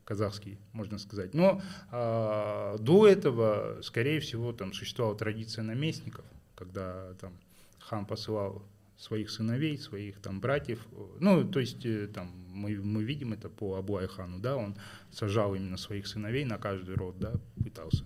казахский, 0.05 0.59
можно 0.73 0.99
сказать. 0.99 1.33
Но 1.33 1.63
э, 1.91 2.77
до 2.79 3.07
этого, 3.07 3.81
скорее 3.83 4.21
всего, 4.21 4.53
там 4.53 4.75
существовала 4.75 5.17
традиция 5.17 5.65
наместников, 5.65 6.27
когда 6.55 7.15
там 7.15 7.35
хан 7.79 8.07
посылал 8.07 8.63
своих 8.97 9.31
сыновей, 9.31 9.77
своих 9.79 10.21
там 10.21 10.41
братьев. 10.41 10.87
Ну, 11.21 11.45
то 11.45 11.61
есть 11.61 11.85
э, 11.85 12.07
там 12.07 12.33
мы, 12.49 12.77
мы 12.77 13.03
видим 13.03 13.33
это 13.33 13.49
по 13.49 13.77
Абуай 13.77 14.07
хану, 14.07 14.39
да, 14.39 14.57
он 14.57 14.77
сажал 15.11 15.55
именно 15.55 15.77
своих 15.77 16.07
сыновей 16.07 16.45
на 16.45 16.59
каждый 16.59 16.95
род, 16.95 17.19
да, 17.19 17.35
пытался. 17.63 18.05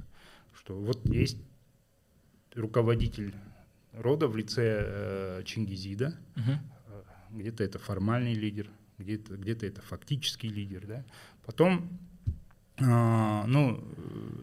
Что 0.54 0.74
вот 0.74 1.06
есть 1.06 1.38
руководитель 2.54 3.34
рода 3.92 4.28
в 4.28 4.36
лице 4.36 4.84
э, 4.86 5.42
Чингизида, 5.44 6.18
угу. 6.36 7.38
где-то 7.38 7.64
это 7.64 7.78
формальный 7.78 8.34
лидер, 8.34 8.70
где-то 8.98 9.36
где 9.36 9.52
это 9.52 9.82
фактический 9.82 10.48
лидер, 10.48 10.86
да. 10.86 11.04
Потом 11.44 11.98
а, 12.80 13.44
ну, 13.46 13.82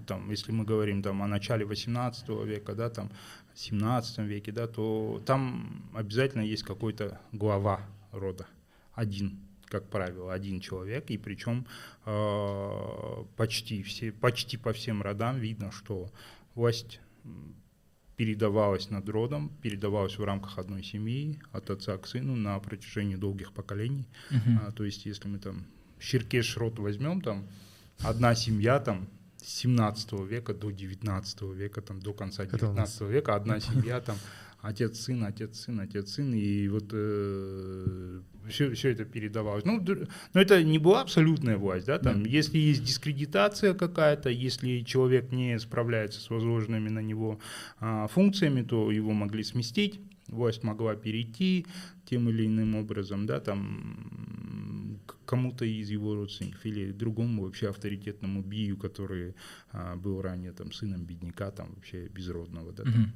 там, 0.08 0.30
если 0.30 0.52
мы 0.52 0.66
говорим 0.66 1.02
там, 1.02 1.22
о 1.24 1.28
начале 1.28 1.66
18 1.66 2.28
века, 2.46 2.76
да, 2.76 2.90
там, 2.90 3.10
17 3.56 4.20
веке, 4.20 4.52
да, 4.52 4.68
то 4.68 5.22
там 5.26 5.90
обязательно 5.94 6.42
есть 6.42 6.64
какой-то 6.64 7.20
глава 7.32 7.82
рода, 8.12 8.48
один, 8.94 9.40
как 9.66 9.90
правило, 9.90 10.34
один 10.34 10.60
человек, 10.60 11.10
и 11.10 11.18
причем 11.18 11.66
э, 12.06 13.24
почти, 13.38 13.82
все, 13.84 14.12
почти 14.12 14.58
по 14.58 14.74
всем 14.74 15.02
родам 15.02 15.38
видно, 15.40 15.72
что 15.72 16.12
власть 16.54 17.00
передавалась 18.18 18.90
над 18.90 19.08
родом, 19.10 19.52
передавалась 19.62 20.18
в 20.18 20.24
рамках 20.24 20.58
одной 20.58 20.84
семьи, 20.84 21.40
от 21.52 21.70
отца 21.70 21.98
к 21.98 22.08
сыну 22.08 22.36
на 22.36 22.58
протяжении 22.60 23.16
долгих 23.16 23.52
поколений. 23.52 24.08
Uh-huh. 24.32 24.68
А, 24.68 24.72
то 24.72 24.86
есть, 24.86 25.06
если 25.06 25.28
мы 25.28 25.40
там 25.40 25.66
Щеркеш 26.00 26.58
род 26.58 26.80
возьмем, 26.80 27.22
там 27.22 27.48
одна 28.04 28.36
семья 28.36 28.80
там 28.80 29.08
17 29.46 30.14
века 30.28 30.54
до 30.54 30.72
19 30.72 31.42
века, 31.56 31.82
там, 31.82 32.00
до 32.00 32.14
конца 32.14 32.46
19 32.46 33.02
века, 33.02 33.36
одна 33.36 33.60
семья, 33.60 34.02
там, 34.02 34.18
отец, 34.62 35.00
сын, 35.00 35.24
отец, 35.24 35.60
сын, 35.60 35.80
отец, 35.80 36.12
сын, 36.12 36.34
и 36.34 36.68
вот 36.68 36.86
э, 36.92 38.22
все, 38.50 38.74
все 38.74 38.90
это 38.90 39.06
передавалось. 39.06 39.66
Ну, 39.66 39.84
но 40.34 40.42
это 40.42 40.64
не 40.64 40.80
была 40.80 41.02
абсолютная 41.02 41.58
власть, 41.58 41.86
да, 41.86 42.00
там, 42.00 42.24
да. 42.24 42.30
если 42.30 42.58
есть 42.58 42.84
дискредитация 42.84 43.74
какая-то, 43.74 44.30
если 44.30 44.82
человек 44.82 45.32
не 45.32 45.60
справляется 45.60 46.20
с 46.20 46.30
возложенными 46.30 46.90
на 46.90 47.00
него 47.00 47.40
а, 47.80 48.08
функциями, 48.08 48.64
то 48.64 48.92
его 48.92 49.12
могли 49.12 49.44
сместить, 49.44 50.00
власть 50.28 50.64
могла 50.64 50.96
перейти 50.96 51.68
тем 52.06 52.30
или 52.30 52.46
иным 52.48 52.76
образом, 52.76 53.26
да, 53.26 53.40
там, 53.40 55.00
кому-то 55.26 55.66
из 55.66 55.90
его 55.90 56.16
родственников 56.16 56.66
или 56.66 56.92
другому 56.92 57.44
вообще 57.44 57.70
авторитетному 57.70 58.42
бию, 58.42 58.78
который 58.78 59.36
а, 59.72 59.96
был 59.96 60.22
ранее 60.22 60.52
там 60.52 60.72
сыном 60.72 61.06
бедняка, 61.06 61.52
там 61.52 61.74
вообще 61.76 62.08
безродного, 62.08 62.72
да, 62.72 62.84
там, 62.84 63.14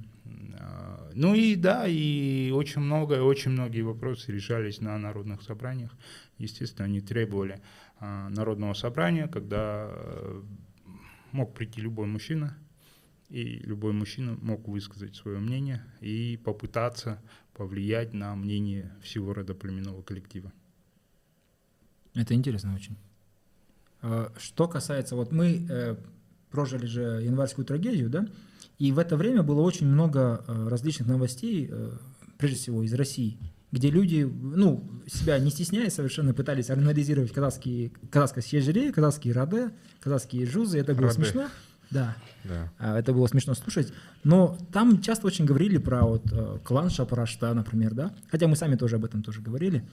а, 0.60 1.12
ну 1.14 1.36
и 1.36 1.55
да, 1.55 1.88
и 1.88 2.51
очень 2.51 2.82
много, 2.82 3.22
очень 3.24 3.51
многие 3.51 3.82
вопросы 3.82 4.32
решались 4.32 4.82
на 4.82 4.97
народных 4.97 5.41
собраниях. 5.41 5.95
Естественно, 6.38 6.86
они 6.86 7.01
требовали 7.01 7.62
а, 7.99 8.30
народного 8.30 8.74
собрания, 8.74 9.28
когда 9.28 9.88
э, 9.91 10.41
мог 11.32 11.53
прийти 11.53 11.82
любой 11.82 12.07
мужчина, 12.07 12.57
и 13.30 13.60
любой 13.60 13.93
мужчина 13.93 14.38
мог 14.41 14.68
высказать 14.68 15.16
свое 15.16 15.39
мнение 15.39 15.84
и 16.01 16.38
попытаться 16.43 17.22
повлиять 17.53 18.14
на 18.14 18.36
мнение 18.36 18.91
всего 19.01 19.34
родоплеменного 19.34 20.01
коллектива. 20.01 20.51
Это 22.16 22.34
интересно 22.34 22.74
очень. 22.74 22.97
А, 24.01 24.32
что 24.38 24.68
касается, 24.68 25.16
вот 25.16 25.32
мы 25.32 25.66
э, 25.70 25.95
прожили 26.51 26.86
же 26.86 27.01
январскую 27.24 27.66
трагедию, 27.66 28.10
да, 28.10 28.28
и 28.78 28.91
в 28.91 28.99
это 28.99 29.18
время 29.18 29.43
было 29.43 29.62
очень 29.62 29.88
много 29.88 30.43
э, 30.47 30.68
различных 30.70 31.07
новостей, 31.07 31.68
э, 31.70 31.91
прежде 32.38 32.57
всего 32.57 32.84
из 32.84 32.93
России, 32.93 33.38
где 33.72 33.89
люди, 33.89 34.24
ну, 34.24 34.89
себя 35.05 35.38
не 35.38 35.51
стесняясь, 35.51 35.93
совершенно 35.93 36.34
пытались 36.34 36.70
анализировать 36.70 37.34
казахские, 37.34 37.91
казахское 38.10 38.43
съезжере, 38.43 38.93
казахские 38.93 39.34
раде, 39.34 39.72
казахские 39.99 40.45
жузы, 40.45 40.80
это 40.80 40.93
было 40.93 41.07
раде. 41.07 41.16
смешно. 41.16 41.49
Да. 41.91 42.16
да. 42.43 42.72
А, 42.78 42.99
это 42.99 43.14
было 43.14 43.26
смешно 43.28 43.55
слушать. 43.55 43.91
Но 44.24 44.57
там 44.72 45.01
часто 45.01 45.26
очень 45.26 45.45
говорили 45.45 45.78
про 45.80 46.05
вот 46.05 46.24
клан 46.64 46.91
Шапрашта, 46.91 47.51
например, 47.53 47.95
да. 47.95 48.14
Хотя 48.30 48.47
мы 48.47 48.55
сами 48.55 48.76
тоже 48.76 48.97
об 48.97 49.05
этом 49.05 49.24
тоже 49.24 49.41
говорили. 49.41 49.84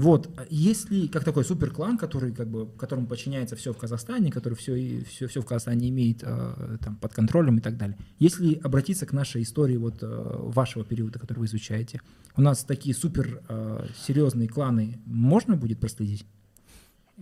Вот, 0.00 0.30
если 0.48 1.08
как 1.08 1.24
такой 1.24 1.44
суперклан, 1.44 1.98
который 1.98 2.32
как 2.32 2.48
бы 2.48 2.66
которому 2.78 3.06
подчиняется 3.06 3.54
все 3.54 3.74
в 3.74 3.76
Казахстане, 3.76 4.32
который 4.32 4.54
все 4.54 5.04
все 5.04 5.26
все 5.26 5.42
в 5.42 5.44
Казахстане 5.44 5.90
имеет 5.90 6.22
э, 6.22 6.78
там 6.82 6.96
под 6.96 7.12
контролем 7.12 7.58
и 7.58 7.60
так 7.60 7.76
далее. 7.76 7.98
Если 8.18 8.54
обратиться 8.54 9.04
к 9.04 9.12
нашей 9.12 9.42
истории 9.42 9.76
вот 9.76 10.02
э, 10.02 10.06
вашего 10.06 10.86
периода, 10.86 11.18
который 11.18 11.40
вы 11.40 11.44
изучаете, 11.44 12.00
у 12.34 12.40
нас 12.40 12.64
такие 12.64 12.94
супер 12.94 13.42
э, 13.46 13.88
серьезные 14.06 14.48
кланы 14.48 14.98
можно 15.04 15.54
будет 15.54 15.80
проследить? 15.80 16.24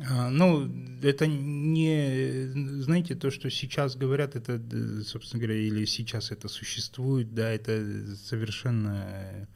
А, 0.08 0.30
ну, 0.30 0.70
это 1.02 1.26
не, 1.26 2.52
знаете, 2.80 3.16
то, 3.16 3.32
что 3.32 3.50
сейчас 3.50 3.96
говорят, 3.96 4.36
это, 4.36 4.62
собственно 5.04 5.42
говоря, 5.42 5.58
или 5.58 5.84
сейчас 5.84 6.30
это 6.30 6.46
существует, 6.46 7.34
да, 7.34 7.50
это 7.50 8.14
совершенно 8.14 9.48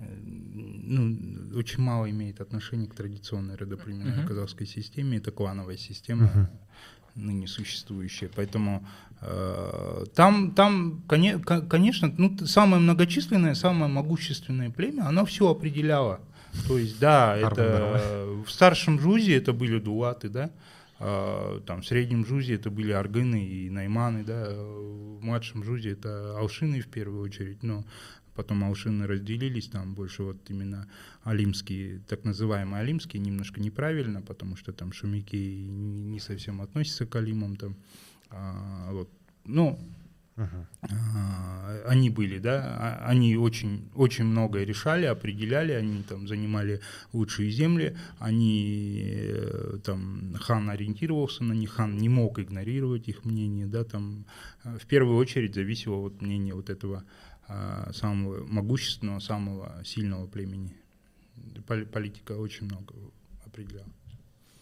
ну, 0.00 1.16
очень 1.56 1.82
мало 1.82 2.10
имеет 2.10 2.40
отношения 2.40 2.86
к 2.86 2.94
традиционной 2.94 3.56
родоплеменной 3.56 4.22
uh-huh. 4.22 4.28
казахской 4.28 4.66
системе. 4.66 5.18
Это 5.18 5.30
клановая 5.30 5.76
система, 5.76 6.24
uh-huh. 6.24 6.46
ныне 7.14 7.46
существующая. 7.46 8.30
Поэтому 8.34 8.86
э, 9.20 10.04
там, 10.14 10.52
там, 10.52 11.02
конечно, 11.06 12.12
ну, 12.16 12.36
самое 12.46 12.82
многочисленное, 12.82 13.54
самое 13.54 13.90
могущественное 13.90 14.70
племя, 14.70 15.06
оно 15.06 15.24
все 15.24 15.50
определяло. 15.50 16.20
То 16.66 16.78
есть, 16.78 16.98
да, 16.98 17.36
это 17.36 18.26
в 18.44 18.50
старшем 18.50 18.98
жузе 18.98 19.36
это 19.36 19.52
были 19.52 19.78
дулаты, 19.78 20.28
да, 20.28 20.50
а, 21.02 21.60
там 21.60 21.80
в 21.80 21.86
среднем 21.86 22.26
жузе 22.26 22.56
это 22.56 22.70
были 22.70 22.92
аргыны 22.92 23.42
и 23.42 23.70
найманы, 23.70 24.22
да, 24.22 24.52
в 24.52 25.22
младшем 25.22 25.64
жузе 25.64 25.92
это 25.92 26.36
алшины 26.38 26.82
в 26.82 26.88
первую 26.88 27.22
очередь, 27.22 27.62
но 27.62 27.84
потом 28.40 28.64
алшины 28.64 29.06
разделились, 29.06 29.68
там 29.68 29.94
больше 29.94 30.22
вот 30.22 30.38
именно 30.48 30.88
алимские, 31.24 32.00
так 32.08 32.24
называемые 32.24 32.80
алимские, 32.80 33.20
немножко 33.20 33.60
неправильно, 33.60 34.22
потому 34.22 34.56
что 34.56 34.72
там 34.72 34.94
шумики 34.94 35.36
не 35.36 36.20
совсем 36.20 36.62
относятся 36.62 37.04
к 37.04 37.14
алимам, 37.16 37.56
там, 37.56 37.76
а, 38.30 38.92
вот, 38.92 39.10
ну, 39.44 39.78
Uh-huh. 40.36 40.64
А, 40.90 41.82
они 41.86 42.08
были, 42.08 42.38
да, 42.38 42.62
а, 42.78 43.08
они 43.10 43.36
очень, 43.36 43.90
очень 43.94 44.24
многое 44.24 44.64
решали, 44.64 45.04
определяли, 45.04 45.72
они 45.72 46.02
там 46.02 46.26
занимали 46.26 46.80
лучшие 47.12 47.50
земли, 47.50 47.94
они 48.18 49.02
э, 49.04 49.78
там 49.84 50.32
хан 50.40 50.70
ориентировался 50.70 51.44
на 51.44 51.52
них, 51.52 51.72
хан 51.72 51.98
не 51.98 52.08
мог 52.08 52.38
игнорировать 52.38 53.06
их 53.08 53.26
мнение, 53.26 53.66
да, 53.66 53.84
там 53.84 54.24
э, 54.64 54.78
в 54.78 54.86
первую 54.86 55.18
очередь 55.18 55.54
зависело 55.54 56.06
от 56.06 56.22
мнения 56.22 56.54
вот 56.54 56.70
этого 56.70 57.04
самого 57.92 58.44
могущественного, 58.46 59.18
самого 59.18 59.82
сильного 59.84 60.26
племени. 60.26 60.76
Политика 61.66 62.32
очень 62.32 62.66
много 62.66 62.94
определяла. 63.44 63.88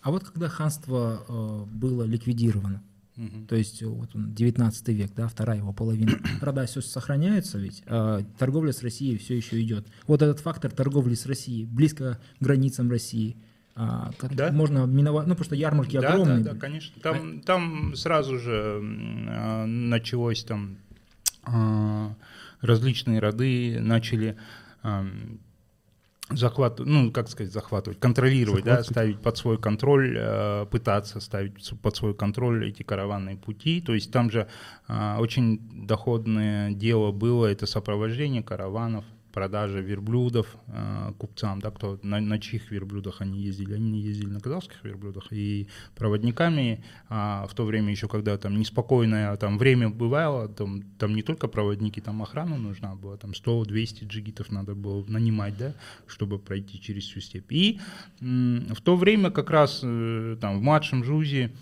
А 0.03 0.11
вот 0.11 0.25
когда 0.25 0.49
ханство 0.49 1.25
э, 1.29 1.65
было 1.71 2.05
ликвидировано, 2.05 2.83
угу. 3.17 3.47
то 3.49 3.57
есть 3.57 3.83
вот 3.83 4.15
он, 4.15 4.33
19 4.33 4.89
век, 4.89 5.11
да, 5.15 5.29
вторая 5.29 5.59
его 5.59 5.73
половина, 5.73 6.13
рода 6.41 6.67
все 6.67 6.81
сохраняются 6.81 7.59
ведь, 7.59 7.83
э, 7.87 8.23
торговля 8.39 8.73
с 8.73 8.83
Россией 8.83 9.19
все 9.19 9.37
еще 9.37 9.61
идет. 9.61 9.87
Вот 10.07 10.23
этот 10.23 10.41
фактор 10.41 10.71
торговли 10.71 11.15
с 11.15 11.27
Россией, 11.27 11.67
близко 11.67 12.19
к 12.39 12.43
границам 12.43 12.91
России, 12.91 13.37
а, 13.75 14.11
да? 14.33 14.51
можно 14.51 14.87
миновать, 14.87 15.27
ну, 15.29 15.35
потому 15.35 15.45
что 15.45 15.55
ярмарки 15.55 15.99
да, 16.01 16.09
огромные. 16.09 16.45
Да, 16.45 16.53
да, 16.53 16.59
конечно. 16.59 17.01
Там, 17.01 17.39
а... 17.39 17.47
там 17.47 17.97
сразу 17.97 18.39
же 18.39 18.81
э, 18.83 19.65
началось 19.67 20.43
там 20.43 20.79
э, 21.47 22.09
различные 22.61 23.21
роды 23.21 23.79
начали 23.81 24.37
захватывать, 26.31 26.91
ну, 26.91 27.11
как 27.11 27.29
сказать, 27.29 27.53
захватывать, 27.53 27.99
контролировать, 28.01 28.65
да, 28.65 28.83
ставить 28.83 29.21
под 29.21 29.37
свой 29.39 29.59
контроль, 29.59 30.15
э, 30.19 30.67
пытаться 30.71 31.21
ставить 31.21 31.73
под 31.81 31.97
свой 31.97 32.15
контроль 32.15 32.69
эти 32.69 32.83
караванные 32.83 33.37
пути. 33.37 33.81
То 33.81 33.95
есть 33.95 34.13
там 34.13 34.31
же 34.31 34.47
э, 34.89 35.17
очень 35.19 35.87
доходное 35.87 36.73
дело 36.73 37.13
было 37.13 37.47
это 37.47 37.67
сопровождение 37.67 38.43
караванов, 38.43 39.05
продажа 39.33 39.81
верблюдов 39.81 40.57
э, 40.67 41.13
купцам, 41.19 41.61
да, 41.61 41.71
кто 41.71 41.99
на, 42.03 42.21
на 42.21 42.39
чьих 42.39 42.71
верблюдах 42.71 43.21
они 43.21 43.41
ездили, 43.41 43.75
они 43.75 43.91
не 43.91 44.01
ездили 44.01 44.31
на 44.31 44.41
казахских 44.41 44.85
верблюдах, 44.85 45.33
и 45.33 45.69
проводниками 45.97 46.85
э, 47.09 47.15
в 47.49 47.51
то 47.55 47.65
время 47.65 47.91
еще, 47.91 48.09
когда 48.09 48.37
там 48.39 48.59
неспокойное 48.59 49.37
там 49.37 49.59
время 49.59 49.91
бывало, 49.91 50.49
там, 50.49 50.83
там 50.99 51.15
не 51.15 51.23
только 51.23 51.49
проводники, 51.49 52.01
там 52.01 52.23
охрана 52.23 52.57
нужна 52.57 52.95
была, 52.95 53.17
там 53.17 53.33
100-200 53.33 54.07
джигитов 54.07 54.51
надо 54.51 54.75
было 54.75 55.05
нанимать, 55.09 55.57
да, 55.59 55.75
чтобы 56.07 56.39
пройти 56.39 56.81
через 56.81 57.05
всю 57.05 57.21
степь. 57.21 57.53
И 57.53 57.81
э, 58.21 58.25
в 58.25 58.81
то 58.81 58.97
время 58.97 59.31
как 59.31 59.51
раз 59.51 59.81
э, 59.83 60.37
там 60.41 60.59
в 60.59 60.63
младшем 60.63 61.05
Жузе 61.05 61.53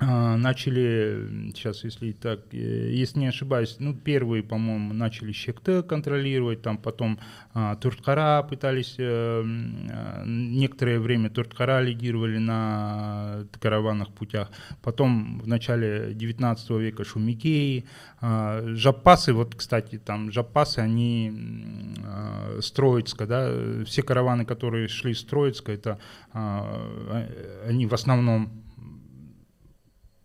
начали, 0.00 1.50
сейчас, 1.54 1.84
если 1.84 2.12
так, 2.12 2.40
э, 2.52 2.90
если 2.92 3.18
не 3.18 3.26
ошибаюсь, 3.26 3.76
ну, 3.78 3.94
первые, 3.94 4.42
по-моему, 4.42 4.94
начали 4.94 5.32
Щекте 5.32 5.82
контролировать, 5.82 6.62
там 6.62 6.78
потом 6.78 7.18
а, 7.52 7.76
Турткара 7.76 8.42
пытались, 8.42 8.96
а, 8.98 9.42
некоторое 10.24 11.00
время 11.00 11.28
Турткара 11.28 11.80
лидировали 11.82 12.38
на 12.38 13.44
караванных 13.60 14.08
путях, 14.08 14.50
потом 14.82 15.38
в 15.40 15.46
начале 15.46 16.14
19 16.14 16.70
века 16.78 17.04
Шумикеи, 17.04 17.84
а, 18.22 18.62
Жаппасы, 18.74 19.34
вот, 19.34 19.54
кстати, 19.54 19.98
там 19.98 20.32
Жаппасы, 20.32 20.78
они 20.78 21.94
а, 22.02 22.58
Строицка, 22.62 23.26
да, 23.26 23.84
все 23.84 24.02
караваны, 24.02 24.46
которые 24.46 24.88
шли 24.88 25.12
с 25.12 25.24
это 25.30 25.98
а, 26.32 27.26
они 27.66 27.86
в 27.86 27.94
основном 27.94 28.50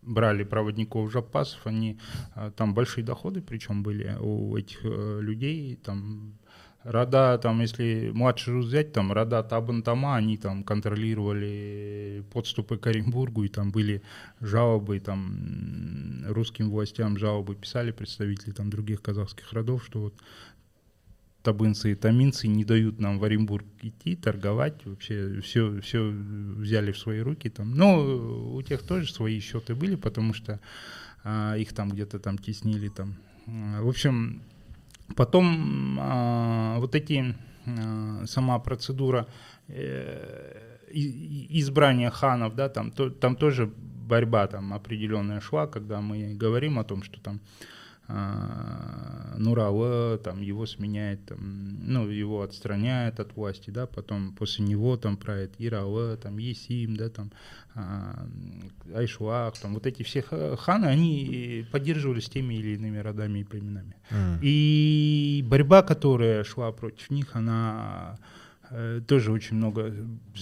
брали 0.05 0.43
проводников 0.43 1.11
запасов, 1.11 1.59
они 1.65 1.99
а, 2.35 2.51
там 2.51 2.73
большие 2.73 3.03
доходы, 3.03 3.41
причем 3.41 3.83
были 3.83 4.15
у 4.19 4.55
этих 4.55 4.79
э, 4.83 5.19
людей, 5.21 5.75
там 5.83 6.37
Рода, 6.85 7.39
там, 7.39 7.61
если 7.61 8.11
младший 8.13 8.59
взять, 8.59 8.93
там, 8.93 9.11
рода 9.11 9.41
Табантама, 9.41 10.17
они 10.17 10.37
там 10.37 10.63
контролировали 10.63 12.23
подступы 12.31 12.77
к 12.77 12.85
Оренбургу, 12.85 13.43
и 13.43 13.47
там 13.47 13.71
были 13.71 14.03
жалобы, 14.39 14.99
там, 14.99 16.23
русским 16.27 16.69
властям 16.69 17.17
жалобы 17.17 17.55
писали 17.55 17.89
представители 17.89 18.51
там 18.51 18.69
других 18.69 19.01
казахских 19.01 19.51
родов, 19.51 19.83
что 19.83 19.99
вот 19.99 20.13
табынцы 21.45 21.91
и 21.91 21.95
таминцы 21.95 22.47
не 22.47 22.65
дают 22.65 22.99
нам 22.99 23.19
в 23.19 23.23
Оренбург 23.23 23.65
идти, 23.81 24.15
торговать, 24.15 24.85
вообще 24.85 25.39
все, 25.41 25.79
все 25.79 26.09
взяли 26.09 26.91
в 26.91 26.97
свои 26.97 27.19
руки. 27.21 27.49
Там. 27.49 27.75
Но 27.75 28.53
у 28.53 28.61
тех 28.63 28.83
тоже 28.83 29.13
свои 29.13 29.39
счеты 29.39 29.75
были, 29.75 29.95
потому 29.95 30.33
что 30.33 30.59
а, 31.23 31.55
их 31.55 31.73
там 31.73 31.89
где-то 31.89 32.19
там 32.19 32.37
теснили. 32.37 32.89
Там. 32.89 33.15
В 33.45 33.87
общем, 33.87 34.41
Потом 35.15 35.97
а, 35.99 36.79
вот 36.79 36.95
эти, 36.95 37.35
а, 37.65 38.23
сама 38.25 38.57
процедура 38.59 39.27
э, 39.67 40.77
избрания 40.89 42.09
ханов, 42.09 42.55
да, 42.55 42.69
там, 42.69 42.91
то, 42.91 43.09
там 43.09 43.35
тоже 43.35 43.71
борьба 44.07 44.47
там 44.47 44.73
определенная 44.73 45.41
шла, 45.41 45.67
когда 45.67 46.01
мы 46.01 46.33
говорим 46.33 46.79
о 46.79 46.83
том, 46.83 47.03
что 47.03 47.19
там 47.21 47.39
а, 48.07 49.35
Нуралы, 49.37 50.19
там 50.19 50.41
его 50.41 50.65
сменяет, 50.67 51.25
там, 51.25 51.39
ну, 51.81 52.07
его 52.07 52.43
отстраняет 52.43 53.19
от 53.19 53.35
власти, 53.35 53.71
да, 53.71 53.87
потом 53.87 54.33
после 54.33 54.63
него 54.63 54.95
там 54.95 55.17
правит 55.17 55.55
Иралы, 55.57 56.15
там 56.17 56.37
Есим, 56.37 56.95
да, 56.95 57.09
там 57.09 57.31
а, 57.73 58.27
там 59.61 59.73
вот 59.73 59.87
эти 59.87 60.03
все 60.03 60.21
ханы, 60.21 60.85
они 60.85 61.65
поддерживались 61.71 62.29
теми 62.29 62.53
или 62.55 62.75
иными 62.75 62.99
родами 62.99 63.39
и 63.39 63.43
племенами. 63.43 63.95
Mm. 64.11 64.39
И 64.41 65.43
борьба, 65.47 65.81
которая 65.81 66.43
шла 66.43 66.71
против 66.71 67.09
них, 67.09 67.35
она 67.35 68.17
э, 68.69 69.01
тоже 69.07 69.31
очень 69.31 69.57
много 69.57 69.93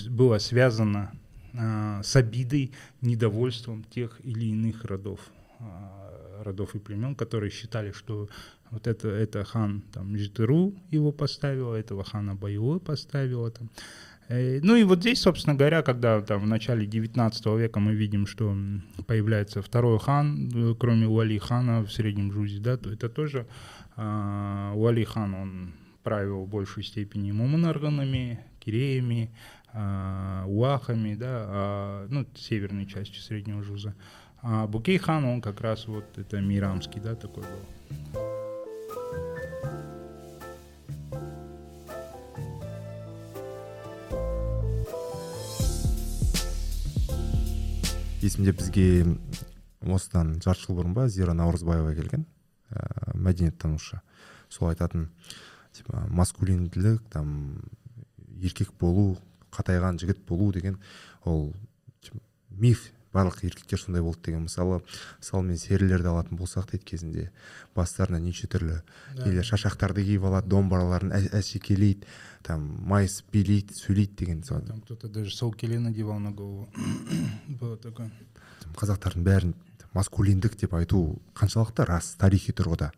была 0.10 0.40
связана 0.40 1.14
а, 1.58 2.04
с 2.04 2.16
обидой, 2.16 2.74
недовольством 3.02 3.84
тех 3.86 4.20
или 4.24 4.48
иных 4.48 4.84
родов 4.84 5.20
родов 6.42 6.76
и 6.76 6.80
племен, 6.80 7.16
которые 7.16 7.52
считали, 7.52 7.92
что 7.92 8.30
вот 8.72 8.88
это, 8.88 9.10
это 9.10 9.44
хан 9.44 9.82
там 9.94 10.18
Житыру 10.18 10.74
его 10.90 11.12
поставил, 11.12 11.74
этого 11.74 12.04
хана 12.04 12.36
Баюлы 12.36 12.80
поставила 12.80 13.52
там. 13.52 13.70
Э, 14.30 14.60
ну 14.62 14.76
и 14.76 14.84
вот 14.84 15.00
здесь, 15.00 15.22
собственно 15.22 15.56
говоря, 15.56 15.82
когда 15.84 16.22
там 16.22 16.42
в 16.42 16.48
начале 16.48 16.86
19 16.86 17.46
века 17.58 17.80
мы 17.80 17.94
видим, 17.94 18.26
что 18.26 18.56
появляется 19.06 19.62
второй 19.62 20.00
хан, 20.00 20.50
э, 20.54 20.76
кроме 20.80 21.08
Уали 21.08 21.38
хана 21.38 21.82
в 21.82 21.92
Среднем 21.92 22.32
Жузе, 22.32 22.60
да, 22.60 22.78
то 22.78 22.92
это 22.92 23.10
тоже 23.10 23.46
э, 23.96 24.72
Уали 24.76 25.04
хан, 25.04 25.34
он 25.36 25.74
правил 26.04 26.44
в 26.44 26.50
большей 26.50 26.84
степени 26.84 27.32
муманарганами, 27.32 28.40
киреями, 28.60 29.32
э, 29.74 30.44
уахами, 30.48 31.16
да, 31.16 31.46
э, 31.48 32.08
ну, 32.10 32.26
северной 32.36 32.86
частью 32.86 33.22
Среднего 33.22 33.64
Жуза. 33.64 33.96
А 34.46 34.68
Букейхан, 34.68 35.24
он 35.24 35.42
как 35.42 35.62
раз 35.62 35.88
вот 35.88 36.18
это 36.18 36.42
мирамский, 36.42 37.00
да, 37.00 37.16
такой 37.16 37.44
был. 37.44 38.22
есімде 48.24 48.54
бізге 48.56 49.18
осыдан 49.84 50.38
жарты 50.40 50.64
жыл 50.64 50.78
бұрын 50.78 50.94
ба 50.96 51.10
зира 51.12 51.34
наурызбаева 51.36 51.92
келген 51.92 52.24
ә, 52.72 53.12
мәдениеттанушы 53.20 54.00
сол 54.48 54.70
айтатын 54.70 55.10
типа 55.76 56.06
маскулинділік 56.08 57.04
там 57.12 57.60
еркек 58.40 58.72
болу 58.80 59.18
қатайған 59.52 60.00
жігіт 60.00 60.24
болу 60.24 60.54
деген 60.56 60.80
ол 61.26 61.52
миф 62.50 62.93
барлық 63.14 63.44
еркектер 63.46 63.80
сондай 63.80 64.02
болды 64.02 64.26
деген 64.26 64.48
мысалы 64.48 64.82
мысалы 65.22 65.44
мен 65.48 65.58
серілерді 65.58 66.12
алатын 66.12 66.38
болсақ 66.38 66.72
дейді 66.72 66.86
кезінде 66.86 67.30
бастарына 67.76 68.20
неше 68.20 68.48
түрлі 68.48 68.82
или 69.26 69.46
шашақтарды 69.46 70.04
киіп 70.04 70.26
алады 70.30 70.50
домбыраларын 70.50 71.14
әшекелейді 71.34 72.08
там 72.44 72.66
майыс 72.84 73.22
билейді 73.32 73.76
сөйлейді 73.78 74.16
деген 74.20 74.42
там 74.42 74.82
кто 74.82 74.96
то 74.96 75.08
даже 75.08 75.32
келе 75.58 75.80
надевал 75.80 76.20
на 76.20 76.32
голову. 76.32 76.70
Было 77.48 77.78
такое. 77.78 78.12
Қазақтардың 78.76 79.24
бәрін 79.24 79.54
маскулиндік 79.94 80.58
деп 80.58 80.74
айту 80.74 81.20
қаншалықты 81.38 81.86
рас 81.86 82.16
тарихи 82.18 82.52
тұрғыда. 82.52 82.92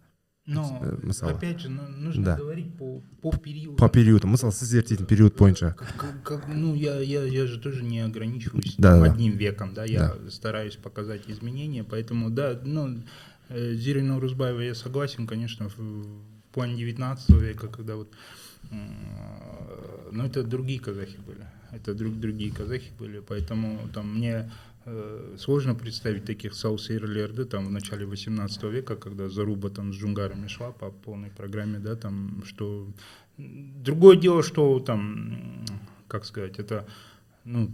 Но 0.45 0.79
э, 0.81 0.97
мысалы 1.01 1.33
опять 1.33 1.59
же 1.59 1.69
нужно 1.69 2.23
да. 2.23 2.35
говорить 2.35 2.73
по 2.77 3.01
по 3.21 3.35
периоду. 3.35 3.77
по 3.77 3.89
периоду. 3.89 4.27
Мысалы 4.27 4.51
сіз 4.53 4.67
зерттейтін 4.67 5.05
период 5.05 5.37
бойынша 5.37 5.73
как, 5.73 6.23
как, 6.23 6.47
ну 6.47 6.75
я 6.75 6.99
я 6.99 7.23
я 7.23 7.47
же 7.47 7.59
тоже 7.59 7.83
не 7.83 8.01
ограничиваюсь 8.01 8.75
да, 8.77 9.01
одним 9.03 9.37
веком 9.37 9.73
да 9.73 9.85
я 9.85 9.99
да. 9.99 10.31
стараюсь 10.31 10.75
показать 10.75 11.21
изменения 11.27 11.83
поэтому 11.83 12.29
да 12.29 12.59
ну 12.63 13.01
э, 13.49 13.73
Зирина 13.73 14.17
Урузбаева 14.17 14.61
я 14.61 14.75
согласен 14.75 15.25
конечно 15.27 15.69
в, 15.69 15.77
в 15.77 16.53
плане 16.53 16.75
19 16.75 17.29
века 17.29 17.67
когда 17.67 17.95
вот 17.95 18.13
но 20.11 20.25
это 20.25 20.43
другие 20.43 20.79
казахи 20.79 21.17
были. 21.27 21.45
Это 21.71 21.93
друг 21.93 22.19
другие 22.19 22.51
казахи 22.51 22.91
были 22.99 23.19
поэтому 23.19 23.79
там 23.93 24.15
мне 24.15 24.51
сложно 25.37 25.73
представить 25.75 26.25
таких 26.25 26.53
саусейрлерды 26.53 27.45
там 27.45 27.65
в 27.65 27.71
начале 27.71 28.05
18 28.05 28.63
века, 28.63 28.95
когда 28.95 29.29
заруба 29.29 29.69
там 29.69 29.91
с 29.91 29.97
джунгарами 29.97 30.47
шла 30.47 30.71
по 30.71 30.91
полной 30.91 31.31
программе, 31.31 31.79
да, 31.79 31.95
там, 31.95 32.43
что... 32.45 32.87
Другое 33.37 34.15
дело, 34.15 34.43
что 34.43 34.79
там, 34.79 35.65
как 36.07 36.23
сказать, 36.25 36.57
это, 36.57 36.87
ну, 37.43 37.69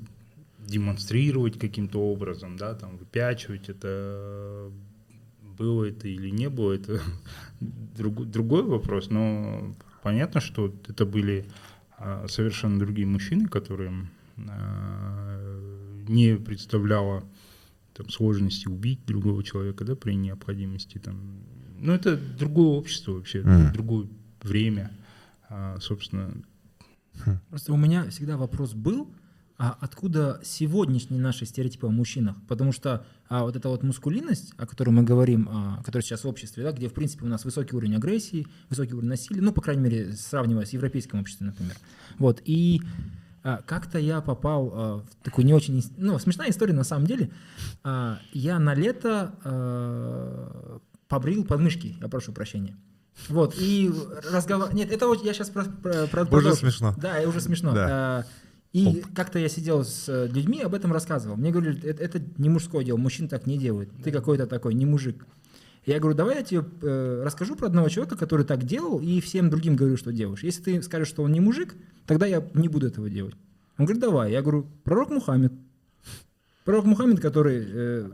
демонстрировать 0.67 1.59
каким-то 1.59 1.99
образом, 1.99 2.57
да, 2.57 2.73
там, 2.73 2.97
выпячивать 2.97 3.69
это, 3.69 4.71
было 5.57 5.85
это 5.85 6.07
или 6.07 6.29
не 6.29 6.49
было, 6.49 6.73
это 6.73 7.01
друг, 7.59 8.25
другой 8.25 8.63
вопрос, 8.63 9.09
но 9.09 9.75
понятно, 10.01 10.41
что 10.41 10.73
это 10.87 11.05
были 11.05 11.45
а, 11.97 12.27
совершенно 12.27 12.79
другие 12.79 13.07
мужчины, 13.07 13.47
которые 13.47 14.07
а, 14.37 15.30
не 16.07 16.35
представляла 16.35 17.23
там, 17.93 18.09
сложности 18.09 18.67
убить 18.67 19.05
другого 19.05 19.43
человека 19.43 19.85
да, 19.85 19.95
при 19.95 20.13
необходимости. 20.15 20.97
Там. 20.97 21.43
Ну, 21.79 21.93
это 21.93 22.17
другое 22.17 22.77
общество 22.77 23.13
вообще, 23.13 23.41
mm. 23.41 23.73
другое 23.73 24.07
время, 24.41 24.91
а, 25.49 25.77
собственно. 25.79 26.31
Хм. 27.25 27.39
Просто 27.49 27.73
у 27.73 27.77
меня 27.77 28.09
всегда 28.09 28.37
вопрос 28.37 28.73
был, 28.73 29.13
а 29.57 29.77
откуда 29.79 30.41
сегодняшние 30.43 31.21
наши 31.21 31.45
стереотипы 31.45 31.85
о 31.85 31.91
мужчинах? 31.91 32.35
Потому 32.47 32.71
что 32.71 33.05
а, 33.29 33.43
вот 33.43 33.55
эта 33.55 33.69
вот 33.69 33.83
мускулинность, 33.83 34.53
о 34.57 34.65
которой 34.65 34.89
мы 34.89 35.03
говорим, 35.03 35.47
а, 35.51 35.83
которая 35.83 36.03
сейчас 36.03 36.23
в 36.23 36.27
обществе, 36.27 36.63
да, 36.63 36.71
где, 36.71 36.87
в 36.87 36.93
принципе, 36.93 37.25
у 37.25 37.27
нас 37.27 37.45
высокий 37.45 37.75
уровень 37.75 37.95
агрессии, 37.95 38.47
высокий 38.69 38.93
уровень 38.93 39.09
насилия, 39.09 39.41
ну, 39.41 39.51
по 39.51 39.61
крайней 39.61 39.83
мере, 39.83 40.13
сравнивая 40.13 40.65
с 40.65 40.73
европейским 40.73 41.19
обществом, 41.19 41.47
например. 41.47 41.75
Вот, 42.17 42.41
и 42.43 42.81
а, 42.81 43.20
как-то 43.43 43.97
я 43.99 44.21
попал 44.21 44.71
а, 44.73 44.97
в 44.99 45.23
такую 45.23 45.45
не 45.45 45.53
очень... 45.53 45.83
Ну, 45.97 46.19
смешная 46.19 46.49
история 46.49 46.73
на 46.73 46.83
самом 46.83 47.07
деле. 47.07 47.31
А, 47.83 48.19
я 48.33 48.59
на 48.59 48.73
лето 48.73 49.33
побрил 51.07 51.43
подмышки, 51.45 51.97
я 52.01 52.07
прошу 52.07 52.31
прощения. 52.31 52.77
Вот, 53.29 53.55
и 53.57 53.91
разговор... 54.31 54.73
Нет, 54.73 54.91
это 54.91 55.13
я 55.23 55.33
сейчас 55.33 55.49
про... 55.49 55.65
про, 55.65 56.25
про 56.25 56.37
уже 56.37 56.55
смешно. 56.55 56.95
Да, 56.97 57.21
уже 57.27 57.41
смешно. 57.41 57.73
Да. 57.73 58.25
И 58.73 59.03
как-то 59.13 59.37
я 59.37 59.49
сидел 59.49 59.83
с 59.83 60.07
людьми, 60.27 60.61
об 60.61 60.73
этом 60.73 60.93
рассказывал. 60.93 61.35
Мне 61.35 61.51
говорили, 61.51 61.83
это, 61.83 62.03
это 62.03 62.21
не 62.37 62.47
мужское 62.47 62.85
дело, 62.85 62.97
мужчин 62.97 63.27
так 63.27 63.45
не 63.45 63.57
делают. 63.57 63.89
Ты 64.01 64.11
какой-то 64.11 64.47
такой, 64.47 64.73
не 64.73 64.85
мужик. 64.85 65.25
Я 65.85 65.99
говорю, 65.99 66.15
давай 66.15 66.35
я 66.35 66.43
тебе 66.43 66.63
э, 66.81 67.23
расскажу 67.25 67.55
про 67.55 67.67
одного 67.67 67.89
человека, 67.89 68.15
который 68.15 68.45
так 68.45 68.63
делал, 68.63 68.99
и 68.99 69.19
всем 69.19 69.49
другим 69.49 69.75
говорю, 69.75 69.97
что 69.97 70.11
делаешь. 70.11 70.43
Если 70.43 70.61
ты 70.61 70.81
скажешь, 70.83 71.07
что 71.07 71.23
он 71.23 71.31
не 71.31 71.39
мужик, 71.39 71.75
тогда 72.05 72.27
я 72.27 72.47
не 72.53 72.67
буду 72.67 72.87
этого 72.87 73.09
делать. 73.09 73.35
Он 73.77 73.85
говорит, 73.85 74.01
давай. 74.01 74.31
Я 74.31 74.43
говорю, 74.43 74.67
пророк 74.83 75.09
Мухаммед. 75.09 75.53
Пророк 76.65 76.85
Мухаммед, 76.85 77.19
который 77.19 77.65
э, 77.67 78.09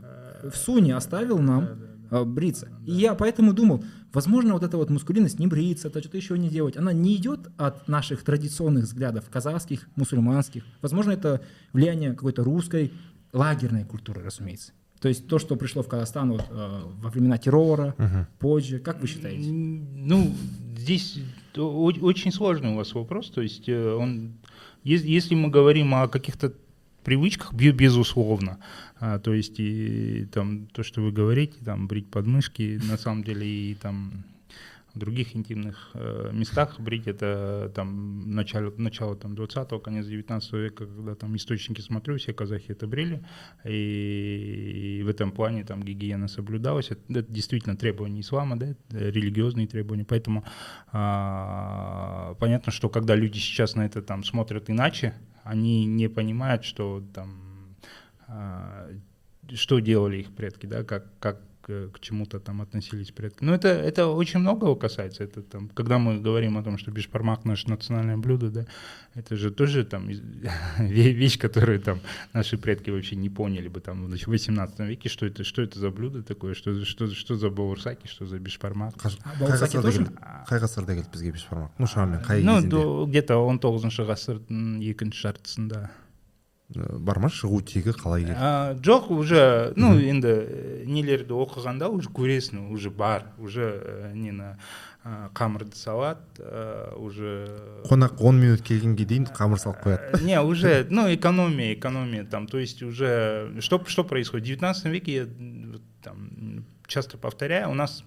в 0.50 0.56
Суне 0.56 0.96
оставил 0.96 1.40
нам 1.40 1.68
э, 2.10 2.24
бриться. 2.24 2.70
И 2.86 2.92
я 2.92 3.14
поэтому 3.14 3.52
думал, 3.52 3.84
возможно, 4.14 4.54
вот 4.54 4.62
эта 4.62 4.78
вот 4.78 4.88
мускулинность, 4.88 5.38
не 5.38 5.46
бриться, 5.46 5.90
то 5.90 6.00
что-то 6.00 6.16
еще 6.16 6.38
не 6.38 6.48
делать, 6.48 6.78
она 6.78 6.94
не 6.94 7.16
идет 7.16 7.48
от 7.58 7.86
наших 7.86 8.22
традиционных 8.24 8.84
взглядов, 8.84 9.28
казахских, 9.30 9.86
мусульманских. 9.94 10.64
Возможно, 10.80 11.10
это 11.10 11.42
влияние 11.74 12.14
какой-то 12.14 12.44
русской 12.44 12.92
лагерной 13.34 13.84
культуры, 13.84 14.22
разумеется. 14.22 14.72
То 15.00 15.08
есть 15.08 15.28
то, 15.28 15.38
что 15.38 15.56
пришло 15.56 15.82
в 15.82 15.88
Казахстан 15.88 16.32
вот, 16.32 16.44
э, 16.50 16.80
во 17.00 17.10
времена 17.10 17.38
террора, 17.38 17.94
uh-huh. 17.98 18.26
позже, 18.38 18.78
как 18.78 19.00
вы 19.00 19.06
считаете? 19.06 19.50
Ну, 19.50 20.34
здесь 20.76 21.20
очень 21.54 22.32
сложный 22.32 22.70
у 22.70 22.76
вас 22.76 22.94
вопрос. 22.94 23.30
То 23.30 23.42
есть 23.42 23.68
э, 23.68 23.94
он, 23.94 24.32
если 24.84 25.34
мы 25.34 25.50
говорим 25.50 25.94
о 25.94 26.08
каких-то 26.08 26.52
привычках, 27.04 27.54
безусловно, 27.54 28.58
а, 29.00 29.18
то 29.18 29.32
есть 29.32 29.58
и 29.58 30.26
там 30.32 30.66
то, 30.66 30.82
что 30.82 31.00
вы 31.00 31.10
говорите, 31.10 31.54
там 31.64 31.86
брить 31.86 32.08
подмышки, 32.08 32.80
на 32.88 32.98
самом 32.98 33.24
деле 33.24 33.46
и 33.46 33.74
там 33.74 34.24
других 34.98 35.36
интимных 35.36 35.90
э, 35.94 36.30
местах. 36.32 36.78
Брить 36.78 37.06
это 37.06 37.72
там 37.74 38.34
начало, 38.34 38.72
начало 38.76 39.16
там 39.16 39.34
20-го, 39.34 39.78
конец 39.78 40.06
19 40.06 40.52
века, 40.52 40.86
когда 40.86 41.14
там 41.14 41.36
источники 41.36 41.80
смотрю, 41.80 42.18
все 42.18 42.32
казахи 42.32 42.72
это 42.72 42.86
брили, 42.86 43.24
и, 43.64 44.98
и 45.00 45.02
в 45.02 45.08
этом 45.08 45.32
плане 45.32 45.64
там 45.64 45.82
гигиена 45.82 46.28
соблюдалась, 46.28 46.90
это, 46.90 47.00
это 47.08 47.32
действительно 47.32 47.76
требования 47.76 48.20
ислама, 48.20 48.58
да, 48.58 48.74
религиозные 48.90 49.66
требования, 49.66 50.04
поэтому 50.04 50.44
а, 50.92 52.34
понятно, 52.40 52.72
что 52.72 52.88
когда 52.88 53.14
люди 53.14 53.38
сейчас 53.38 53.74
на 53.74 53.86
это 53.86 54.02
там 54.02 54.24
смотрят 54.24 54.68
иначе, 54.70 55.14
они 55.44 55.86
не 55.86 56.08
понимают, 56.08 56.64
что 56.64 57.02
там 57.14 57.76
а, 58.26 58.90
что 59.54 59.78
делали 59.78 60.18
их 60.18 60.34
предки, 60.34 60.66
да, 60.66 60.84
как, 60.84 61.06
как 61.20 61.40
к, 61.67 61.89
к 61.91 61.99
чему-то 61.99 62.39
там 62.39 62.61
относились 62.61 63.11
предки. 63.11 63.43
Но 63.43 63.53
это, 63.53 63.69
это 63.69 64.07
очень 64.07 64.39
многого 64.39 64.75
касается. 64.75 65.23
Это 65.23 65.41
там, 65.41 65.69
когда 65.69 65.97
мы 65.97 66.19
говорим 66.19 66.57
о 66.57 66.63
том, 66.63 66.77
что 66.77 66.91
бешпармак 66.91 67.45
наше 67.45 67.69
национальное 67.69 68.17
блюдо, 68.17 68.49
да, 68.49 68.65
это 69.13 69.35
же 69.35 69.51
тоже 69.51 69.85
там 69.85 70.07
вещь, 70.79 71.39
которую 71.39 71.79
там 71.79 71.99
наши 72.33 72.57
предки 72.57 72.89
вообще 72.89 73.15
не 73.15 73.29
поняли 73.29 73.69
бы 73.69 73.79
там 73.79 74.07
в 74.07 74.27
18 74.27 74.79
веке, 74.79 75.09
что 75.09 75.25
это, 75.25 75.43
что 75.43 75.61
это 75.61 75.79
за 75.79 75.89
блюдо 75.89 76.23
такое, 76.23 76.53
что, 76.53 76.83
что, 76.83 77.07
что 77.07 77.35
за 77.35 77.49
бауырсаки, 77.49 78.07
что 78.07 78.25
за 78.25 78.39
бешпармак. 78.39 78.95
қай 80.47 80.59
ғасырда 80.61 80.95
келді 80.97 81.11
бізге 81.13 81.31
бешбармақ 81.35 81.79
ну 81.79 81.87
шамамен 81.87 82.23
қай 82.25 82.43
ну 82.43 82.59
кезеңде 82.59 83.09
где 83.09 83.21
то 83.21 83.39
он 83.45 83.59
тоғызыншы 83.63 84.05
ғасырдың 84.07 84.81
екінші 84.83 85.27
жартысында 85.27 85.89
Бар 86.76 87.18
ма 87.22 87.30
шығу 87.32 87.62
тегі 87.64 87.94
қалай 87.96 88.26
келді 88.28 88.82
жоқ 88.84 89.08
уже 89.14 89.72
ну 89.76 89.94
енді 89.96 90.28
э, 90.28 90.84
нелерді 90.84 91.32
оқығанда 91.32 91.88
уже 91.88 92.12
көресің 92.12 92.68
уже 92.68 92.90
бар 92.90 93.24
уже 93.38 93.64
э, 93.64 94.12
нені 94.12 94.52
ә, 95.04 95.32
қамырды 95.32 95.72
салады 95.72 96.20
ә, 96.44 96.92
уже 97.00 97.48
қонақ 97.88 98.20
он 98.20 98.36
минут 98.36 98.60
келгенге 98.60 99.08
дейін 99.08 99.30
қамыр 99.32 99.56
салып 99.56 99.80
қояды. 99.80 100.20
Э, 100.20 100.20
не 100.20 100.40
уже 100.42 100.86
ну 100.90 101.08
экономия 101.08 101.72
экономия 101.72 102.24
там 102.24 102.46
то 102.46 102.58
есть 102.58 102.82
уже 102.82 103.56
что 103.60 103.82
что 103.86 104.04
происходит? 104.04 104.44
В 104.44 104.48
19 104.48 104.84
веке 104.92 105.12
я 105.14 105.26
там 106.02 106.66
часто 106.86 107.16
повторяю 107.16 107.70
у 107.70 107.74
нас 107.74 108.04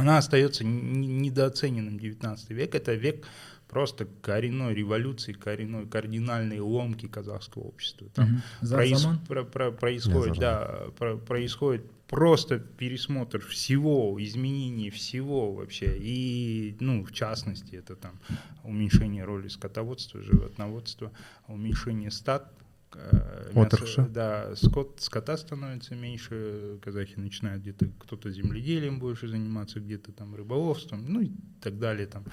она 0.00 0.16
остается 0.16 0.64
недооцененным. 0.64 1.98
19 1.98 2.50
век. 2.50 2.74
Это 2.74 2.94
век 2.94 3.26
просто 3.70 4.06
коренной 4.20 4.74
революции, 4.74 5.32
коренной 5.32 5.86
кардинальной 5.86 6.58
ломки 6.58 7.06
казахского 7.06 7.62
общества. 7.62 8.08
Там. 8.14 8.26
За- 8.60 8.76
проис- 8.76 9.26
про- 9.28 9.44
про- 9.44 9.70
происходит, 9.70 10.34
да, 10.40 10.90
про- 10.98 11.16
происходит 11.16 11.82
просто 12.08 12.58
пересмотр 12.58 13.38
всего, 13.38 14.16
изменение 14.20 14.90
всего 14.90 15.52
вообще. 15.52 15.96
И, 15.96 16.76
ну, 16.80 17.04
в 17.04 17.12
частности, 17.12 17.76
это 17.76 17.94
там 17.94 18.18
уменьшение 18.64 19.24
роли 19.24 19.46
скотоводства, 19.48 20.20
животноводства, 20.20 21.12
уменьшение 21.46 22.10
стад, 22.10 22.52
э, 22.94 23.52
Отрасли. 23.54 24.06
да, 24.08 24.54
скот, 24.56 25.00
скота 25.00 25.36
становится 25.36 25.94
меньше, 25.94 26.78
казахи 26.82 27.14
начинают 27.16 27.62
где-то 27.62 27.86
кто-то 27.98 28.30
земледелием 28.30 28.98
больше 28.98 29.28
заниматься, 29.28 29.80
где-то 29.80 30.12
там 30.12 30.34
рыболовством, 30.34 31.04
ну 31.06 31.20
и 31.20 31.30
так 31.60 31.78
далее, 31.78 32.06
там 32.06 32.24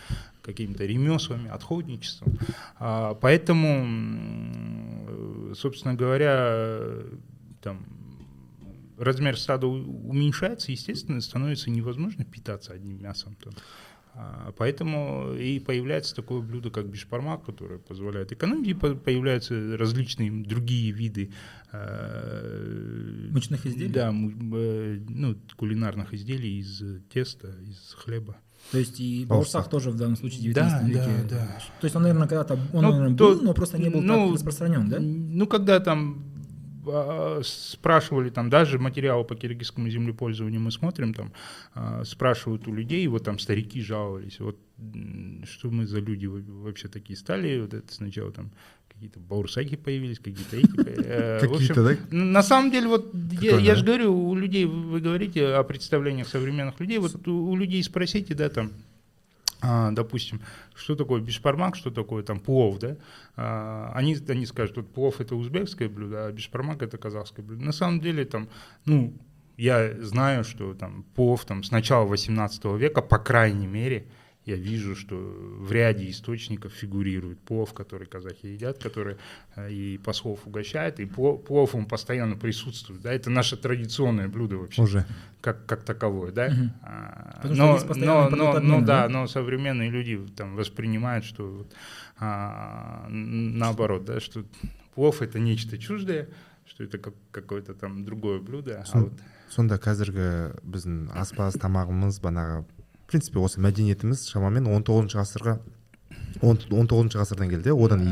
какими-то 0.42 0.86
ремеслами, 0.86 1.50
отходничеством. 1.50 2.38
А, 2.80 3.14
поэтому, 3.16 3.86
э, 5.08 5.54
собственно 5.56 5.94
говоря, 5.96 7.04
там 7.62 7.86
размер 8.98 9.38
стада 9.38 9.68
уменьшается, 9.68 10.72
естественно, 10.72 11.22
становится 11.22 11.70
невозможно 11.70 12.26
питаться 12.26 12.74
одним 12.74 13.02
мясом. 13.02 13.36
там. 13.36 13.54
А, 14.20 14.52
Поэтому 14.58 15.34
и 15.36 15.60
появляется 15.60 16.16
такое 16.16 16.42
блюдо, 16.42 16.72
как 16.72 16.88
бишпармак, 16.88 17.46
которое 17.46 17.78
позволяет 17.78 18.32
экономить, 18.32 18.68
и 18.68 18.74
по- 18.74 18.96
появляются 18.96 19.78
различные 19.78 20.32
другие 20.44 20.92
виды 20.92 21.32
э, 21.72 23.28
Мучных 23.32 23.66
изделий? 23.66 23.92
Да, 23.92 24.10
э, 24.10 25.00
ну, 25.10 25.36
кулинарных 25.56 26.14
изделий 26.14 26.60
из 26.60 26.82
теста, 27.14 27.50
из 27.62 27.94
хлеба. 27.94 28.38
То 28.72 28.80
есть 28.80 29.00
и. 29.00 29.24
Бауырсак 29.26 29.70
тоже 29.70 29.92
в 29.92 29.96
данном 29.98 30.18
случае 30.18 30.52
в 30.52 30.54
Да, 30.56 30.64
19 30.82 30.94
да, 30.94 31.00
веке. 31.06 31.28
да. 31.30 31.46
То 31.80 31.86
есть 31.86 31.96
он, 31.96 32.02
наверное, 32.02 32.28
когда-то 32.28 32.54
он, 32.74 32.84
Ну, 32.84 32.92
наверное, 32.92 33.18
то- 33.18 33.36
был, 33.36 33.42
но 33.44 33.54
просто 33.54 33.78
не 33.78 33.90
был 33.90 34.02
ну, 34.02 34.26
так 34.28 34.34
распространен, 34.36 34.90
да? 34.90 34.98
Ну, 35.00 35.48
когда 35.48 35.80
там 35.80 36.24
а, 36.26 36.27
спрашивали, 37.44 38.30
там 38.30 38.50
даже 38.50 38.80
материалы 38.80 39.24
по 39.24 39.36
киргизскому 39.36 39.90
землепользованию 39.90 40.62
мы 40.62 40.72
смотрим, 40.72 41.14
там 41.14 41.32
а, 41.74 42.04
спрашивают 42.04 42.68
у 42.68 42.74
людей, 42.74 43.08
вот 43.08 43.24
там 43.24 43.40
старики 43.40 43.82
жаловались, 43.82 44.40
вот 44.40 44.58
что 45.46 45.70
мы 45.70 45.88
за 45.88 46.00
люди 46.00 46.28
во- 46.28 46.64
вообще 46.64 46.88
такие 46.88 47.18
стали, 47.18 47.60
вот 47.62 47.74
это 47.74 47.94
сначала 47.94 48.32
там 48.32 48.52
какие-то 48.94 49.20
баурсаки 49.20 49.76
появились, 49.76 50.18
какие-то 50.18 50.58
эти. 50.58 50.72
э, 50.78 51.40
какие-то 51.42 51.84
да 51.84 51.98
На 52.12 52.42
самом 52.42 52.72
деле, 52.72 52.88
вот 52.88 53.14
я, 53.14 53.76
же 53.76 53.86
говорю, 53.86 54.14
у 54.30 54.36
людей, 54.36 54.66
вы 54.66 55.00
говорите 55.00 55.46
о 55.46 55.64
представлениях 55.64 56.28
современных 56.28 56.80
людей, 56.80 56.98
вот 56.98 57.28
у 57.28 57.56
людей 57.56 57.84
спросите, 57.84 58.34
да, 58.34 58.50
там, 58.50 58.72
а, 59.62 59.92
допустим, 59.92 60.42
что 60.76 60.96
такое 60.96 61.22
бишпармак, 61.22 61.76
что 61.76 61.90
такое 61.92 62.24
там 62.24 62.40
плов, 62.40 62.80
да, 62.80 62.98
А, 63.36 63.92
они, 63.96 64.16
они 64.28 64.46
скажут, 64.46 64.78
вот 64.78 64.94
плов 64.94 65.20
это 65.20 65.36
узбекское 65.36 65.90
блюдо, 65.90 66.28
а 66.28 66.32
бишпармак 66.32 66.82
это 66.84 66.98
казахское 66.98 67.46
блюдо. 67.46 67.64
На 67.64 67.72
самом 67.72 68.00
деле, 68.00 68.26
там, 68.26 68.50
ну, 68.86 69.14
я 69.58 69.94
знаю, 70.04 70.44
что 70.44 70.74
там 70.76 71.04
плов 71.16 71.46
там 71.46 71.64
с 71.64 71.72
начала 71.72 72.06
18 72.06 72.66
века, 72.78 73.02
по 73.02 73.18
крайней 73.18 73.68
мере, 73.68 74.08
я 74.47 74.57
вижу, 74.57 74.97
что 74.97 75.15
в 75.17 75.71
ряде 75.71 76.11
источников 76.11 76.73
фигурирует 76.73 77.39
плов, 77.39 77.73
который 77.75 78.09
казахи 78.09 78.47
едят, 78.47 78.79
который 78.83 79.17
э, 79.55 79.71
и 79.71 79.99
послов 79.99 80.47
угощает, 80.47 80.99
и 80.99 81.07
плов, 81.07 81.45
плов 81.45 81.75
он 81.77 81.87
постоянно 81.87 82.37
присутствует, 82.37 83.03
да, 83.03 83.13
это 83.13 83.31
наше 83.31 83.57
традиционное 83.57 84.29
блюдо 84.29 84.57
вообще 84.57 84.83
уже 84.83 85.07
как, 85.41 85.65
как 85.67 85.85
таковое, 85.85 86.33
да? 86.33 86.49
Мгм. 86.49 86.73
А, 86.83 87.39
Потому 87.43 87.55
что 87.55 87.65
но, 87.67 87.73
есть 87.75 87.87
постоянный 87.87 88.23
но, 88.23 88.29
продукт 88.31 88.39
но, 88.53 88.57
обмена, 88.59 88.81
ну 88.81 88.87
да, 88.87 89.03
да? 89.03 89.09
но 89.09 89.27
современные 89.29 89.91
люди 89.91 90.19
там 90.37 90.57
воспринимают, 90.57 91.25
что 91.25 91.47
вот, 91.49 91.73
а, 92.19 93.07
н- 93.09 93.59
наоборот, 93.59 94.05
да, 94.05 94.19
что 94.21 94.45
плов 94.95 95.23
это 95.23 95.39
нечто 95.39 95.79
чуждое, 95.79 96.29
что 96.67 96.83
это 96.83 96.99
как, 96.99 97.15
какое-то 97.31 97.75
там 97.75 98.05
другое 98.05 98.41
блюдо, 98.41 98.81
а 98.81 98.85
Сон- 98.87 99.03
вот 99.05 99.13
сонда 99.53 99.77
қазіргі 99.77 100.57
біздің 100.65 101.11
аспаз 101.13 101.59
тамағымыз 101.61 102.19
банағы 102.25 102.65
в 103.08 103.12
принципе 103.12 103.40
осы 103.40 103.62
мәдениетіміз 103.64 104.26
шамамен 104.28 104.66
19 104.68 104.84
тоғызыншы 104.90 105.16
ғасырға 105.22 105.54
он 106.44 106.58
он 106.76 106.90
тоғызыншы 106.92 107.22
ғасырдан 107.22 107.54
келді 107.54 107.72
одан 107.72 108.04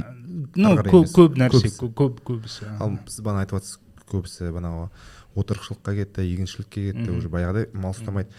ну 0.55 0.71
көп 0.87 1.09
көп 1.11 1.35
нәрсе 1.41 1.71
көп 1.83 2.21
көбісі 2.23 2.69
ал 2.79 2.95
сіз 3.03 3.19
бағана 3.25 3.43
айтып 3.43 3.59
жатсыз 3.59 3.81
көбісі 4.07 4.53
банағы 4.55 4.87
отырықшылыққа 5.35 5.95
кетті 5.99 6.23
егіншілікке 6.29 6.85
кетті 6.93 7.11
уже 7.11 7.27
баяғыдай 7.33 7.67
мал 7.75 7.91
ұстамайды 7.91 8.31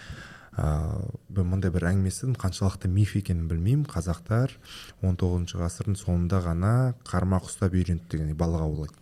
ыыы 0.57 1.13
мен 1.37 1.51
мындай 1.53 1.75
бір 1.75 1.91
әңгіме 1.91 2.09
естідім 2.09 2.39
қаншалықты 2.41 2.89
миф 2.89 3.13
екенін 3.21 3.51
білмеймін 3.51 3.85
қазақтар 3.93 4.57
19 5.05 5.21
тоғызыншы 5.21 5.61
ғасырдың 5.61 6.01
соңында 6.01 6.41
ғана 6.47 6.73
қармақ 7.05 7.51
ұстап 7.51 7.77
үйренді 7.77 8.09
деген 8.17 8.33
балық 8.41 8.65
аулайды 8.65 8.97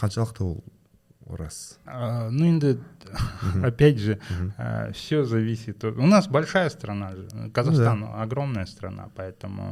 қаншалықты 0.00 0.46
ол 0.46 0.56
рас 1.36 1.78
А, 1.84 2.28
ну 2.30 2.44
енді 2.46 2.76
опять 3.64 3.98
же 3.98 4.18
все 4.92 5.24
зависит 5.24 5.84
от... 5.84 5.96
у 5.98 6.06
нас 6.06 6.28
большая 6.28 6.70
страна 6.70 7.10
же 7.16 7.28
Казахстан 7.52 8.04
огромная 8.22 8.66
страна 8.66 9.08
поэтому 9.16 9.62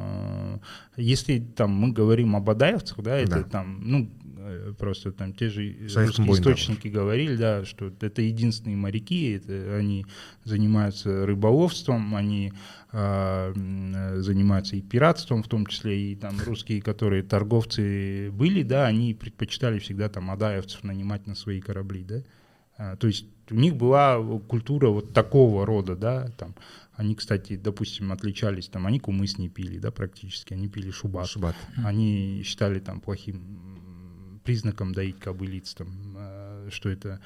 э, 0.97 1.03
если 1.03 1.39
там 1.41 1.71
мы 1.71 1.93
говорим 1.93 2.37
об 2.37 2.51
адаевцах 2.51 3.01
да 3.03 3.17
это 3.17 3.31
Да. 3.37 3.43
там 3.43 3.81
ну 3.83 4.09
э, 4.39 4.73
просто 4.79 5.13
там 5.13 5.33
те 5.33 5.49
же 5.49 5.77
русские 6.07 6.27
источники 6.41 6.89
говорили 6.89 7.37
да 7.37 7.65
что 7.65 7.93
это 8.01 8.23
единственные 8.23 8.77
моряки 8.77 9.33
это 9.33 9.77
они 9.79 10.07
занимаются 10.45 11.27
рыболовством 11.27 12.15
они 12.15 12.53
а, 12.99 13.53
э, 13.55 14.21
занимаются 14.21 14.77
и 14.77 14.81
пиратством 14.81 15.43
в 15.43 15.49
том 15.49 15.67
числе 15.67 16.13
и 16.13 16.17
там 16.17 16.37
русские 16.47 16.81
которые 16.81 17.23
торговцы 17.23 18.31
были 18.33 18.63
да 18.63 18.87
они 18.87 19.13
предпочитали 19.13 19.79
всегда 19.79 20.09
там 20.09 20.31
адаевцев 20.31 20.83
нанимать 20.83 21.27
на 21.27 21.35
свои 21.35 21.61
корабли 21.61 22.05
да 22.05 22.23
а, 22.79 22.97
То 22.97 23.07
есть 23.07 23.27
у 23.51 23.55
них 23.55 23.77
была 23.77 24.21
культура 24.49 24.89
вот 24.89 25.13
такого 25.13 25.65
рода, 25.65 25.97
да, 25.97 26.31
там. 26.37 26.55
Они, 26.95 27.15
кстати, 27.15 27.57
допустим, 27.57 28.11
отличались, 28.13 28.69
там, 28.69 28.87
они 28.87 28.99
кумыс 28.99 29.39
не 29.39 29.49
пили, 29.49 29.79
да, 29.79 29.91
практически, 29.91 30.55
они 30.55 30.69
пили 30.69 30.91
шубат. 30.91 31.27
шубат 31.27 31.55
Они 31.85 32.43
считали 32.45 32.81
там 32.81 33.01
плохим 33.01 34.41
признаком 34.45 34.93
доить 34.93 35.19
кобылиц, 35.19 35.75
там, 35.75 35.89
э, 36.17 36.56
что 36.71 36.89
это 36.89 37.21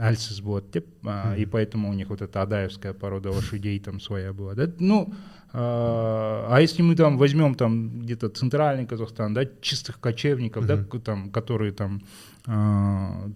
альсис 0.00 0.40
бот, 0.40 0.76
а, 1.04 1.34
и 1.36 1.44
поэтому 1.44 1.90
у 1.90 1.92
них 1.92 2.08
вот 2.08 2.22
эта 2.22 2.42
адаевская 2.42 2.92
порода 2.92 3.30
лошадей 3.30 3.78
там 3.80 4.00
своя 4.00 4.32
была, 4.32 4.54
да, 4.54 4.70
ну, 4.78 5.12
а 5.52 6.46
а 6.48 6.60
если 6.60 6.82
мы 6.82 6.96
там 6.96 7.18
возьмем 7.18 7.54
там 7.54 8.00
где-то 8.00 8.28
центральный 8.30 8.86
Казахстан, 8.86 9.34
да, 9.34 9.44
чистых 9.60 10.00
кочевников, 10.00 10.66
да, 10.66 10.82
там, 11.04 11.30
которые 11.30 11.72
там 11.72 12.02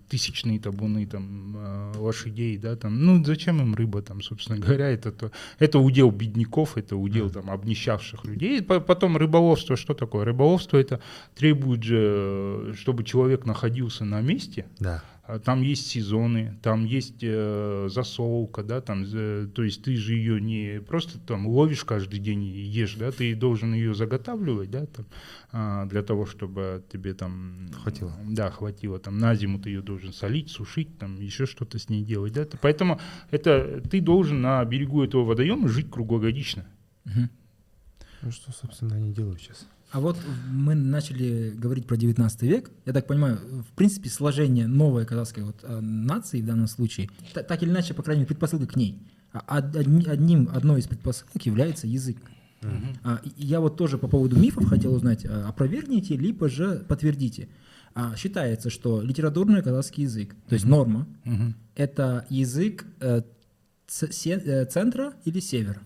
тысячные 0.08 0.58
табуны 0.58 1.06
там 1.06 1.54
а, 1.56 1.92
лошадей, 1.96 2.58
да, 2.58 2.74
там, 2.76 3.04
ну 3.04 3.24
зачем 3.24 3.60
им 3.60 3.74
рыба 3.74 4.02
там, 4.02 4.20
собственно 4.22 4.58
говоря, 4.58 4.88
это 4.88 5.12
то, 5.12 5.30
это 5.58 5.78
удел 5.78 6.10
бедняков, 6.10 6.76
это 6.76 6.96
удел 6.96 7.30
там 7.30 7.50
обнищавших 7.50 8.24
людей. 8.24 8.62
По- 8.62 8.80
Потом 8.80 9.16
рыболовство, 9.16 9.76
что 9.76 9.94
такое? 9.94 10.24
Рыболовство 10.24 10.76
это 10.76 11.00
требует 11.34 11.82
же, 11.82 12.74
чтобы 12.76 13.04
человек 13.04 13.46
находился 13.46 14.04
на 14.04 14.20
месте, 14.20 14.66
да. 14.80 15.02
а 15.14 15.15
там 15.44 15.62
есть 15.62 15.88
сезоны, 15.88 16.56
там 16.62 16.84
есть 16.84 17.18
э, 17.22 17.88
засолка, 17.90 18.62
да, 18.62 18.80
там, 18.80 19.04
э, 19.12 19.48
то 19.52 19.64
есть 19.64 19.82
ты 19.82 19.96
же 19.96 20.14
ее 20.14 20.40
не 20.40 20.80
просто 20.80 21.18
там 21.18 21.48
ловишь 21.48 21.84
каждый 21.84 22.20
день 22.20 22.44
и 22.44 22.60
ешь, 22.60 22.94
да, 22.94 23.10
ты 23.10 23.34
должен 23.34 23.74
ее 23.74 23.94
заготавливать, 23.94 24.70
да, 24.70 24.86
там, 24.86 25.06
э, 25.52 25.88
для 25.90 26.02
того, 26.02 26.26
чтобы 26.26 26.84
тебе 26.92 27.14
там 27.14 27.70
хватило, 27.82 28.12
да, 28.24 28.50
хватило, 28.50 29.00
там 29.00 29.18
на 29.18 29.34
зиму 29.34 29.58
ты 29.58 29.70
ее 29.70 29.82
должен 29.82 30.12
солить, 30.12 30.50
сушить, 30.50 30.96
там 30.98 31.20
еще 31.20 31.46
что-то 31.46 31.78
с 31.78 31.88
ней 31.88 32.04
делать, 32.04 32.32
да, 32.32 32.46
поэтому 32.62 33.00
это 33.30 33.82
ты 33.90 34.00
должен 34.00 34.40
на 34.40 34.64
берегу 34.64 35.02
этого 35.02 35.24
водоема 35.24 35.68
жить 35.68 35.90
круглогодично. 35.90 36.66
Мгм. 37.04 37.30
Ну 38.22 38.30
что, 38.30 38.52
собственно, 38.52 38.94
они 38.94 39.12
делают 39.12 39.40
сейчас. 39.40 39.66
А 39.96 40.00
вот 40.00 40.18
мы 40.50 40.74
начали 40.74 41.54
говорить 41.56 41.86
про 41.86 41.96
19 41.96 42.42
век. 42.42 42.70
Я 42.84 42.92
так 42.92 43.06
понимаю, 43.06 43.38
в 43.66 43.72
принципе, 43.74 44.10
сложение 44.10 44.66
новой 44.66 45.06
казахской 45.06 45.42
вот, 45.42 45.56
э, 45.62 45.80
нации 45.80 46.42
в 46.42 46.46
данном 46.46 46.66
случае, 46.66 47.08
та- 47.32 47.42
так 47.42 47.62
или 47.62 47.70
иначе, 47.70 47.94
по 47.94 48.02
крайней 48.02 48.20
мере, 48.20 48.28
предпосылка 48.28 48.66
к 48.66 48.76
ней. 48.76 49.00
А 49.32 49.56
од- 49.58 49.74
одни- 49.74 50.04
одним, 50.06 50.50
одной 50.52 50.80
из 50.80 50.86
предпосылок 50.86 51.46
является 51.46 51.86
язык. 51.86 52.18
А, 53.04 53.22
и 53.24 53.30
я 53.46 53.60
вот 53.60 53.78
тоже 53.78 53.96
по 53.96 54.06
поводу 54.06 54.36
мифов 54.38 54.66
хотел 54.68 54.92
узнать, 54.92 55.24
а, 55.24 55.48
опровергните, 55.48 56.14
либо 56.18 56.50
же 56.50 56.84
подтвердите. 56.86 57.48
А, 57.94 58.14
считается, 58.16 58.68
что 58.68 59.00
литературный 59.00 59.62
казахский 59.62 60.02
язык, 60.02 60.34
то 60.46 60.54
есть 60.56 60.66
норма, 60.66 61.06
Мгм. 61.24 61.54
это 61.74 62.26
язык 62.28 62.84
э, 63.00 63.22
э, 64.26 64.66
центра 64.66 65.14
или 65.24 65.40
севера? 65.40 65.80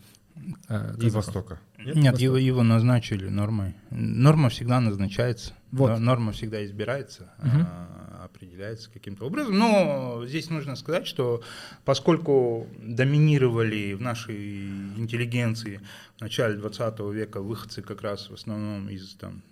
Э, 0.68 0.94
И? 1.00 1.10
Востока. 1.10 1.60
Нет, 1.78 2.18
его, 2.18 2.36
его 2.36 2.62
назначили 2.62 3.28
нормой. 3.28 3.74
Норма 3.90 4.48
всегда 4.48 4.80
назначается. 4.80 5.54
Вот. 5.72 5.90
Но- 5.90 5.98
Норма 5.98 6.32
всегда 6.32 6.64
избирается, 6.64 7.32
а, 7.38 8.24
определяется 8.24 8.90
каким-то 8.90 9.24
образом. 9.26 9.56
Но 9.56 10.24
здесь 10.26 10.50
нужно 10.50 10.76
сказать, 10.76 11.06
что 11.06 11.42
поскольку 11.84 12.66
доминировали 12.82 13.94
в 13.94 14.00
нашей 14.00 14.68
интеллигенции 14.96 15.80
в 16.18 16.20
начале 16.20 16.56
20 16.56 17.10
века 17.12 17.40
выходцы 17.40 17.82
как 17.82 18.02
раз 18.02 18.28
в 18.30 18.34
основном 18.34 18.88
из, 18.88 19.14
там, 19.14 19.42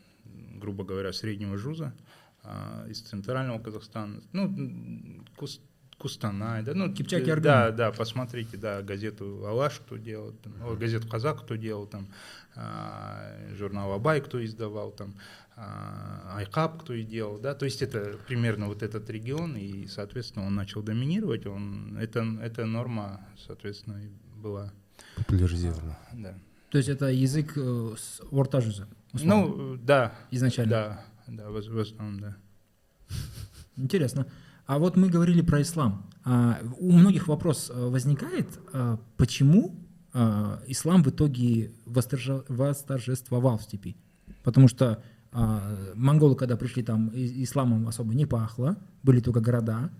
грубо 0.56 0.84
говоря, 0.84 1.12
Среднего 1.12 1.56
Жуза, 1.56 1.92
а, 2.42 2.86
из 2.88 3.00
Центрального 3.00 3.58
Казахстана, 3.58 4.20
ну, 4.32 4.44
м, 4.44 5.24
Кус- 5.36 5.60
Кустанай, 5.98 6.62
да, 6.62 6.74
ну, 6.74 6.94
Кипчак 6.94 7.22
и 7.22 7.28
э, 7.28 7.32
Аргун. 7.32 7.42
да, 7.42 7.70
да, 7.72 7.90
посмотрите, 7.92 8.56
да, 8.56 8.82
газету 8.82 9.44
«Алаш» 9.46 9.80
кто 9.80 9.96
делал, 9.96 10.32
там, 10.32 10.52
о, 10.62 10.76
газету 10.76 11.08
«Казак» 11.08 11.42
кто 11.42 11.56
делал, 11.56 11.86
там, 11.86 12.08
а, 12.54 13.32
журнал 13.56 13.92
«Абай» 13.92 14.20
кто 14.20 14.44
издавал, 14.44 14.92
там, 14.92 15.14
а, 15.56 16.36
«Айкап» 16.36 16.82
кто 16.82 16.94
и 16.94 17.02
делал, 17.02 17.38
да, 17.40 17.54
то 17.54 17.64
есть 17.64 17.82
это 17.82 18.16
примерно 18.28 18.66
вот 18.68 18.84
этот 18.84 19.10
регион, 19.10 19.56
и, 19.56 19.88
соответственно, 19.88 20.46
он 20.46 20.54
начал 20.54 20.82
доминировать, 20.82 21.46
он, 21.46 21.98
это, 21.98 22.24
это 22.42 22.64
норма, 22.64 23.20
соответственно, 23.46 23.98
и 24.04 24.08
была, 24.36 24.72
Популяризировано. 25.16 25.98
да. 26.12 26.34
То 26.70 26.78
есть 26.78 26.90
это 26.90 27.06
язык 27.06 27.54
э, 27.56 27.94
с 27.98 28.20
условно, 29.12 29.46
Ну, 29.46 29.76
да, 29.82 30.14
изначально. 30.30 30.70
да, 30.70 31.04
да, 31.26 31.50
в, 31.50 31.60
в 31.60 31.78
основном, 31.78 32.20
да. 32.20 32.36
Интересно. 33.76 34.26
А 34.68 34.78
вот 34.78 34.96
мы 34.96 35.08
говорили 35.08 35.40
про 35.40 35.62
ислам. 35.62 36.06
А, 36.24 36.58
у 36.78 36.92
многих 36.92 37.26
вопрос 37.26 37.70
э, 37.74 37.88
возникает, 37.88 38.46
а, 38.74 39.00
почему 39.16 39.74
а, 40.12 40.62
ислам 40.66 41.02
в 41.02 41.08
итоге 41.08 41.72
восторжествовал 41.86 43.56
в 43.56 43.62
степи? 43.62 43.96
Потому 44.44 44.68
что 44.68 45.02
монголы, 45.94 46.36
когда 46.36 46.56
пришли, 46.56 46.82
там 46.82 47.10
исламом 47.12 47.86
особо 47.86 48.14
не 48.14 48.24
пахло, 48.24 48.78
были 49.02 49.20
только 49.20 49.40
города. 49.40 49.90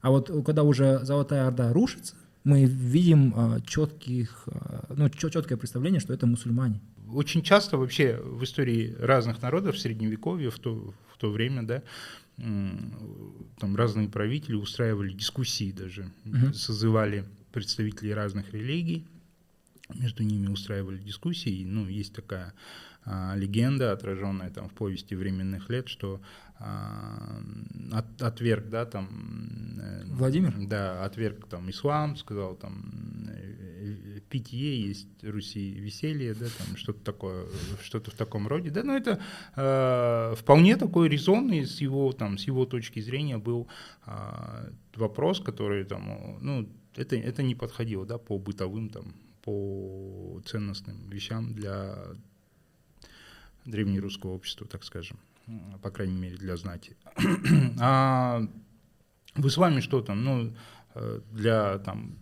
А 0.00 0.10
вот 0.10 0.30
когда 0.46 0.62
уже 0.62 1.04
Золотая 1.04 1.46
Орда 1.46 1.74
рушится, 1.74 2.14
мы 2.42 2.64
видим 2.64 3.34
четких, 3.66 4.48
ну, 4.88 5.10
четкое 5.10 5.58
представление, 5.58 6.00
что 6.00 6.14
это 6.14 6.26
мусульмане. 6.26 6.80
Очень 7.12 7.42
часто 7.42 7.76
вообще 7.76 8.18
в 8.18 8.42
истории 8.44 8.96
разных 8.98 9.42
народов 9.42 9.78
Средневековье, 9.78 10.50
в 10.50 10.58
то, 10.58 10.94
в 11.12 11.18
то 11.18 11.30
время, 11.30 11.64
да, 11.64 11.82
там 12.38 13.74
разные 13.76 14.08
правители 14.08 14.54
устраивали 14.54 15.12
дискуссии 15.12 15.72
даже, 15.72 16.10
Мгм. 16.24 16.54
созывали 16.54 17.24
представителей 17.52 18.14
разных 18.14 18.52
религий, 18.54 19.04
между 19.94 20.22
ними 20.22 20.48
устраивали 20.48 20.98
дискуссии. 20.98 21.64
Ну, 21.64 21.88
есть 21.88 22.12
такая 22.14 22.52
легенда, 23.04 23.92
отраженная 23.92 24.50
там 24.50 24.68
в 24.68 24.74
повести 24.74 25.14
временных 25.14 25.70
лет, 25.70 25.88
что 25.88 26.20
а, 26.60 27.40
от- 27.92 28.20
отверг, 28.20 28.68
да, 28.68 28.84
там... 28.84 29.78
э, 29.80 30.02
Владимир? 30.06 30.54
Да, 30.66 31.04
отверг 31.04 31.46
там 31.48 31.70
ислам, 31.70 32.16
сказал 32.16 32.56
там 32.56 33.28
э, 33.28 34.16
э, 34.16 34.20
питье 34.28 34.88
есть 34.88 35.06
Руси 35.22 35.70
веселье, 35.70 36.34
да, 36.34 36.46
там 36.46 36.76
что-то 36.76 37.04
такое, 37.04 37.46
что-то 37.80 38.10
в 38.10 38.14
таком 38.14 38.48
роде, 38.48 38.70
да, 38.70 38.82
но 38.82 38.96
это 38.96 39.20
э, 39.54 40.34
вполне 40.36 40.76
такой 40.76 41.08
резонный 41.08 41.64
с 41.64 41.80
его 41.80 42.10
там 42.10 42.38
с 42.38 42.44
его 42.48 42.66
точки 42.66 42.98
зрения 42.98 43.38
был 43.38 43.68
а, 44.04 44.68
вопрос, 44.96 45.38
который 45.38 45.84
там, 45.84 46.38
ну 46.40 46.68
это 46.96 47.14
это 47.14 47.44
не 47.44 47.54
подходило, 47.54 48.04
да, 48.04 48.18
по 48.18 48.36
бытовым 48.36 48.88
там 48.90 49.14
по 49.42 50.42
ценностным 50.44 51.08
вещам 51.08 51.54
для 51.54 51.96
древнерусского 53.70 54.30
общества, 54.30 54.66
так 54.66 54.84
скажем, 54.84 55.18
по 55.82 55.90
крайней 55.90 56.18
мере 56.18 56.36
для 56.36 56.56
знати. 56.56 56.96
А 57.80 58.42
в 59.34 59.46
исламе 59.46 59.80
что 59.80 60.00
там? 60.00 60.24
Ну, 60.24 60.54
э, 60.94 61.20
для 61.32 61.78
там 61.78 62.18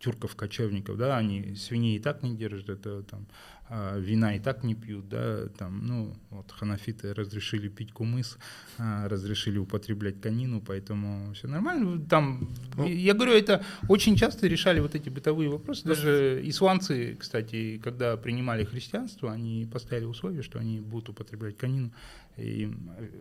тюрков-кочевников, 0.00 0.96
да, 0.96 1.16
они 1.18 1.54
свиней 1.54 1.96
и 1.96 2.00
так 2.00 2.22
не 2.22 2.34
держат, 2.34 2.68
это 2.70 3.02
там 3.02 3.26
а, 3.68 3.98
вина 3.98 4.34
и 4.34 4.40
так 4.40 4.64
не 4.64 4.74
пьют, 4.74 5.08
да, 5.08 5.46
там, 5.58 5.86
ну, 5.86 6.16
вот 6.30 6.50
ханафиты 6.50 7.14
разрешили 7.14 7.68
пить 7.68 7.92
кумыс, 7.92 8.38
а, 8.78 9.08
разрешили 9.08 9.58
употреблять 9.58 10.20
конину, 10.20 10.60
поэтому 10.60 11.32
все 11.34 11.46
нормально. 11.46 12.04
Там, 12.06 12.48
Ну. 12.76 12.88
я 12.88 13.14
говорю, 13.14 13.32
это 13.32 13.62
очень 13.88 14.16
часто 14.16 14.48
решали 14.48 14.80
вот 14.80 14.94
эти 14.94 15.08
бытовые 15.08 15.50
вопросы. 15.50 15.86
Даже 15.86 16.40
исландцы, 16.42 17.16
кстати, 17.20 17.78
когда 17.84 18.16
принимали 18.16 18.64
христианство, 18.64 19.30
они 19.30 19.68
поставили 19.70 20.06
условие, 20.06 20.42
что 20.42 20.58
они 20.58 20.80
будут 20.80 21.10
употреблять 21.10 21.56
конину, 21.56 21.92
и 22.38 22.72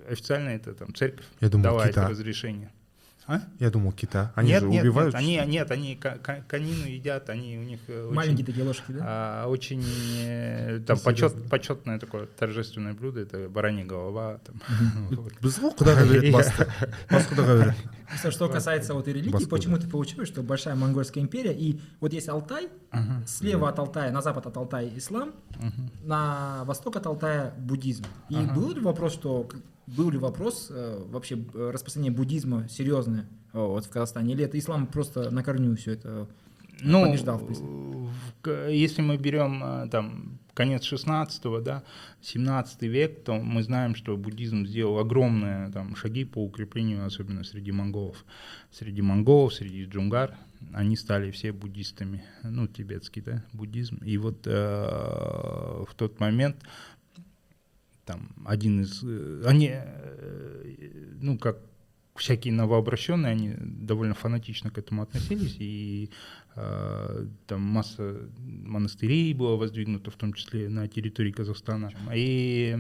официально 0.10 0.50
это 0.50 0.74
там 0.74 0.96
церковь 0.96 1.26
Я 1.42 1.50
думал, 1.50 1.64
давала 1.64 1.84
это 1.84 2.08
разрешение. 2.08 2.72
А? 3.29 3.41
Я 3.59 3.71
думал, 3.71 3.93
кита. 3.93 4.33
Они 4.35 4.49
нет, 4.51 4.61
же 4.63 4.69
нет, 4.69 4.83
убивают. 4.85 5.15
Нет, 5.15 5.23
они, 5.43 5.53
нет, 5.53 5.71
они 5.71 5.97
ка- 5.97 6.19
ка- 6.23 6.45
конину 6.47 6.85
едят, 6.87 7.31
они 7.31 7.57
у 7.57 7.63
них 7.63 7.81
э, 7.89 8.05
очень, 8.05 8.15
Маленькие 8.15 8.45
такие 8.45 8.67
ложки, 8.67 8.93
да? 8.93 9.01
а, 9.03 9.47
очень 9.49 9.83
э, 10.21 10.81
там 10.87 10.99
почет, 10.99 11.33
почетное 11.49 11.99
такое 11.99 12.27
торжественное 12.27 12.93
блюдо, 12.93 13.21
это 13.21 13.49
баранья 13.49 13.87
голова. 13.87 14.41
Там, 14.45 14.61
вот. 15.11 15.33
Біз 15.41 15.57
ғой 15.59 15.73
құдаға 15.73 16.05
береді 16.11 16.33
басты 16.37 16.67
бас 17.11 17.25
құдаға 17.33 17.57
береді 17.63 18.19
Что, 18.19 18.31
что 18.31 18.49
касается 18.51 18.93
вот 18.93 19.09
и 19.09 19.13
религии, 19.15 19.31
Баскуда. 19.33 19.57
почему 19.57 19.79
ты 19.79 19.89
получилось, 19.89 20.29
что 20.29 20.43
большая 20.43 20.75
монгольская 20.75 21.25
империя, 21.25 21.55
и 21.55 21.81
вот 22.01 22.13
есть 22.13 22.29
Алтай, 22.29 22.69
Ага. 22.91 23.23
слева 23.27 23.71
от 23.71 23.79
Алтая, 23.79 24.13
на 24.13 24.21
запад 24.21 24.47
от 24.47 24.57
Алтая 24.59 24.91
ислам, 24.99 25.33
Мгм. 25.57 25.91
на 26.05 26.65
восток 26.67 26.97
от 26.97 27.07
Алтая 27.07 27.55
буддизм. 27.59 28.05
И 28.29 28.37
Ага. 28.37 28.53
был 28.55 28.75
ли 28.75 28.81
вопрос, 28.81 29.15
что 29.15 29.45
к- 29.45 29.57
был 29.96 30.10
ли 30.10 30.18
вопрос 30.18 30.68
э, 30.70 31.04
вообще 31.10 31.38
э, 31.54 31.72
распространение 31.74 32.16
буддизма 32.16 32.68
серьезное 32.70 33.28
э, 33.54 33.60
вот 33.60 33.86
в 33.86 33.90
Казахстане, 33.90 34.34
или 34.34 34.46
это 34.46 34.58
ислам 34.58 34.88
просто 34.88 35.32
на 35.32 35.44
корню 35.44 35.76
все 35.76 35.94
это? 35.94 36.28
Ну, 36.82 37.06
побеждал, 37.06 37.40
в 37.40 38.70
если 38.70 39.02
мы 39.02 39.18
берем 39.18 39.90
там 39.90 40.40
конец 40.54 40.84
16 40.84 41.64
да, 41.64 41.84
17 42.22 42.82
век, 42.84 43.24
то 43.24 43.34
мы 43.36 43.64
знаем, 43.64 43.96
что 43.96 44.16
буддизм 44.16 44.66
сделал 44.66 45.00
огромные 45.00 45.72
там, 45.72 45.96
шаги 45.96 46.24
по 46.24 46.44
укреплению, 46.44 47.06
особенно 47.06 47.44
среди 47.44 47.72
монголов. 47.72 48.26
Среди 48.72 49.02
монголов, 49.02 49.54
среди 49.54 49.86
джунгар, 49.86 50.38
они 50.74 50.96
стали 50.96 51.32
все 51.32 51.52
буддистами, 51.52 52.24
ну, 52.44 52.68
тибетский, 52.68 53.22
да, 53.22 53.44
буддизм. 53.54 53.98
И 54.04 54.18
вот 54.18 54.46
э, 54.46 54.52
в 54.52 55.94
тот 55.96 56.20
момент 56.20 56.58
там 58.10 58.32
один 58.46 58.82
из... 58.82 59.04
э, 59.04 59.44
Они, 59.46 59.70
э, 59.72 61.16
ну, 61.22 61.38
как 61.38 61.60
всякие 62.16 62.54
новообращенные, 62.54 63.32
они 63.32 63.56
довольно 63.60 64.16
фанатично 64.16 64.72
к 64.72 64.80
этому 64.80 65.04
относились, 65.04 65.56
и 65.60 66.10
э, 66.56 67.28
там 67.46 67.62
масса 67.62 68.30
монастырей 68.40 69.34
было 69.36 69.58
воздвигнуто, 69.58 70.10
в 70.10 70.16
том 70.16 70.34
числе 70.34 70.70
на 70.70 70.88
территории 70.88 71.32
Казахстана. 71.32 71.92
И 72.16 72.76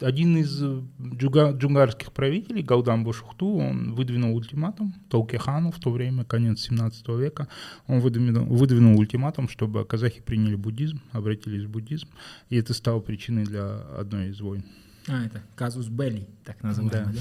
один 0.00 0.36
из 0.36 0.62
джуга- 0.62 1.52
джунгарских 1.56 2.12
правителей, 2.12 2.62
Галдан 2.62 3.04
Бошухту, 3.04 3.56
он 3.56 3.94
выдвинул 3.94 4.34
ультиматум 4.36 4.94
Толке 5.08 5.38
хану 5.38 5.70
в 5.70 5.78
то 5.78 5.90
время, 5.90 6.24
конец 6.24 6.60
17 6.60 7.08
века, 7.18 7.48
он 7.86 8.00
выдвинул, 8.00 8.44
выдвинул 8.46 8.98
ультиматум, 8.98 9.48
чтобы 9.48 9.84
казахи 9.84 10.20
приняли 10.20 10.54
буддизм, 10.56 11.00
обратились 11.12 11.64
в 11.64 11.70
буддизм, 11.70 12.08
и 12.50 12.56
это 12.56 12.74
стало 12.74 13.00
причиной 13.00 13.44
для 13.44 13.76
одной 13.98 14.28
из 14.30 14.40
войн. 14.40 14.64
А, 15.08 15.24
это 15.26 15.42
казус 15.54 15.88
белли, 15.88 16.28
так 16.44 16.62
называемый, 16.62 16.90
Да. 17.06 17.12
да? 17.12 17.20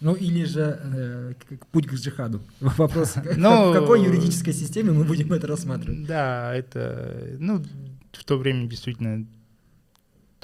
Ну 0.00 0.14
или 0.14 0.44
же 0.44 0.78
э, 0.82 1.34
путь 1.72 1.86
к 1.86 1.94
джихаду. 1.94 2.42
Вопрос, 2.60 3.14
Ну, 3.36 3.70
в 3.70 3.72
какой 3.72 4.04
юридической 4.04 4.52
системе 4.52 4.92
мы 4.92 5.04
будем 5.04 5.32
это 5.32 5.46
рассматривать? 5.46 6.06
Да, 6.06 6.54
это, 6.54 7.36
ну, 7.38 7.62
в 8.12 8.24
то 8.24 8.36
время 8.36 8.66
действительно 8.68 9.26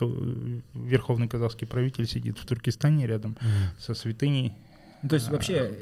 то, 0.00 0.10
э, 0.10 0.60
верховный 0.74 1.28
казахский 1.28 1.66
правитель 1.66 2.06
сидит 2.06 2.38
в 2.38 2.46
Туркестане 2.46 3.06
рядом 3.06 3.36
со 3.78 3.92
святыней. 3.92 4.54
Ну, 5.02 5.08
то 5.08 5.14
есть 5.14 5.28
а, 5.28 5.32
вообще 5.32 5.78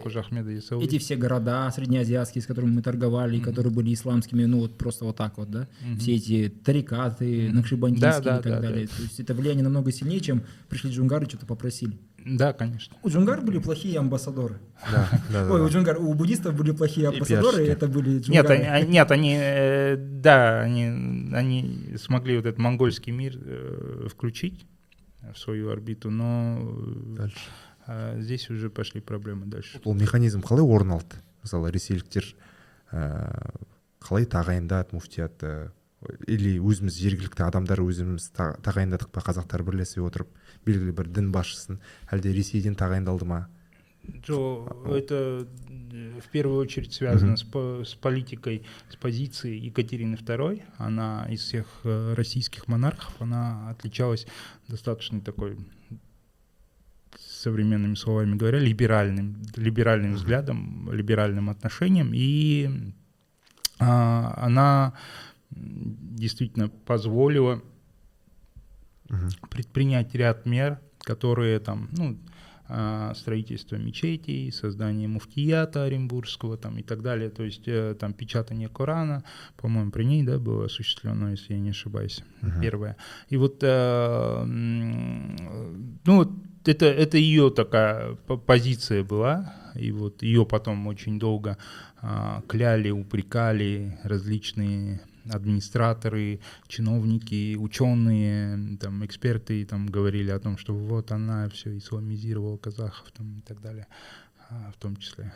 эти 0.81 0.99
все 0.99 1.17
города 1.17 1.71
среднеазиатские, 1.75 2.43
с 2.43 2.47
которыми 2.47 2.71
мы 2.71 2.83
торговали, 2.83 3.37
Мгм. 3.37 3.45
которые 3.45 3.73
были 3.73 3.93
исламскими, 3.93 4.45
ну 4.45 4.61
вот 4.61 4.79
просто 4.79 5.05
вот 5.05 5.17
так 5.17 5.39
вот, 5.39 5.51
да? 5.51 5.69
Мгм. 5.81 5.99
Все 5.99 6.15
эти 6.17 6.49
тарикаты, 6.65 7.47
Мгм. 7.49 7.57
накшибандийские 7.57 8.13
Да, 8.13 8.21
да, 8.21 8.39
и 8.39 8.43
так 8.43 8.53
да, 8.53 8.61
далее. 8.61 8.87
да. 8.87 8.97
То 8.97 9.03
есть 9.03 9.21
это 9.21 9.35
влияние 9.35 9.65
намного 9.65 9.91
сильнее, 9.93 10.21
чем 10.21 10.43
пришли 10.69 10.91
джунгары 10.91 11.27
что-то 11.27 11.47
попросили. 11.47 11.97
Да, 12.37 12.53
конечно. 12.53 12.97
У 13.03 13.09
джунгар 13.09 13.41
были 13.41 13.59
плохие 13.59 13.99
амбассадоры. 13.99 14.59
Да, 14.93 15.09
да, 15.31 15.45
да, 15.47 15.53
Ой, 15.53 15.61
у 15.63 15.69
джунгар, 15.69 15.99
у 15.99 16.13
буддистов 16.15 16.55
были 16.55 16.73
плохие 16.73 17.09
амбассадоры, 17.09 17.65
и 17.65 17.69
это 17.69 17.87
были 17.89 18.19
джунгары. 18.19 18.59
Нет, 18.59 18.71
они, 18.71 18.91
нет, 18.91 19.11
они, 19.11 19.37
э, 19.41 19.97
да, 19.97 20.61
они, 20.61 20.85
они 21.35 21.97
смогли 21.97 22.37
вот 22.37 22.47
этот 22.47 22.59
монгольский 22.59 23.13
мир 23.13 23.39
э, 23.41 24.09
включить 24.11 24.67
в 25.33 25.39
свою 25.39 25.71
орбиту, 25.71 26.11
но 26.11 26.59
э, 26.61 27.17
Дальше. 27.17 28.21
здесь 28.23 28.51
уже 28.51 28.69
пошли 28.71 29.01
проблемы 29.01 29.47
дальше. 29.47 29.81
ол 29.85 29.95
механизм 29.95 30.41
қалай 30.41 30.63
орын 30.63 30.93
алды 30.93 31.17
мысалы 31.43 31.71
ресейліктер 31.73 32.25
ііі 32.93 33.65
қалай 34.05 34.27
тағайындады 34.29 34.93
муфтиятты 34.93 35.71
или 36.29 36.59
өзіміз 36.61 36.95
жергілікті 37.01 37.43
адамдар 37.49 37.81
өзіміз 37.83 38.29
та- 38.37 38.57
тағайындадық 38.63 39.09
па 39.11 39.21
қазақтар 39.25 39.65
бірлесе 39.67 40.01
отырып 40.01 40.29
белгілі 40.66 40.92
бір 40.92 41.08
дін 41.08 41.32
басшысын 41.32 41.80
әлде 42.12 42.34
ресейден 42.34 42.76
тағайындалды 42.76 43.26
ма 43.26 43.48
Джо, 44.04 44.68
это 44.92 45.48
э, 45.70 46.20
в 46.20 46.30
первую 46.30 46.60
очередь 46.60 46.92
связано 46.92 47.38
с, 47.38 47.44
по- 47.44 47.84
с 47.86 47.96
политикой, 47.96 48.66
с 48.90 48.98
позицией 48.98 49.60
Екатерины 49.60 50.16
II. 50.16 50.62
Она 50.78 51.26
из 51.30 51.40
всех 51.40 51.68
э, 51.86 52.14
российских 52.14 52.68
монархов, 52.68 53.14
она 53.22 53.70
отличалась 53.70 54.28
достаточно 54.68 55.22
такой, 55.22 55.58
современными 57.18 57.96
словами 57.96 58.36
говоря, 58.36 58.60
либеральным, 58.60 59.42
либеральным 59.56 60.16
взглядом, 60.16 60.90
либеральным 60.92 61.50
отношением. 61.50 62.12
И 62.14 62.70
а, 63.80 64.34
она 64.38 64.94
м, 65.56 65.98
действительно 66.16 66.68
позволила 66.68 67.62
Мгм. 69.09 69.29
предпринять 69.51 70.15
ряд 70.15 70.47
мер, 70.47 70.81
которые 71.01 71.59
там, 71.61 71.89
ну, 71.97 72.19
а, 72.71 73.15
строительство 73.15 73.77
мечетей, 73.77 74.53
создание 74.53 75.09
муфтията 75.09 75.85
Оренбургского 75.85 76.59
там 76.59 76.77
и 76.77 76.83
так 76.83 77.01
далее, 77.01 77.31
то 77.31 77.43
есть 77.43 77.63
э, 77.67 77.97
там 77.99 78.13
печатание 78.13 78.69
Корана, 78.69 79.25
по-моему, 79.57 79.91
при 79.91 80.05
ней, 80.05 80.23
да, 80.23 80.39
было 80.39 80.67
осуществлено, 80.67 81.31
если 81.31 81.55
я 81.55 81.61
не 81.61 81.71
ошибаюсь, 81.71 82.23
Мгм. 82.43 82.61
первое. 82.61 82.97
И 83.31 83.39
вот, 83.39 83.63
э, 83.63 84.45
ну, 84.45 86.43
это, 86.67 86.85
это 86.85 87.17
ее 87.17 87.51
такая 87.51 88.17
по- 88.27 88.37
позиция 88.37 89.03
была, 89.03 89.55
и 89.75 89.91
вот 89.91 90.23
ее 90.23 90.45
потом 90.45 90.87
очень 90.89 91.19
долго 91.19 91.57
а, 92.03 92.43
кляли, 92.49 92.91
упрекали 92.91 93.99
различные 94.05 95.01
администраторы, 95.31 96.41
чиновники, 96.69 97.57
ученые, 97.57 98.77
там, 98.79 99.05
эксперты 99.05 99.65
там 99.65 99.87
говорили 99.87 100.31
о 100.31 100.39
том, 100.39 100.57
что 100.59 100.75
вот 100.75 101.13
она 101.13 101.49
все 101.51 101.77
исламизировала 101.77 102.57
казахов 102.57 103.11
там, 103.17 103.39
и 103.39 103.43
так 103.43 103.61
далее, 103.61 103.87
а, 104.51 104.71
в 104.75 104.81
том 104.81 104.97
числе. 104.97 105.33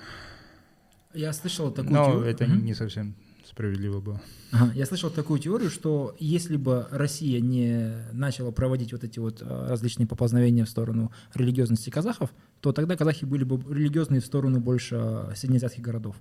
Я 1.15 1.33
слышал 1.33 1.71
такую 1.71 1.93
Но 1.93 2.05
теорию. 2.07 2.25
это 2.31 2.47
Мгм. 2.47 2.65
не 2.65 2.75
совсем 2.75 3.15
справедливо 3.45 4.01
было. 4.01 4.21
Ага, 4.53 4.73
Я 4.75 4.87
слышал 4.87 5.11
такую 5.11 5.39
теорию, 5.41 5.69
что 5.71 6.17
если 6.19 6.57
бы 6.57 6.87
Россия 6.91 7.41
не 7.41 7.95
начала 8.13 8.51
проводить 8.51 8.93
вот 8.93 9.05
эти 9.05 9.19
вот 9.19 9.43
а, 9.43 9.69
различные 9.69 10.07
поползновения 10.07 10.65
в 10.65 10.69
сторону 10.71 11.13
религиозности 11.35 11.91
казахов, 11.91 12.31
то 12.61 12.73
тогда 12.73 12.97
казахи 12.97 13.25
были 13.27 13.45
бы 13.45 13.57
религиозные 13.75 14.21
в 14.23 14.25
сторону 14.27 14.61
больше 14.61 14.95
а, 14.97 15.33
среднеазиатских 15.37 15.83
городов. 15.83 16.17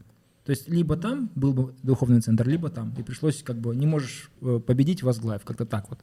То 0.46 0.50
есть 0.50 0.68
либо 0.68 0.98
там 0.98 1.30
был 1.36 1.54
бы 1.54 1.76
духовный 1.84 2.22
центр, 2.22 2.48
либо 2.48 2.70
там. 2.70 2.94
И 2.98 3.04
пришлось 3.04 3.44
как 3.44 3.58
бы 3.58 3.76
не 3.76 3.86
можешь 3.86 4.32
э, 4.42 4.60
победить, 4.66 5.04
возглавь, 5.04 5.44
как-то 5.44 5.66
так 5.66 5.90
вот. 5.90 6.00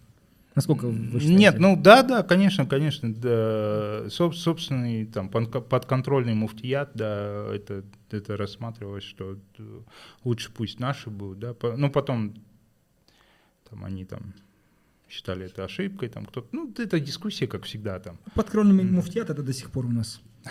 Насколько 0.54 0.86
вы 0.86 1.20
считаете? 1.20 1.34
Нет, 1.34 1.58
ну 1.58 1.76
да, 1.80 2.02
да, 2.02 2.22
конечно, 2.22 2.66
конечно, 2.66 3.14
да, 3.14 4.06
соб- 4.06 4.32
собственный 4.32 5.06
там 5.06 5.28
подконтрольный 5.28 6.34
муфтият, 6.34 6.90
да, 6.94 7.48
это, 7.52 7.84
это 8.10 8.36
рассматривалось, 8.36 9.04
что 9.04 9.38
э, 9.58 9.80
лучше 10.24 10.50
пусть 10.52 10.80
наши 10.80 11.10
будут, 11.10 11.38
да, 11.38 11.54
ну 11.76 11.90
потом 11.90 12.34
там 13.70 13.84
они 13.84 14.04
там 14.04 14.34
считали 15.08 15.46
это 15.46 15.64
ошибкой, 15.64 16.08
там 16.08 16.26
кто-то, 16.26 16.48
ну 16.52 16.72
это 16.76 16.98
дискуссия, 17.00 17.46
как 17.46 17.64
всегда 17.64 17.98
там. 17.98 18.18
Подкронный 18.34 18.82
М. 18.82 18.94
муфтият 18.94 19.30
это 19.30 19.42
до 19.42 19.52
сих 19.52 19.70
пор 19.70 19.86
у 19.86 19.90
нас. 19.90 20.20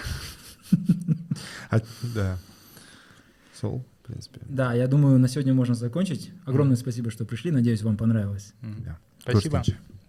А, 1.70 1.80
да 2.16 2.40
сол, 3.60 3.86
в 4.04 4.08
принципе. 4.08 4.42
Да, 4.48 4.74
я 4.74 4.88
думаю, 4.88 5.20
на 5.20 5.28
сегодня 5.28 5.54
можно 5.54 5.76
закончить. 5.76 6.32
Огромное 6.46 6.76
mm-hmm. 6.76 6.80
спасибо, 6.80 7.12
что 7.12 7.26
пришли. 7.26 7.52
Надеюсь, 7.52 7.82
вам 7.82 7.98
понравилось. 7.98 8.54
Mm-hmm. 8.62 8.84
Да. 8.86 9.00
Спасибо. 9.20 9.64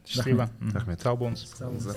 Счастливо. 0.07 0.51
Сахмет. 0.73 1.01
Саубонс. 1.01 1.47
Саубонс. 1.57 1.97